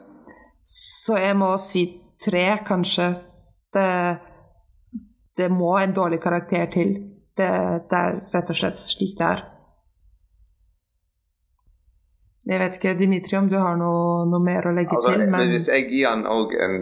Så 0.65 1.19
jeg 1.21 1.37
må 1.37 1.53
si 1.61 1.85
tre, 2.23 2.47
kanskje. 2.65 3.11
Det, 3.73 3.87
det 5.37 5.53
må 5.53 5.75
en 5.77 5.93
dårlig 5.93 6.21
karakter 6.23 6.65
til. 6.73 6.93
Det, 7.37 7.49
det 7.89 7.99
er 7.99 8.21
rett 8.33 8.53
og 8.53 8.57
slett 8.57 8.79
slik 8.79 9.17
det 9.21 9.29
er. 9.29 9.49
Jeg 12.45 12.59
vet 12.59 12.75
ikke, 12.79 12.93
Dimitri, 12.99 13.37
om 13.39 13.45
du 13.49 13.55
har 13.55 13.77
noe, 13.79 14.25
noe 14.27 14.43
mer 14.43 14.65
å 14.67 14.73
legge 14.75 14.95
Altså, 14.97 15.13
til, 15.13 15.19
men 15.23 15.31
men 15.31 15.51
hvis 15.53 15.67
jeg 15.71 15.85
gir 15.89 16.09
han 16.09 16.25
òg 16.27 16.51
en 16.65 16.79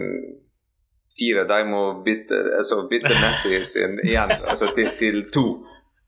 fire, 1.17 1.43
de 1.49 1.59
må 1.69 1.81
bytte, 2.05 2.39
altså, 2.57 2.79
bytte 2.89 3.11
Messi 3.21 3.59
sin 3.67 3.99
igjen 4.05 4.31
altså, 4.49 4.71
til, 4.75 4.89
til 4.97 5.19
to. 5.33 5.43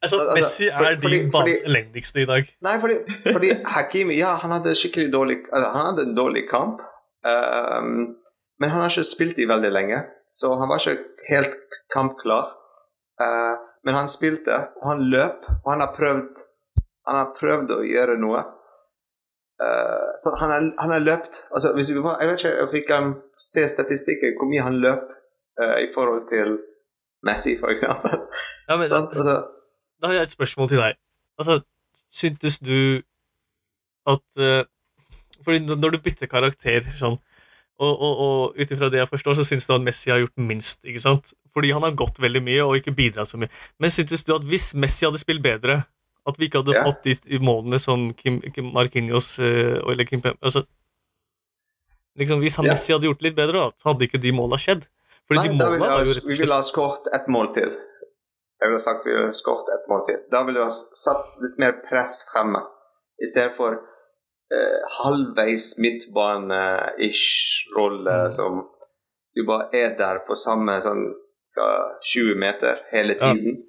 Altså, 0.03 0.19
Altså, 0.23 0.35
Messi 0.39 0.69
for- 0.71 0.85
er 0.89 0.97
fordi- 1.03 1.19
din 1.21 1.31
fordi- 1.31 2.23
i 2.23 2.25
dag. 2.25 2.49
Nei, 2.61 2.79
fordi, 2.79 2.95
fordi 3.31 3.51
Hakimi 3.75 4.17
ja, 4.17 4.35
han 4.41 4.51
hadde 4.51 4.73
skikkelig 4.75 5.11
dårlig 5.13 5.37
altså, 5.51 5.69
Han 5.75 5.85
hadde 5.91 6.09
en 6.09 6.15
dårlig 6.17 6.47
kamp, 6.49 6.81
Um, 7.23 8.17
men 8.59 8.69
han 8.69 8.81
har 8.81 8.89
ikke 8.91 9.03
spilt 9.07 9.37
i 9.39 9.45
veldig 9.47 9.69
lenge, 9.71 10.01
så 10.35 10.49
han 10.59 10.67
var 10.67 10.81
ikke 10.81 11.05
helt 11.29 11.53
kampklar. 11.93 12.49
Uh, 13.15 13.55
men 13.87 13.95
han 13.95 14.09
spilte, 14.11 14.57
og 14.81 14.89
han 14.89 15.05
løp, 15.13 15.45
og 15.63 15.69
han 15.71 15.79
har 15.85 15.93
prøvd 15.95 16.41
Han 17.07 17.15
har 17.15 17.29
prøvd 17.39 17.71
å 17.71 17.79
gjøre 17.87 18.17
noe. 18.19 18.43
Eh, 19.63 20.09
så 20.19 20.35
han 20.39 20.49
har, 20.53 20.61
han 20.83 20.91
har 20.91 20.99
løpt 20.99 21.35
altså, 21.55 21.73
hvis 21.75 21.89
vi, 21.93 21.95
Jeg 21.95 22.29
vet 22.29 22.39
ikke 22.45 22.63
om 22.63 22.71
vi 22.73 22.81
kan 22.87 23.13
se 23.51 23.67
statistikken, 23.67 24.35
hvor 24.39 24.49
mye 24.51 24.65
han 24.65 24.79
løp 24.85 25.03
eh, 25.61 25.77
i 25.85 25.89
forhold 25.95 26.23
til 26.33 26.57
Messi, 27.27 27.55
eksempel. 27.75 28.19
Ja, 28.69 28.75
men? 28.77 28.87
Altså, 28.91 29.35
Da 30.01 30.07
har 30.07 30.13
jeg 30.13 30.23
et 30.23 30.35
spørsmål 30.37 30.69
til 30.69 30.79
deg. 30.79 30.95
Altså, 31.37 31.59
syntes 32.11 32.59
du 32.59 33.01
at 34.07 34.25
uh, 34.39 34.63
Fordi 35.43 35.59
når 35.59 35.89
du 35.95 35.99
bytter 36.03 36.27
karakter 36.31 36.83
sånn, 36.95 37.17
og, 37.79 37.91
og, 37.91 38.13
og 38.25 38.59
ut 38.59 38.71
ifra 38.71 38.89
det 38.91 39.01
jeg 39.01 39.09
forstår, 39.09 39.37
så 39.39 39.45
syns 39.47 39.67
du 39.67 39.73
at 39.75 39.83
Messi 39.83 40.11
har 40.11 40.21
gjort 40.21 40.39
minst, 40.39 40.85
ikke 40.87 41.01
sant? 41.03 41.33
Fordi 41.55 41.71
han 41.75 41.83
har 41.83 41.95
gått 41.99 42.21
veldig 42.23 42.41
mye 42.45 42.63
og 42.63 42.77
ikke 42.79 42.95
bidratt 42.95 43.31
så 43.31 43.39
mye. 43.39 43.51
Men 43.79 43.91
syntes 43.91 44.23
du 44.23 44.35
at 44.35 44.45
hvis 44.47 44.71
Messi 44.79 45.07
hadde 45.07 45.19
spilt 45.19 45.43
bedre, 45.43 45.81
at 46.29 46.37
vi 46.39 46.47
ikke 46.47 46.61
hadde 46.61 46.75
Ja. 46.77 46.83
fått 46.87 47.03
de, 47.03 47.39
målene 47.43 47.79
som 47.79 48.13
Kim, 48.13 48.39
Kim 48.55 48.71
Marquinhos 48.73 49.39
eh, 49.39 49.77
eller 49.83 50.05
Kim 50.07 50.21
Pem... 50.21 50.37
Altså, 50.41 50.63
liksom, 52.19 52.39
hvis 52.39 52.55
han. 52.57 52.65
Messi 52.69 52.93
hadde 52.93 53.09
gjort 53.09 53.19
det 53.19 53.27
litt 53.31 53.35
bedre, 53.39 53.59
da, 53.65 53.71
så 53.77 53.89
hadde 53.91 54.05
ikke 54.07 54.21
de 54.23 54.31
måla 54.35 54.57
skjedd. 54.61 54.85
Fordi 55.27 55.39
Nei, 55.39 55.47
de 55.47 55.53
ville 55.53 55.79
var 55.79 56.03
jo 56.03 56.13
rett 56.13 56.23
og 56.23 56.29
vi 56.29 56.37
ville 56.41 56.55
ha 56.59 56.63
skåret 56.67 57.09
ett 57.15 57.27
mål 57.31 57.49
til. 57.55 57.71
Jeg 58.63 58.69
ville 58.71 58.79
sagt 58.79 59.05
vi 59.07 59.11
ville 59.15 59.33
skåret 59.35 59.69
ett 59.75 59.87
mål 59.91 60.05
til. 60.07 60.17
Da 60.31 60.43
ville 60.47 60.59
vi 60.59 60.67
ha 60.67 60.71
satt 60.71 61.33
litt 61.43 61.57
mer 61.59 61.73
press 61.89 62.21
fremme, 62.31 62.61
i 63.23 63.27
stedet 63.27 63.53
for 63.57 63.75
eh, 63.75 64.79
halvveis 64.99 65.73
midtbane-ish 65.83 67.67
rolle 67.77 68.15
Mm. 68.27 68.31
som 68.31 68.63
du 69.35 69.43
bare 69.47 69.69
er 69.73 69.95
der 69.97 70.19
på 70.27 70.35
samme 70.37 70.79
sånn 70.83 71.05
20 72.13 72.35
meter 72.39 72.79
hele 72.91 73.13
tiden. 73.19 73.59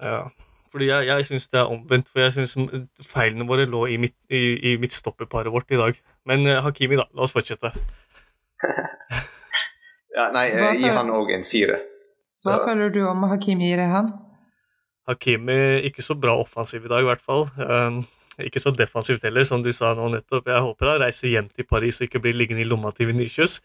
Ja. 0.00 0.08
Ja, 0.08 0.30
fordi 0.72 0.88
jeg, 0.88 1.06
jeg 1.10 1.28
syns 1.28 1.50
det 1.52 1.60
er 1.60 1.70
omvendt. 1.70 2.08
For 2.08 2.24
jeg 2.24 2.34
syns 2.34 2.56
feilene 3.06 3.46
våre 3.48 3.68
lå 3.68 3.84
i, 3.92 3.98
mitt, 4.00 4.16
i, 4.32 4.42
i 4.72 4.74
midtstopperparet 4.80 5.52
vårt 5.52 5.70
i 5.70 5.80
dag. 5.80 6.00
Men 6.28 6.46
uh, 6.48 6.62
Hakimi, 6.64 6.98
da. 7.00 7.06
La 7.12 7.28
oss 7.28 7.36
fortsette. 7.36 7.74
Ja, 10.12 10.26
nei, 10.28 10.50
jeg 10.52 10.82
gir 10.82 10.92
han 10.92 11.10
òg 11.12 11.30
en 11.32 11.44
fire. 11.48 11.78
Så, 12.36 12.50
hva 12.50 12.66
føler 12.66 12.90
du 12.92 13.00
om 13.08 13.24
Hakimi, 13.30 13.70
Rehan? 13.78 14.10
Hakimi 15.08 15.54
ikke 15.88 16.04
så 16.04 16.16
bra 16.20 16.34
offensiv 16.38 16.84
i 16.84 16.90
dag, 16.90 17.00
i 17.00 17.08
hvert 17.08 17.22
fall. 17.22 17.46
Um, 17.56 18.02
ikke 18.42 18.60
så 18.62 18.72
defensivt 18.76 19.24
heller, 19.26 19.46
som 19.48 19.64
du 19.64 19.70
sa 19.74 19.92
nå 19.96 20.10
nettopp. 20.12 20.50
Jeg 20.52 20.64
håper 20.66 20.90
han 20.92 21.00
reiser 21.04 21.32
hjem 21.32 21.48
til 21.52 21.68
Paris 21.68 22.00
og 22.00 22.08
ikke 22.08 22.22
blir 22.26 22.36
liggende 22.36 22.64
i 22.64 22.68
lomma 22.68 22.92
til 22.96 23.08
Venicius. 23.12 23.60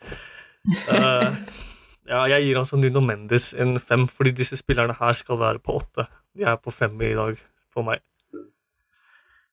Uh, 0.87 1.35
ja, 2.11 2.23
jeg 2.31 2.47
gir 2.47 2.61
som 2.67 2.83
Nuno 2.83 3.03
Mendes 3.03 3.51
en 3.59 3.75
fem, 3.83 4.07
fordi 4.07 4.35
disse 4.39 4.59
spillerne 4.59 4.95
her 4.99 5.19
skal 5.19 5.41
være 5.43 5.63
på 5.63 5.75
åtte. 5.81 6.07
De 6.37 6.43
er 6.43 6.57
på 6.61 6.71
fem 6.71 7.01
i 7.01 7.13
dag 7.17 7.37
for 7.73 7.85
meg. 7.87 8.01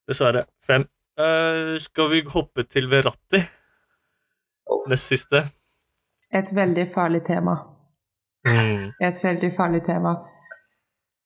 Dessverre. 0.08 0.44
Fem. 0.66 0.84
Uh, 1.20 1.78
skal 1.80 2.10
vi 2.10 2.20
hoppe 2.28 2.66
til 2.68 2.90
Verratti? 2.92 3.40
Uff. 4.68 4.90
Nest 4.90 5.08
siste. 5.14 5.40
Et 6.34 6.52
veldig 6.52 6.84
farlig 6.92 7.22
tema. 7.24 7.54
Mm. 8.48 8.90
Et 9.00 9.24
veldig 9.24 9.50
farlig 9.56 9.80
tema. 9.86 10.12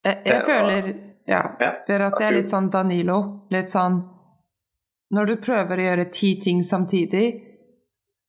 Jeg, 0.05 0.23
jeg 0.27 0.47
føler 0.47 0.95
Ja. 1.29 1.43
Det 1.59 1.97
er 1.99 2.33
litt 2.37 2.55
sånn 2.55 2.71
Danilo. 2.71 3.49
Litt 3.51 3.69
sånn 3.69 3.99
Når 5.11 5.27
du 5.27 5.35
prøver 5.43 5.81
å 5.81 5.89
gjøre 5.89 6.07
ti 6.13 6.37
ting 6.41 6.63
samtidig, 6.63 7.27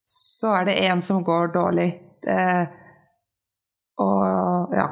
så 0.04 0.56
er 0.62 0.66
det 0.66 0.80
én 0.90 1.02
som 1.06 1.22
går 1.24 1.54
dårlig. 1.54 1.90
Det, 2.24 2.42
og 4.02 4.76
ja 4.76 4.90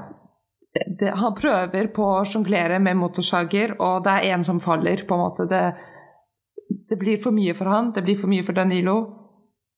det, 0.74 1.14
Han 1.16 1.36
prøver 1.38 1.92
på 1.94 2.08
å 2.18 2.26
sjonglere 2.28 2.80
med 2.84 2.98
motorsager, 3.00 3.78
og 3.82 4.04
det 4.06 4.18
er 4.18 4.36
en 4.36 4.44
som 4.44 4.60
faller, 4.64 5.06
på 5.08 5.16
en 5.16 5.24
måte. 5.24 5.48
Det, 5.50 5.64
det 6.90 6.98
blir 7.00 7.22
for 7.24 7.36
mye 7.36 7.56
for 7.58 7.72
han, 7.72 7.94
det 7.96 8.04
blir 8.06 8.20
for 8.20 8.32
mye 8.32 8.46
for 8.46 8.58
Danilo. 8.58 8.98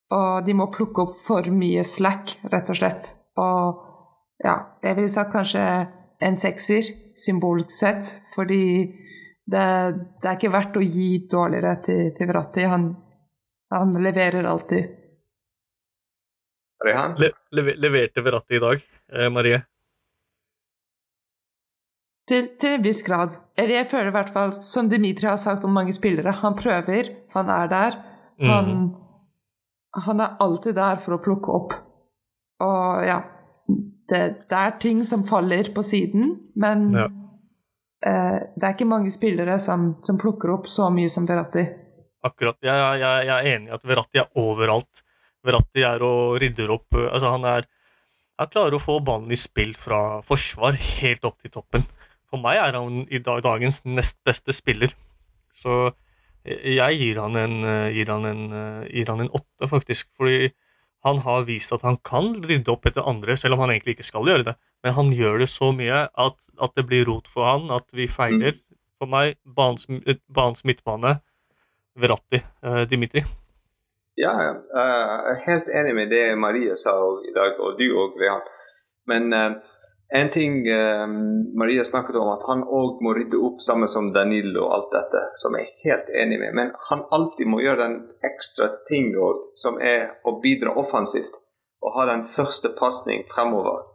Og 0.09 0.45
de 0.45 0.55
må 0.57 0.71
plukke 0.73 1.05
opp 1.05 1.19
for 1.21 1.45
mye 1.53 1.83
slack, 1.85 2.39
rett 2.49 2.71
og 2.73 2.79
slett. 2.79 3.11
Og 3.37 3.83
ja, 4.43 4.55
jeg 4.83 4.97
ville 4.97 5.11
sagt 5.11 5.35
kanskje 5.35 5.65
en 6.25 6.39
sekser, 6.39 6.87
symbolsk 7.19 7.71
sett, 7.71 8.09
fordi 8.33 8.63
det, 9.49 9.65
det 10.21 10.29
er 10.29 10.37
ikke 10.37 10.53
verdt 10.53 10.79
å 10.79 10.83
gi 10.83 11.11
dårligere 11.29 11.75
til, 11.85 12.01
til 12.17 12.29
Verratti. 12.29 12.65
Han, 12.69 12.89
han 13.73 13.93
leverer 14.01 14.47
alltid. 14.49 14.95
Rehan? 16.85 17.15
Le 17.19 17.33
leve 17.51 17.75
leverte 17.77 18.23
Verratti 18.23 18.55
i 18.55 18.63
dag, 18.63 18.83
eh, 19.13 19.29
Marie? 19.33 19.61
Til, 22.29 22.47
til 22.61 22.75
en 22.77 22.83
viss 22.85 23.01
grad. 23.05 23.33
Eller 23.57 23.79
jeg 23.79 23.89
føler 23.89 24.11
i 24.11 24.15
hvert 24.15 24.29
fall, 24.35 24.51
som 24.63 24.89
Dimitri 24.91 25.25
har 25.29 25.39
sagt 25.41 25.63
om 25.65 25.73
mange 25.73 25.95
spillere, 25.95 26.35
han 26.43 26.55
prøver, 26.59 27.09
han 27.33 27.49
er 27.49 27.71
der. 27.71 27.97
Han, 28.45 28.69
han 30.05 30.21
er 30.23 30.35
alltid 30.39 30.77
der 30.77 31.01
for 31.01 31.17
å 31.17 31.21
plukke 31.25 31.51
opp. 31.57 31.73
Og 32.63 33.01
ja 33.07 33.17
det, 34.09 34.21
det 34.49 34.57
er 34.57 34.77
ting 34.81 35.01
som 35.05 35.23
faller 35.27 35.67
på 35.75 35.83
siden, 35.85 36.31
men 36.57 36.87
Ja. 36.97 37.07
eh, 38.05 38.39
det 38.55 38.63
er 38.65 38.73
ikke 38.73 38.87
mange 38.89 39.11
spillere 39.13 39.59
som, 39.61 39.95
som 40.05 40.17
plukker 40.21 40.53
opp 40.55 40.69
så 40.71 40.89
mye 40.93 41.09
som 41.11 41.27
Verratti. 41.29 41.65
Akkurat. 42.25 42.57
Jeg, 42.65 42.75
jeg, 42.99 43.25
jeg 43.27 43.35
er 43.35 43.51
enig 43.55 43.69
i 43.69 43.75
at 43.77 43.85
Verratti 43.87 44.19
er 44.23 44.31
overalt. 44.41 45.03
Verratti 45.45 45.85
er 45.87 46.01
og 46.03 46.39
rydder 46.41 46.73
opp 46.73 46.97
øh, 46.99 47.05
Altså, 47.13 47.29
han 47.31 47.45
er 47.47 47.63
Han 48.39 48.49
klarer 48.51 48.75
å 48.75 48.81
få 48.83 48.97
ballen 49.03 49.31
i 49.31 49.37
spill 49.39 49.71
fra 49.75 50.19
forsvar 50.23 50.75
helt 51.01 51.23
opp 51.27 51.37
til 51.43 51.51
toppen. 51.51 51.83
For 52.29 52.41
meg 52.41 52.59
er 52.61 52.77
han 52.77 53.03
i 53.09 53.21
dag, 53.25 53.41
dagens 53.45 53.83
nest 53.89 54.19
beste 54.25 54.53
spiller. 54.53 54.93
Så 55.55 55.91
jeg 56.45 56.97
gir 56.99 57.19
han 57.19 57.35
en 57.35 57.55
øh, 57.65 57.89
gir 57.93 58.11
han 58.13 58.25
en, 58.25 58.43
øh, 58.53 58.83
gir 58.87 59.09
han 59.11 59.25
en 59.25 59.31
åtte, 59.33 59.67
faktisk. 59.67 60.09
Fordi 60.17 60.51
han 61.05 61.21
har 61.23 61.45
vist 61.47 61.73
at 61.75 61.83
han 61.87 61.97
kan 62.05 62.33
rydde 62.43 62.71
opp 62.71 62.87
etter 62.89 63.07
andre, 63.07 63.35
selv 63.39 63.55
om 63.55 63.63
han 63.63 63.73
egentlig 63.73 63.97
ikke 63.97 64.07
skal 64.07 64.27
gjøre 64.27 64.47
det. 64.51 64.55
Men 64.83 64.95
han 64.97 65.11
gjør 65.15 65.39
det 65.43 65.49
så 65.51 65.71
mye 65.75 66.05
at, 66.07 66.37
at 66.61 66.75
det 66.75 66.85
blir 66.87 67.07
rot 67.07 67.27
for 67.31 67.47
han, 67.47 67.69
at 67.71 67.87
vi 67.95 68.07
feiler. 68.11 68.57
For 68.99 69.07
meg, 69.07 69.37
banens, 69.55 69.87
banens 70.27 70.65
midtbane, 70.67 71.19
Verratti, 71.99 72.41
eh, 72.63 72.81
Dimitri. 72.87 73.23
Ja. 74.19 74.33
Eh, 74.35 74.55
jeg 74.75 75.35
er 75.35 75.43
helt 75.45 75.69
enig 75.81 75.95
med 75.95 76.11
det 76.11 76.23
Marie 76.39 76.75
sa 76.79 76.95
i 77.23 77.31
dag, 77.35 77.59
og 77.63 77.79
du 77.79 77.87
òg, 77.95 78.19
Rehan. 78.19 78.43
Men 79.07 79.33
eh, 79.33 79.55
en 80.11 80.29
ting 80.29 80.67
eh, 80.67 81.07
Maria 81.59 81.83
snakket 81.83 82.15
om, 82.15 82.29
at 82.33 82.45
han 82.47 82.63
òg 82.63 83.01
må 83.05 83.13
rydde 83.13 83.37
opp 83.45 83.59
sammen 83.61 83.89
som 83.91 84.07
Danilo 84.13 84.63
og 84.65 84.71
alt 84.73 84.95
dette, 84.95 85.21
som 85.37 85.53
jeg 85.57 85.67
er 85.67 85.83
helt 85.83 86.09
enig 86.23 86.39
med. 86.41 86.55
Men 86.57 86.71
han 86.89 87.03
alltid 87.13 87.49
må 87.51 87.59
gjøre 87.61 87.83
den 87.83 87.99
ekstra 88.25 88.71
ting 88.89 89.11
som 89.53 89.77
er 89.77 90.17
å 90.25 90.39
bidra 90.41 90.73
offensivt. 90.81 91.37
Og 91.85 91.93
ha 91.95 92.07
den 92.09 92.25
første 92.25 92.73
pasning 92.79 93.21
fremover. 93.29 93.85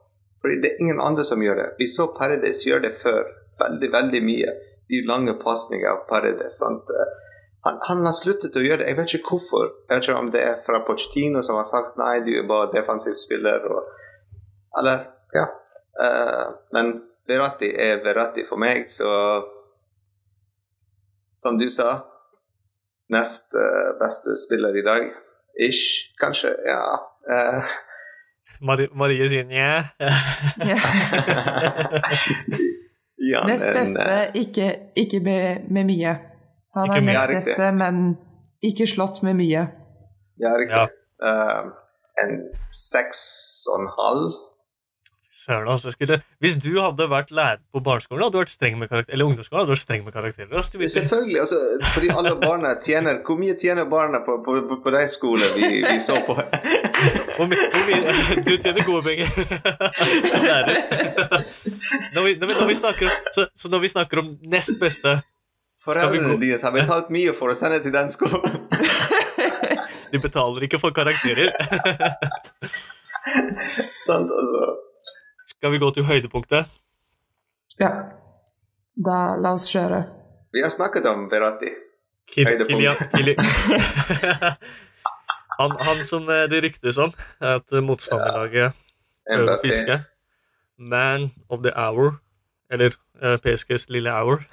Fordi 0.44 0.60
det 0.62 0.70
er 0.70 0.84
ingen 0.84 1.02
andre 1.02 1.24
som 1.26 1.42
gjør 1.42 1.58
det. 1.58 1.66
Vi 1.80 1.90
så 1.90 2.06
Paredes 2.14 2.62
gjøre 2.66 2.86
det 2.86 2.94
før, 3.00 3.26
veldig, 3.64 3.90
veldig 3.96 4.22
mye. 4.22 4.54
De 4.92 5.02
lange 5.08 5.34
pasninger 5.42 5.90
av 5.90 6.06
Paredes. 6.08 6.60
Han, 6.62 7.82
han 7.88 8.06
har 8.06 8.14
sluttet 8.14 8.54
å 8.54 8.62
gjøre 8.62 8.84
det. 8.84 8.92
Jeg 8.92 9.00
vet 9.00 9.16
ikke 9.18 9.34
hvorfor. 9.34 9.74
Jeg 9.88 9.96
vet 9.96 10.06
ikke 10.06 10.22
om 10.22 10.30
det 10.30 10.46
er 10.46 10.62
fra 10.62 10.84
Pochettino 10.86 11.42
som 11.42 11.58
har 11.58 11.66
sagt 11.66 11.98
nei, 11.98 12.20
du 12.22 12.30
er 12.38 12.46
bare 12.46 12.70
defensiv 12.76 13.18
spiller. 13.18 13.66
Og, 13.66 13.92
eller, 14.78 15.08
ja. 15.34 15.48
Eh, 16.02 16.46
men 16.74 16.94
Verratti 17.28 17.70
er 17.70 18.02
Verratti 18.04 18.44
for 18.48 18.60
meg, 18.60 18.90
så 18.90 19.08
Som 21.38 21.58
du 21.60 21.68
sa, 21.70 21.98
nest 23.12 23.54
eh, 23.54 23.90
beste 24.00 24.36
spiller 24.40 24.76
i 24.76 24.82
dag. 24.84 25.10
Ish, 25.60 26.14
kanskje. 26.20 26.54
Ja. 26.66 26.80
Uh, 27.28 27.64
Mari 28.60 28.88
Marie 28.96 29.28
sier 29.28 29.44
nja. 29.44 29.84
ja, 33.30 33.44
Nest 33.46 33.68
beste, 33.76 34.02
eh, 34.02 34.30
ikke, 34.40 34.70
ikke 34.96 35.20
med, 35.20 35.68
med 35.70 35.84
mye. 35.90 36.16
Han 36.74 36.90
er 36.96 37.00
nest 37.04 37.28
beste, 37.28 37.72
men 37.76 38.16
ikke 38.64 38.86
slått 38.88 39.22
med 39.22 39.34
mye. 39.38 39.66
Ja, 40.40 40.56
riktig. 40.58 40.80
Ja. 40.80 40.86
Uh, 41.20 41.70
en 42.24 42.34
seks 42.74 43.20
og 43.68 43.80
en 43.82 43.90
halv. 43.98 44.32
Søren, 45.44 45.68
altså. 45.68 45.90
Skulle, 45.92 46.16
hvis 46.40 46.56
du 46.56 46.70
hadde 46.80 47.04
vært 47.10 47.32
lærer 47.34 47.58
på 47.72 47.82
barneskolen, 47.84 48.22
hadde 48.24 48.32
du 48.32 48.40
vært 48.40 48.52
streng 48.52 48.78
med 48.80 48.88
karakter, 48.88 49.12
eller 49.12 49.28
ungdomsskolen, 49.28 49.60
hadde 49.60 49.68
du 49.68 49.74
vært 49.74 49.82
streng 49.82 50.04
med 50.06 50.14
karakterer. 50.16 50.48
Selvfølgelig. 50.94 51.40
Altså, 51.42 51.58
fordi 51.94 52.08
alle 52.16 52.32
barna 52.40 52.72
tjener 52.84 53.20
Hvor 53.26 53.36
mye 53.40 53.56
tjener 53.60 53.84
barna 53.90 54.22
på, 54.24 54.38
på, 54.46 54.54
på, 54.68 54.78
på 54.84 54.94
de 54.94 55.02
skolene 55.12 55.50
vi, 55.58 55.82
vi 55.84 55.98
så 56.00 56.16
på? 56.26 56.38
Hvor 57.36 57.48
mye, 57.50 57.64
hvor 57.72 57.82
mye, 57.88 58.42
du 58.46 58.52
tjener 58.62 58.84
gode 58.86 59.02
penger. 59.02 59.28
Når 62.14 62.24
vi, 62.24 62.32
når, 62.38 62.46
vi, 62.46 62.54
når, 62.60 62.68
vi 62.68 62.74
snakker, 62.78 63.10
så, 63.34 63.46
så 63.54 63.68
når 63.68 63.80
vi 63.82 63.88
snakker 63.90 64.20
om 64.22 64.28
nest 64.48 64.78
beste 64.80 65.18
Foreldrene 65.84 66.38
dine 66.38 66.40
deres 66.40 66.62
har 66.64 66.72
betalt 66.72 67.10
mye 67.12 67.34
for 67.36 67.52
å 67.52 67.56
sende 67.58 67.82
til 67.84 67.92
den 67.92 68.08
skolen. 68.12 68.64
De 70.14 70.20
betaler 70.22 70.64
ikke 70.64 70.78
for 70.80 70.94
karakterer. 70.96 71.50
Sant, 74.06 74.30
altså. 74.30 74.62
Skal 75.64 75.72
vi 75.72 75.78
gå 75.80 75.88
til 75.96 76.04
høydepunktet? 76.04 76.72
Ja. 77.80 77.88
Da 79.00 79.20
la 79.40 79.54
oss 79.56 79.70
kjøre. 79.72 80.02
Vi 80.52 80.60
har 80.60 80.68
snakket 80.68 81.06
om 81.08 81.22
Verratti. 81.30 81.70
Kil. 82.28 82.50
Kilian, 82.68 83.00
han, 85.60 85.72
han 85.88 86.02
som 86.04 86.28
eh, 86.28 86.42
det 86.52 86.60
ryktes 86.66 87.00
om, 87.00 87.16
at 87.40 87.72
motstanderlaget 87.80 88.76
prøver 89.24 89.54
å 89.54 89.56
fiske. 89.64 89.98
Man 90.76 91.30
of 91.48 91.64
the 91.64 91.72
hour, 91.72 92.18
eller 92.68 92.92
eh, 93.24 93.40
PSGs 93.40 93.88
lille 93.88 94.12
hour. 94.12 94.44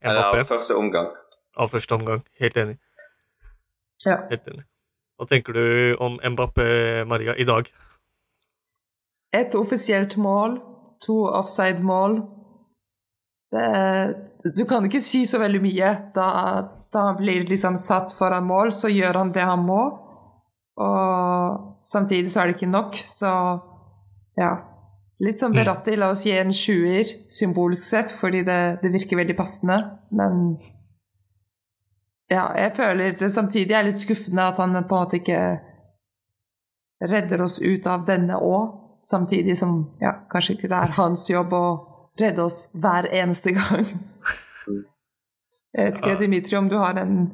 Eller 0.00 0.24
av 0.30 0.48
første 0.48 0.80
omgang. 0.80 1.12
av 1.60 1.76
første 1.76 2.00
omgang. 2.00 2.24
Helt 2.40 2.56
enig. 2.56 2.80
Ja. 4.08 4.22
Helt 4.32 4.48
enig. 4.48 4.64
Hva 5.20 5.28
tenker 5.28 5.60
du 5.60 5.64
om 6.00 6.16
Mbappé 6.24 7.04
Maria 7.04 7.36
i 7.36 7.44
dag? 7.44 7.68
Et 9.32 9.54
offisielt 9.56 10.16
mål, 10.20 10.58
to 11.00 11.16
offside-mål. 11.24 12.18
Du 14.56 14.64
kan 14.68 14.84
ikke 14.84 15.00
si 15.00 15.24
så 15.28 15.40
veldig 15.40 15.60
mye. 15.64 15.92
Da, 16.14 16.26
da 16.92 17.06
han 17.08 17.18
blir 17.20 17.46
liksom 17.48 17.78
satt 17.80 18.12
foran 18.16 18.46
mål, 18.48 18.72
så 18.76 18.92
gjør 18.92 19.22
han 19.22 19.32
det 19.32 19.46
han 19.48 19.64
må. 19.66 19.80
Og 20.82 21.78
samtidig 21.84 22.32
så 22.32 22.42
er 22.42 22.50
det 22.50 22.58
ikke 22.58 22.72
nok, 22.72 22.96
så 22.96 23.32
ja. 24.38 24.52
Litt 25.22 25.38
som 25.38 25.52
Beratti, 25.54 25.94
la 25.96 26.08
oss 26.10 26.24
gi 26.26 26.32
en 26.34 26.50
sjuer 26.56 27.06
symbolsk 27.30 27.82
sett, 27.84 28.14
fordi 28.18 28.40
det, 28.46 28.60
det 28.82 28.90
virker 28.90 29.20
veldig 29.20 29.36
passende, 29.38 29.76
men 30.10 30.56
ja, 32.32 32.48
jeg 32.56 32.72
føler 32.74 33.14
det 33.20 33.28
samtidig 33.30 33.76
er 33.76 33.86
litt 33.86 34.00
skuffende 34.02 34.48
at 34.50 34.58
han 34.58 34.74
på 34.74 34.80
en 34.80 35.04
måte 35.04 35.20
ikke 35.20 35.42
redder 37.12 37.44
oss 37.44 37.58
ut 37.62 37.86
av 37.90 38.06
denne 38.08 38.38
òg, 38.40 38.81
samtidig 39.06 39.58
som 39.58 39.86
ja, 40.00 40.14
kanskje 40.30 40.56
ikke 40.56 40.70
det 40.72 40.78
er 40.78 40.96
hans 40.98 41.26
jobb 41.30 41.54
å 41.56 41.66
redde 42.20 42.44
oss 42.44 42.66
hver 42.76 43.08
eneste 43.10 43.54
gang. 43.56 43.86
Jeg 45.72 45.88
vet 45.88 46.00
ikke, 46.02 46.18
Dimitri, 46.20 46.56
om 46.58 46.68
du 46.68 46.76
har 46.76 46.98
en 47.00 47.30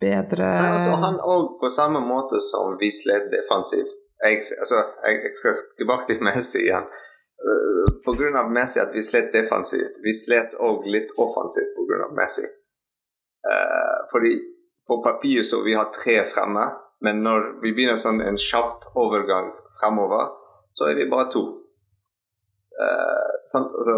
bedre 0.00 0.46
Nei, 0.46 0.74
altså, 0.76 0.94
han 1.02 1.16
òg, 1.18 1.56
på 1.58 1.70
samme 1.72 1.98
måte 2.04 2.38
som 2.44 2.76
vi 2.78 2.92
slet 2.94 3.30
defensivt 3.32 3.96
jeg, 4.24 4.42
altså, 4.60 4.74
jeg, 5.06 5.18
jeg 5.22 5.36
skal 5.36 5.58
tilbake 5.78 6.08
til 6.08 6.22
Messi 6.24 6.62
igjen. 6.64 6.86
Uh, 7.46 7.84
på 8.04 8.14
grunn 8.16 8.38
av 8.40 8.50
Messi 8.52 8.80
at 8.80 8.94
vi 8.96 9.04
slet 9.04 9.32
defensivt. 9.34 10.00
Vi 10.04 10.14
slet 10.16 10.56
òg 10.62 10.86
litt 10.90 11.12
offensivt 11.20 11.76
av 12.06 12.14
Messi. 12.16 12.46
Uh, 13.46 14.06
fordi 14.12 14.38
på 14.88 15.00
papir 15.04 15.44
så 15.46 15.60
vi 15.66 15.76
har 15.76 15.92
tre 15.94 16.20
fremme, 16.30 16.64
men 17.04 17.22
når 17.26 17.48
vi 17.62 17.74
begynner 17.76 18.00
sånn 18.00 18.22
en 18.24 18.38
kjapp 18.40 18.88
overgang 18.96 19.52
fremover, 19.80 20.32
så 20.76 20.90
er 20.90 20.98
vi 20.98 21.10
bare 21.10 21.30
to. 21.32 21.42
Eh, 22.84 23.34
sant? 23.52 23.72
Altså, 23.72 23.96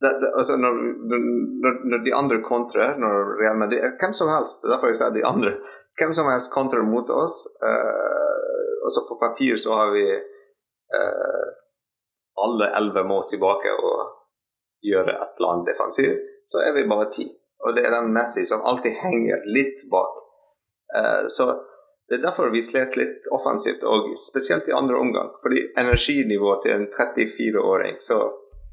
det, 0.00 0.10
det, 0.20 0.32
altså 0.36 0.56
når, 0.60 0.76
når, 1.10 1.78
når 1.90 2.04
de 2.04 2.14
andre 2.16 2.40
kontrer, 2.44 2.96
når 3.00 3.34
Real 3.40 3.58
Madrid 3.60 3.84
Hvem 4.00 4.12
som 4.16 4.28
helst, 4.32 4.60
det 4.60 4.68
er 4.68 4.74
derfor 4.74 4.92
jeg 4.92 5.00
sier 5.00 5.16
de 5.16 5.24
andre. 5.28 5.54
Hvem 6.00 6.12
som 6.16 6.28
helst 6.32 6.52
kontrer 6.52 6.84
mot 6.84 7.10
oss. 7.12 7.42
Eh, 7.64 8.68
og 8.84 8.92
så 8.92 9.04
på 9.08 9.18
papir 9.20 9.56
så 9.60 9.76
har 9.76 9.92
vi 9.96 10.06
eh, 10.12 11.48
alle 12.44 12.70
elleve 12.78 13.04
må 13.08 13.22
tilbake 13.28 13.72
og 13.76 13.98
gjøre 14.84 15.16
et 15.16 15.40
eller 15.40 15.52
annet 15.52 15.72
defensivt. 15.72 16.28
Så 16.50 16.62
er 16.64 16.72
vi 16.76 16.88
bare 16.88 17.10
ti. 17.12 17.26
Og 17.64 17.76
det 17.76 17.84
er 17.84 17.92
den 17.92 18.12
Messi 18.14 18.46
som 18.48 18.64
alltid 18.64 18.96
henger 19.02 19.44
litt 19.56 19.84
bak. 19.92 20.16
Eh, 20.96 21.28
så 21.28 21.52
det 22.10 22.18
er 22.18 22.22
derfor 22.24 22.50
vi 22.50 22.62
slet 22.62 22.96
litt 22.98 23.28
offensivt, 23.30 23.84
og 23.86 24.08
spesielt 24.18 24.68
i 24.68 24.74
andre 24.74 24.98
omgang. 24.98 25.28
Fordi 25.44 25.62
energinivået 25.78 26.64
til 26.66 26.72
en 26.74 26.86
34-åring 26.90 28.00
så 28.02 28.18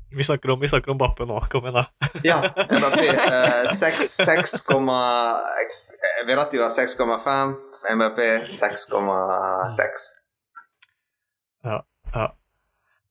Vi 0.10 0.24
snakker 0.24 0.50
om, 0.50 0.60
vi 0.60 0.68
snakker 0.72 0.92
om 0.92 0.98
Bappe 0.98 1.26
nå. 1.28 1.38
Kom 1.52 1.68
igjen, 1.68 1.78
da. 1.78 1.86
ja, 2.30 2.38
Mbappé 2.72 3.08
eh, 3.12 3.70
6, 3.76 4.00
6, 4.26 4.54
eh, 4.72 6.22
Verratti 6.28 6.58
var 6.58 6.72
6,5, 6.74 7.54
Mbappé 8.00 8.30
6,6. 8.48 10.08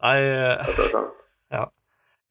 Nei, 0.02 0.16
eh, 0.22 0.66
Altså 0.66 0.88
sånn. 0.90 1.12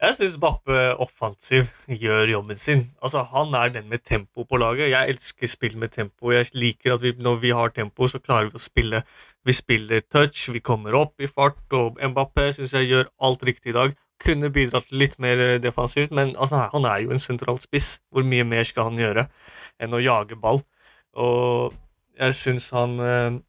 Jeg 0.03 0.15
syns 0.17 0.35
Bappe 0.43 0.75
offensiv 0.99 1.69
gjør 1.87 2.27
jobben 2.33 2.57
sin. 2.59 2.81
Altså, 3.01 3.23
Han 3.31 3.53
er 3.55 3.69
den 3.69 3.89
med 3.89 4.03
tempo 4.03 4.43
på 4.43 4.57
laget. 4.57 4.89
Jeg 4.91 5.09
elsker 5.09 5.47
spill 5.47 5.77
med 5.77 5.89
tempo. 5.89 6.31
Jeg 6.31 6.51
liker 6.53 6.93
at 6.93 7.01
vi, 7.01 7.13
når 7.17 7.35
vi 7.39 7.49
har 7.49 7.69
tempo, 7.69 8.07
så 8.07 8.19
klarer 8.19 8.49
vi 8.49 8.59
å 8.59 8.63
spille. 8.63 9.03
Vi 9.45 9.53
spiller 9.53 10.03
touch, 10.11 10.49
vi 10.51 10.59
kommer 10.59 10.95
opp 10.99 11.21
i 11.21 11.27
fart, 11.27 11.63
og 11.71 11.95
Mbappé 12.01 12.51
syns 12.51 12.73
jeg 12.75 12.89
gjør 12.89 13.07
alt 13.23 13.43
riktig 13.47 13.71
i 13.71 13.77
dag. 13.77 13.95
Kunne 14.19 14.51
bidratt 14.51 14.91
litt 14.91 15.15
mer 15.19 15.39
eh, 15.39 15.59
defensivt, 15.63 16.11
men 16.11 16.35
altså, 16.35 16.67
han 16.73 16.85
er 16.85 17.05
jo 17.05 17.15
en 17.15 17.19
sentral 17.19 17.59
spiss. 17.63 18.01
Hvor 18.11 18.27
mye 18.27 18.43
mer 18.43 18.67
skal 18.67 18.89
han 18.91 18.99
gjøre 18.99 19.27
enn 19.79 19.95
å 19.95 20.03
jage 20.03 20.35
ball? 20.39 20.59
Og 21.15 21.75
jeg 22.19 22.35
syns 22.35 22.69
han 22.75 22.99
eh, 22.99 23.39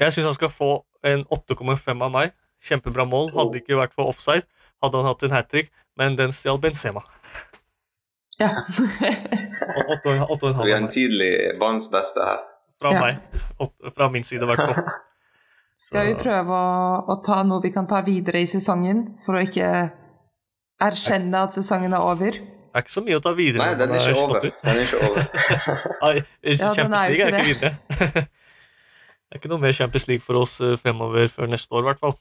Jeg 0.00 0.14
syns 0.14 0.32
han 0.32 0.34
skal 0.34 0.50
få 0.50 0.72
en 1.06 1.22
8,5 1.30 2.02
av 2.02 2.10
meg. 2.10 2.34
Kjempebra 2.62 3.06
mål. 3.06 3.30
Hadde 3.36 3.62
ikke 3.62 3.78
vært 3.78 3.94
for 3.94 4.10
offside, 4.10 4.46
hadde 4.82 4.96
han 5.00 5.06
hatt 5.10 5.22
en 5.28 5.34
hat 5.36 5.48
trick, 5.52 5.70
men 5.96 6.16
den 6.18 6.32
stjal 6.34 6.58
Benzema. 6.62 7.02
Ja. 8.40 8.48
Og- 9.76 9.90
åtte 9.94 10.44
og 10.46 10.48
en 10.50 10.56
Så 10.56 10.64
vi 10.66 10.72
har 10.72 10.80
en 10.82 10.88
tydelig 10.90 11.58
banens 11.60 11.88
beste 11.92 12.20
her. 12.26 12.40
fra 12.82 12.92
Ja. 12.92 13.00
meg. 13.00 13.18
Åtte- 13.60 13.92
Fra 13.94 14.08
min 14.10 14.22
side, 14.24 14.42
i 14.42 14.46
hvert 14.46 14.58
fall. 14.74 14.84
Skal 15.82 16.06
vi 16.06 16.14
prøve 16.14 16.54
å, 16.54 17.04
å 17.10 17.16
ta 17.26 17.42
noe 17.42 17.60
vi 17.62 17.70
kan 17.74 17.86
ta 17.90 18.00
videre 18.06 18.40
i 18.42 18.46
sesongen, 18.46 19.18
for 19.26 19.34
å 19.34 19.42
ikke 19.42 19.68
erkjenne 20.82 21.40
at 21.42 21.54
sesongen 21.54 21.94
er 21.94 22.02
over? 22.02 22.30
Det 22.32 22.78
er 22.78 22.84
ikke 22.86 22.94
så 22.94 23.02
mye 23.04 23.18
å 23.18 23.22
ta 23.22 23.32
videre. 23.36 23.64
Nei, 23.66 23.74
den 23.78 23.90
er 23.92 24.00
ikke 24.00 24.22
over. 24.22 24.40
Den 24.46 24.76
er 24.76 24.84
ikke 24.86 25.00
over. 25.08 25.22
Ja, 26.42 26.74
Champions 26.74 27.02
er 27.02 27.10
League 27.10 27.26
er 27.26 27.32
ikke 27.32 27.42
ikke 27.42 27.46
videre. 27.50 27.72
det 28.22 29.36
er 29.36 29.40
ikke 29.42 29.50
noe 29.52 29.62
mer 29.62 29.72
Champions 29.76 30.06
League 30.08 30.22
for 30.24 30.38
oss 30.42 30.54
eh, 30.64 30.76
fremover 30.80 31.28
før 31.30 31.50
neste 31.52 31.74
år, 31.76 31.84
i 31.84 31.88
hvert 31.90 32.00
fall. 32.02 32.16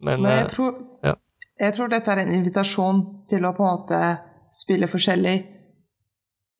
Men, 0.00 0.22
Men 0.22 0.32
jeg 0.32 0.44
eh, 0.44 0.50
tror, 0.52 0.72
ja. 1.04 1.14
jeg 1.60 1.74
tror 1.76 1.92
dette 1.92 2.12
er 2.12 2.22
en 2.22 2.34
invitasjon 2.36 3.02
til 3.30 3.46
å 3.46 3.54
på 3.56 3.64
en 3.64 3.78
måte 3.78 4.00
spille 4.52 4.88
forskjellig. 4.90 5.36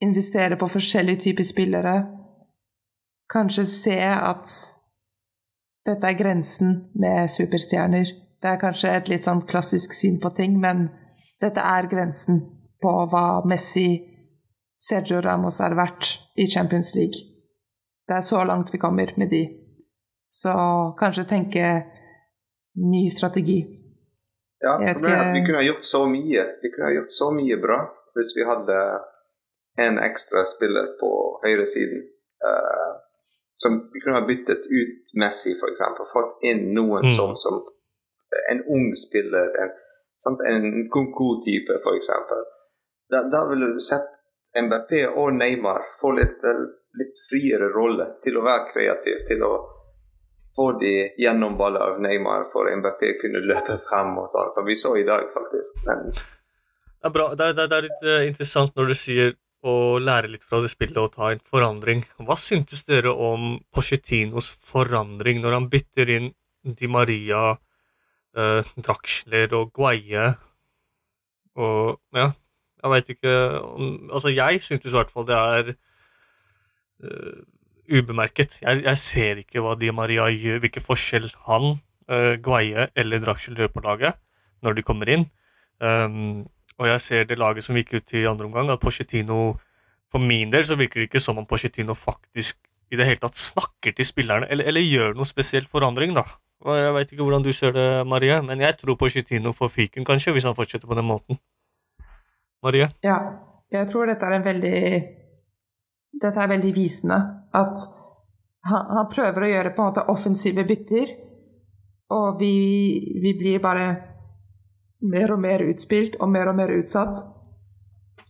Investere 0.04 0.58
på 0.60 0.68
forskjellige 0.68 1.24
typer 1.28 1.46
spillere. 1.46 1.94
Kanskje 3.32 3.64
se 3.68 3.98
at 4.00 4.52
dette 5.86 6.08
er 6.08 6.18
grensen 6.18 6.76
med 6.94 7.30
superstjerner. 7.30 8.10
Det 8.42 8.50
er 8.50 8.60
kanskje 8.60 8.92
et 8.92 9.08
litt 9.10 9.24
sånn 9.26 9.44
klassisk 9.48 9.94
syn 9.96 10.18
på 10.22 10.32
ting, 10.36 10.58
men 10.60 10.88
dette 11.42 11.62
er 11.62 11.88
grensen 11.90 12.42
på 12.82 12.92
hva 13.10 13.42
Messi, 13.48 13.88
Sergio 14.76 15.22
Ramos 15.24 15.60
har 15.64 15.74
vært 15.76 16.18
i 16.36 16.46
Champions 16.52 16.92
League. 16.94 17.22
Det 18.06 18.18
er 18.18 18.24
så 18.24 18.42
langt 18.44 18.72
vi 18.72 18.78
kommer 18.78 19.12
med 19.16 19.32
de. 19.32 19.42
Så 20.30 20.52
kanskje 21.00 21.24
tenke 21.30 21.70
ny 22.76 23.08
strategi. 23.10 23.60
Ja, 24.60 24.78
vi 25.34 25.44
kunne 25.46 25.58
ha 25.58 25.62
gjort 25.64 25.84
så 25.84 26.06
mye. 26.08 26.44
Vi 26.62 26.70
kunne 26.72 26.86
ha 26.88 26.94
gjort 26.94 27.12
så 27.12 27.30
mye 27.34 27.56
bra 27.60 27.78
hvis 28.16 28.32
vi 28.36 28.44
hadde 28.48 28.76
en 29.78 29.98
ekstra 30.00 30.44
spiller 30.48 30.86
på 31.00 31.10
høyresiden. 31.44 32.06
Uh, 32.46 32.92
som 33.56 33.90
vi 33.92 34.00
kunne 34.00 34.20
ha 34.20 34.26
byttet 34.26 34.64
ut 34.68 35.12
Messi, 35.20 35.52
f.eks. 35.52 35.82
Fått 36.12 36.38
inn 36.44 36.72
noen 36.74 37.04
Mm. 37.04 37.10
som, 37.16 37.36
som 37.36 37.62
En 38.50 38.60
ung 38.74 38.88
spiller, 38.96 39.48
en, 39.62 39.70
sant? 40.18 40.40
en 40.44 40.88
Kunku-type, 40.92 41.72
f.eks. 41.84 42.08
Da, 43.10 43.22
da 43.32 43.44
ville 43.48 43.66
du 43.72 43.78
sett 43.80 44.10
MBP 44.64 44.92
og 45.16 45.32
Neymar 45.36 45.82
få 46.00 46.10
litt, 46.16 46.42
eh, 46.44 46.64
litt 47.00 47.16
friere 47.30 47.68
rolle 47.72 48.06
til 48.24 48.36
å 48.36 48.44
være 48.44 48.66
kreativ, 48.72 49.22
til 49.28 49.44
å 49.46 49.52
få 50.56 50.70
de 50.80 50.92
gjennomballer 51.20 51.82
av 51.84 52.00
Neymar 52.02 52.46
for 52.52 52.70
MBP 52.72 53.02
kunne 53.20 53.44
løpe 53.44 53.76
frem 53.84 54.16
og 54.20 54.30
sånn, 54.32 54.52
som 54.54 54.66
vi 54.66 54.76
så 54.78 54.94
i 54.96 55.04
dag, 55.06 55.28
faktisk. 55.34 55.82
Men 55.88 56.08
Det 56.10 57.10
er. 57.10 57.34
Det, 57.36 57.48
er, 57.50 57.58
det 57.58 57.76
er 57.76 57.84
litt 57.84 58.06
eh, 58.06 58.24
interessant 58.26 58.72
når 58.76 58.90
du 58.90 58.96
sier 58.98 59.36
å 59.66 59.98
lære 59.98 60.30
litt 60.30 60.44
fra 60.46 60.60
det 60.62 60.70
spillet 60.70 60.98
og 61.00 61.14
ta 61.16 61.30
en 61.32 61.42
forandring. 61.42 62.04
Hva 62.22 62.36
syntes 62.38 62.84
dere 62.88 63.12
om 63.12 63.56
Pochettinos 63.74 64.50
forandring 64.68 65.40
når 65.42 65.56
han 65.58 65.70
bytter 65.72 66.12
inn 66.16 66.32
Di 66.66 66.88
Maria, 66.90 67.56
eh, 68.36 68.74
Draxler 68.76 69.54
og 69.58 69.72
Guaye 69.76 70.32
og 71.56 72.00
Ja, 72.14 72.30
jeg 72.82 72.92
veit 72.92 73.12
ikke 73.14 73.34
om 73.64 74.10
Altså, 74.10 74.32
jeg 74.34 74.60
syntes 74.64 74.92
i 74.92 74.96
hvert 74.98 75.12
fall 75.12 75.26
det 75.28 75.36
er 75.36 75.70
eh, 75.72 77.44
ubemerket. 77.90 78.60
Jeg, 78.62 78.82
jeg 78.84 79.00
ser 79.02 79.40
ikke 79.42 79.62
hva 79.64 79.76
Di 79.78 79.90
Maria 79.94 80.28
gjør, 80.32 80.60
hvilken 80.64 80.84
forskjell 80.84 81.30
han, 81.46 81.76
uh, 82.10 82.34
Guaye 82.42 82.88
eller 82.96 83.22
Draxler 83.22 83.64
gjør 83.64 83.72
på 83.74 83.84
laget 83.86 84.18
når 84.64 84.78
de 84.78 84.84
kommer 84.86 85.10
inn. 85.12 85.26
Um, 85.80 86.46
og 86.80 86.88
jeg 86.90 87.02
ser 87.04 87.28
det 87.28 87.38
laget 87.40 87.64
som 87.64 87.76
gikk 87.76 87.96
ut 87.96 88.14
i 88.16 88.26
andre 88.28 88.48
omgang, 88.48 88.70
at 88.72 88.80
Pochettino 88.80 89.56
For 90.06 90.22
min 90.22 90.52
del 90.52 90.62
så 90.64 90.76
virker 90.78 91.00
det 91.00 91.08
ikke 91.08 91.20
som 91.20 91.38
om 91.40 91.46
Pochettino 91.50 91.94
faktisk 91.98 92.60
i 92.94 92.96
det 92.96 93.08
hele 93.08 93.18
tatt 93.18 93.34
snakker 93.34 93.90
til 93.96 94.06
spillerne, 94.06 94.46
eller, 94.46 94.68
eller 94.70 94.84
gjør 94.84 95.16
noe 95.18 95.26
spesiell 95.26 95.66
forandring, 95.66 96.14
da. 96.14 96.22
Og 96.62 96.76
Jeg 96.78 96.92
veit 96.94 97.12
ikke 97.12 97.26
hvordan 97.26 97.42
du 97.42 97.50
ser 97.52 97.74
det, 97.74 98.06
Marie, 98.06 98.36
men 98.42 98.62
jeg 98.62 98.76
tror 98.78 98.96
Pochettino 99.00 99.52
får 99.52 99.72
fiken, 99.74 100.06
kanskje, 100.06 100.32
hvis 100.36 100.46
han 100.46 100.54
fortsetter 100.54 100.86
på 100.86 100.94
den 100.94 101.08
måten. 101.08 101.40
Marie? 102.62 102.88
Ja, 103.02 103.18
jeg 103.74 103.90
tror 103.90 104.06
dette 104.06 104.26
er 104.26 104.36
en 104.38 104.46
veldig 104.46 104.78
Dette 106.22 106.42
er 106.42 106.50
veldig 106.50 106.72
visende. 106.76 107.18
At 107.54 107.86
han, 108.66 108.90
han 108.96 109.08
prøver 109.12 109.44
å 109.46 109.52
gjøre 109.52 109.72
på 109.76 109.82
en 109.82 109.90
måte 109.92 110.06
offensive 110.12 110.64
bytter, 110.68 111.14
og 112.16 112.38
vi, 112.40 112.52
vi 113.22 113.32
blir 113.38 113.62
bare 113.62 113.86
mer 115.06 115.32
og 115.34 115.40
mer 115.42 115.64
utspilt 115.66 116.18
og 116.20 116.30
mer 116.32 116.50
og 116.50 116.58
mer 116.58 116.72
utsatt. 116.76 117.24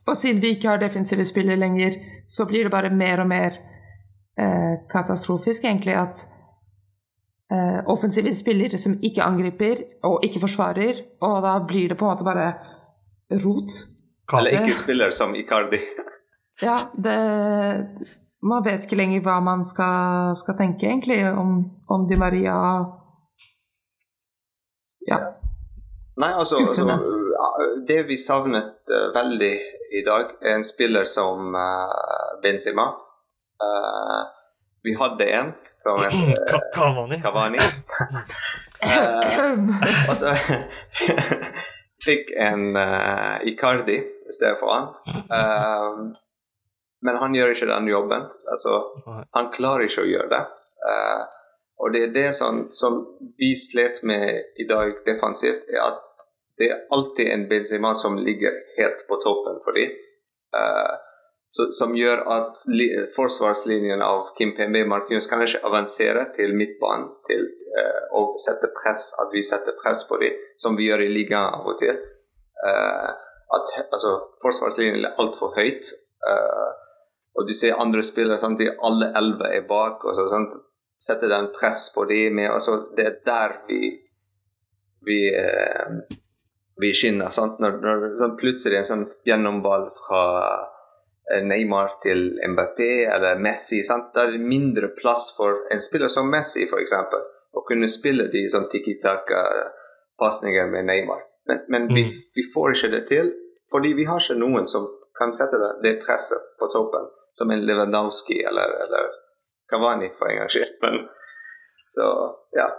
Og 0.07 0.17
siden 0.17 0.43
vi 0.43 0.55
ikke 0.55 0.71
har 0.71 0.81
defensive 0.81 1.25
spillere 1.27 1.61
lenger, 1.61 1.99
så 2.29 2.47
blir 2.47 2.67
det 2.67 2.73
bare 2.73 2.93
mer 2.95 3.23
og 3.25 3.29
mer 3.31 3.59
eh, 4.39 4.75
katastrofisk, 4.93 5.65
egentlig, 5.65 5.97
at 5.99 6.25
eh, 7.53 7.81
offensive 7.91 8.35
spillere 8.35 8.79
som 8.79 8.99
ikke 9.03 9.25
angriper 9.25 9.83
og 10.07 10.25
ikke 10.27 10.43
forsvarer, 10.47 11.03
og 11.21 11.43
da 11.43 11.59
blir 11.67 11.93
det 11.93 11.99
på 11.99 12.07
en 12.07 12.15
måte 12.15 12.27
bare 12.27 12.49
rot. 13.45 13.81
Eller 14.39 14.61
ikke 14.61 14.79
spiller 14.79 15.11
som 15.15 15.35
Icardi. 15.35 15.81
Ja, 16.63 16.79
det 16.95 17.17
Man 18.43 18.65
vet 18.65 18.85
ikke 18.87 18.97
lenger 18.97 19.25
hva 19.25 19.41
man 19.45 19.65
skal, 19.67 20.37
skal 20.39 20.57
tenke, 20.59 20.87
egentlig, 20.87 21.19
om, 21.29 21.59
om 21.89 22.07
Di 22.09 22.17
Maria 22.21 22.57
Ja. 25.09 25.19
Nei, 26.17 26.31
altså, 26.33 26.61
Skuffende. 26.61 26.95
altså 26.97 27.67
Det 27.89 27.99
vi 28.09 28.17
savnet 28.17 28.79
uh, 28.89 29.09
veldig 29.15 29.55
i 29.97 30.03
dag, 30.07 30.33
er 30.43 30.57
en 30.57 30.65
spiller 30.65 31.05
som 31.05 31.55
uh, 31.55 32.41
Benzema. 32.43 32.89
Uh, 33.63 34.23
vi 34.85 34.97
hadde 34.99 35.29
en 35.39 35.53
som 35.83 36.01
het 36.03 36.17
Kavani. 36.75 37.21
Cavani? 37.21 37.59
Cavani. 37.97 38.25
Eh, 38.87 39.59
og 40.11 40.17
så 40.21 40.35
fikk 42.07 42.29
en 42.37 42.77
uh, 42.77 43.41
Icardi 43.49 43.97
i 43.97 44.35
stedet 44.37 44.59
for 44.61 44.75
han. 44.75 46.11
Men 47.07 47.21
han 47.23 47.35
gjør 47.37 47.55
ikke 47.55 47.71
den 47.71 47.89
jobben. 47.91 48.27
Altså, 48.53 48.77
han 49.37 49.51
klarer 49.55 49.87
ikke 49.87 50.05
å 50.05 50.11
gjøre 50.11 50.31
det. 50.33 50.43
Uh, 50.87 51.23
og 51.83 51.93
det 51.93 52.03
er 52.07 52.15
det 52.15 52.29
som, 52.37 52.67
som 52.73 53.03
vi 53.39 53.53
slet 53.59 54.01
med 54.09 54.61
i 54.61 54.67
dag 54.69 54.95
defensivt, 55.07 55.67
er 55.71 55.83
at 55.85 56.03
det 56.57 56.71
er 56.73 56.87
alltid 56.95 57.29
en 57.33 57.45
Benzema 57.51 57.93
som 57.95 58.17
ligger 58.17 58.55
helt 58.79 59.05
på 59.09 59.19
toppen 59.25 59.61
for 59.65 59.77
dem. 59.77 59.93
Uh, 60.57 60.95
så, 61.53 61.69
som 61.77 61.93
gjør 61.97 62.25
at 62.33 62.65
li, 62.73 62.89
forsvarslinjen 63.17 64.03
av 64.03 64.33
Kim 64.39 64.57
Pembe 64.57 64.83
Martinus 64.89 65.29
kan 65.31 65.45
ikke 65.45 65.63
avansere 65.69 66.27
til 66.37 66.57
midtbanen 66.59 67.13
til 67.29 67.47
å 68.17 68.23
sette 68.41 68.71
press, 68.73 69.11
at 69.21 69.35
vi 69.37 69.43
setter 69.45 69.77
press 69.77 70.07
på 70.09 70.17
dem, 70.23 70.37
som 70.57 70.79
vi 70.79 70.89
gjør 70.89 71.03
i 71.05 71.11
ligaen 71.13 71.59
av 71.59 71.67
og 71.69 71.77
til. 71.83 71.99
Uh, 72.65 73.13
at 73.55 73.73
altså, 73.93 74.13
forsvarslinjen 74.43 75.05
er 75.05 75.21
altfor 75.23 75.55
høyt. 75.59 75.93
eh, 76.31 76.71
og 77.37 77.47
du 77.49 77.53
ser 77.55 77.77
andre 77.83 78.03
spillere, 78.03 78.39
sant? 78.41 78.59
de 78.59 78.71
alle 78.83 79.11
elleve 79.19 79.51
er 79.57 79.67
bak. 79.69 80.05
og 80.05 80.15
så, 80.17 80.27
sant? 80.33 80.57
Setter 80.99 81.29
den 81.29 81.51
press 81.53 81.91
på 81.95 82.05
dem. 82.09 82.35
Med, 82.39 82.51
altså, 82.51 82.79
det 82.97 83.05
er 83.07 83.17
der 83.27 83.59
vi 83.69 83.81
vi, 85.07 85.19
eh, 85.39 85.91
vi 86.81 86.93
skinner. 86.93 87.31
Sant? 87.31 87.61
Når, 87.63 87.77
når 87.85 88.07
sånn, 88.19 88.37
plutselig 88.41 88.81
en 88.81 88.89
sånn 88.89 89.05
gjennomball 89.29 89.85
fra 89.95 90.23
eh, 91.31 91.43
Neymar 91.47 91.99
til 92.03 92.41
Mbappé 92.43 92.91
eller 93.15 93.39
Messi 93.39 93.83
sant? 93.87 94.11
Det 94.15 94.25
er 94.25 94.39
mindre 94.43 94.89
plass 94.99 95.29
for 95.37 95.63
en 95.73 95.81
spiller 95.85 96.11
som 96.13 96.31
Messi, 96.33 96.67
f.eks. 96.67 96.93
Å 97.57 97.63
kunne 97.69 97.89
spille 97.93 98.27
de 98.33 98.43
sånn 98.53 98.67
tiki-taka-pasninger 98.73 100.67
med 100.73 100.89
Neymar. 100.91 101.23
Men, 101.47 101.63
men 101.69 101.87
vi, 101.95 102.03
Mm. 102.05 102.15
vi 102.35 102.43
får 102.55 102.75
ikke 102.75 102.91
det 102.97 103.05
til, 103.09 103.31
fordi 103.71 103.93
vi 103.95 104.05
har 104.05 104.19
ikke 104.21 104.39
noen 104.41 104.67
som 104.69 104.89
kan 105.17 105.31
sette 105.33 105.57
det, 105.63 105.71
det 105.85 105.95
presset 106.03 106.43
på 106.59 106.67
toppen, 106.73 107.07
som 107.37 107.51
en 107.53 107.63
Lewandowski 107.69 108.41
eller, 108.49 108.73
eller 108.87 109.11
Kavani 109.71 110.09
for 110.19 110.31
en 110.33 110.39
gangs 110.41 110.55
skyld. 110.57 110.75
Men 110.83 111.01
så, 111.93 112.07
ja. 112.57 112.71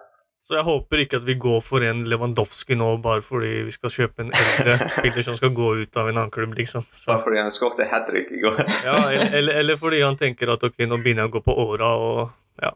Så 0.48 0.56
jeg 0.56 0.64
håper 0.64 1.02
ikke 1.04 1.20
at 1.20 1.26
vi 1.28 1.36
går 1.44 1.60
for 1.62 1.84
en 1.84 2.06
Lewandowski 2.08 2.78
nå 2.80 2.88
bare 3.04 3.22
fordi 3.26 3.50
vi 3.68 3.74
skal 3.76 3.92
kjøpe 3.92 4.24
en 4.24 4.32
eldre 4.32 4.78
spiller 4.96 5.26
som 5.28 5.36
skal 5.38 5.52
gå 5.58 5.74
ut 5.84 6.00
av 6.00 6.08
en 6.10 6.18
annen 6.22 6.32
klubb, 6.32 6.56
liksom. 6.58 6.86
Så, 6.88 7.10
Bare 7.12 7.26
fordi 7.26 7.42
han 7.42 7.52
skåret 7.52 7.90
hat 7.92 8.08
trick 8.08 8.32
i 8.32 8.40
går. 8.46 8.62
ja, 8.86 8.96
eller, 9.12 9.34
eller, 9.42 9.60
eller 9.64 9.80
fordi 9.82 10.02
han 10.06 10.18
tenker 10.20 10.54
at 10.56 10.64
ok, 10.64 10.80
nå 10.88 11.02
begynner 11.04 11.26
jeg 11.28 11.34
å 11.34 11.36
gå 11.38 11.44
på 11.50 11.58
åra, 11.68 11.92
og 12.00 12.64
ja. 12.64 12.72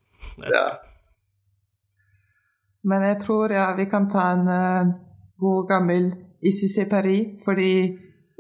ja. 0.52 0.66
Men 2.92 3.04
jeg 3.08 3.22
tror 3.24 3.54
ja, 3.56 3.70
vi 3.78 3.86
kan 3.90 4.08
ta 4.10 4.28
en 4.36 4.46
uh, 4.50 4.92
god, 5.42 5.68
gammel 5.70 6.12
ICC 6.42 6.86
Paris, 6.92 7.36
fordi 7.48 7.74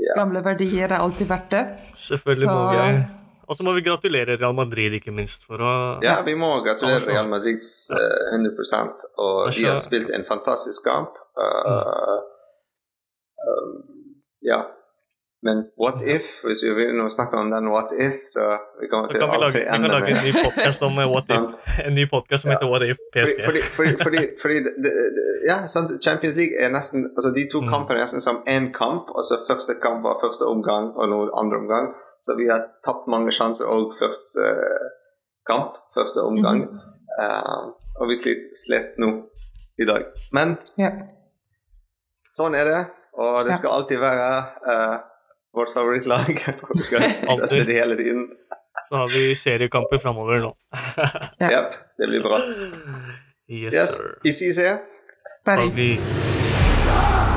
Ja. 0.01 0.15
gamle 0.17 0.41
verdier 0.41 0.89
er 0.89 0.97
alltid 0.97 1.27
verdt 1.29 1.51
det. 1.53 1.59
Selvfølgelig 1.93 2.47
Så- 2.49 2.53
må 2.57 2.71
vi 2.73 3.20
Og 3.51 3.57
så 3.57 3.65
må 3.67 3.73
vi 3.75 3.81
gratulere 3.83 4.37
Real 4.39 4.55
Madrid, 4.55 4.93
ikke 4.95 5.11
minst, 5.11 5.43
for 5.49 5.59
å 5.59 5.71
Ja, 6.05 6.21
vi 6.23 6.33
må 6.39 6.53
gratulere 6.63 6.95
Altså. 7.01 7.11
Real 7.11 7.27
Madrids 7.27 7.71
eh, 7.91 8.31
100% 8.31 9.03
og 9.19 9.51
de 9.51 9.65
har 9.65 9.73
Altså- 9.75 9.89
spilt 9.89 10.09
en 10.15 10.23
fantastisk 10.23 10.85
kamp. 10.87 11.19
Uh, 11.35 12.19
um, 13.47 13.73
Ja. 14.41 14.61
Men 15.43 15.57
what 15.83 16.01
if, 16.05 16.25
hvis 16.45 16.59
vi 16.63 16.69
vil 16.77 16.99
snakke 17.09 17.33
om 17.41 17.49
den 17.51 17.67
what 17.73 17.89
if, 17.97 18.13
så 18.29 18.43
vi 18.81 18.87
kommer 18.91 19.07
til 19.09 19.19
kan 19.19 19.31
vi 19.33 19.37
lage, 19.41 19.61
vi 19.65 19.81
kan 19.83 19.91
lage 19.97 20.11
en 20.13 20.23
ny 20.27 20.33
podcast 20.45 20.79
om 20.85 20.93
What 21.13 21.25
If. 21.35 21.45
En 21.87 21.93
ny 21.97 22.05
podcast 22.15 22.41
som 22.43 22.51
heter 22.53 22.67
What 22.71 22.83
If 22.85 22.97
PSG. 23.13 23.37
fordi, 23.49 23.61
fordi, 24.05 24.21
fordi, 24.43 24.57
Ja. 25.49 25.57
Champions 26.07 26.35
League 26.41 26.55
er 26.63 26.69
nesten 26.77 26.99
Altså, 27.17 27.29
de 27.37 27.43
to 27.53 27.59
Mm. 27.61 27.69
kampene 27.73 27.97
er 27.99 28.03
nesten 28.05 28.21
som 28.21 28.37
én 28.55 28.65
kamp. 28.81 29.03
Altså 29.17 29.33
første 29.49 29.73
kamp 29.85 29.99
var 30.07 30.15
første 30.25 30.43
omgang, 30.53 30.85
og 30.99 31.05
nå 31.09 31.17
andre 31.41 31.57
omgang. 31.63 31.87
Så 32.21 32.35
vi 32.37 32.47
har 32.49 32.67
tapt 32.85 33.07
mange 33.09 33.31
sjanser 33.33 33.65
òg 33.71 33.95
første 33.99 34.45
eh, 34.45 34.89
kamp, 35.49 35.77
første 35.97 36.21
omgang. 36.27 36.63
Eh, 37.19 37.61
og 38.01 38.09
vi 38.09 38.15
slet, 38.17 38.51
slet 38.57 38.97
nå 39.01 39.09
i 39.81 39.85
dag. 39.89 40.05
Men 40.33 40.57
Ja. 40.77 40.91
sånn 42.33 42.55
er 42.55 42.65
det, 42.69 42.81
og 43.17 43.41
det 43.45 43.55
skal 43.57 43.73
alltid 43.75 43.99
være 43.99 44.27
uh, 44.65 44.99
vårt 45.53 45.73
favorittlag. 45.73 46.29
og 46.63 46.71
vi 46.77 46.85
skal 46.87 47.03
støtte 47.09 47.63
det 47.65 47.75
hele 47.75 47.97
tiden. 47.99 48.29
Så 48.89 48.95
har 49.01 49.11
vi 49.11 49.35
seriekamper 49.35 49.97
framover 50.01 50.39
nå. 50.45 50.53
Ja. 51.41 51.49
Yep, 51.49 51.75
det 51.99 52.09
blir 52.13 52.23
bra. 52.25 52.39
Yes, 53.51 53.73
Yes, 53.73 53.97
sir. 53.97 54.15
i 54.23 54.31
CC. 54.31 54.59
Bye. 55.45 55.71
Bye. 55.75 57.30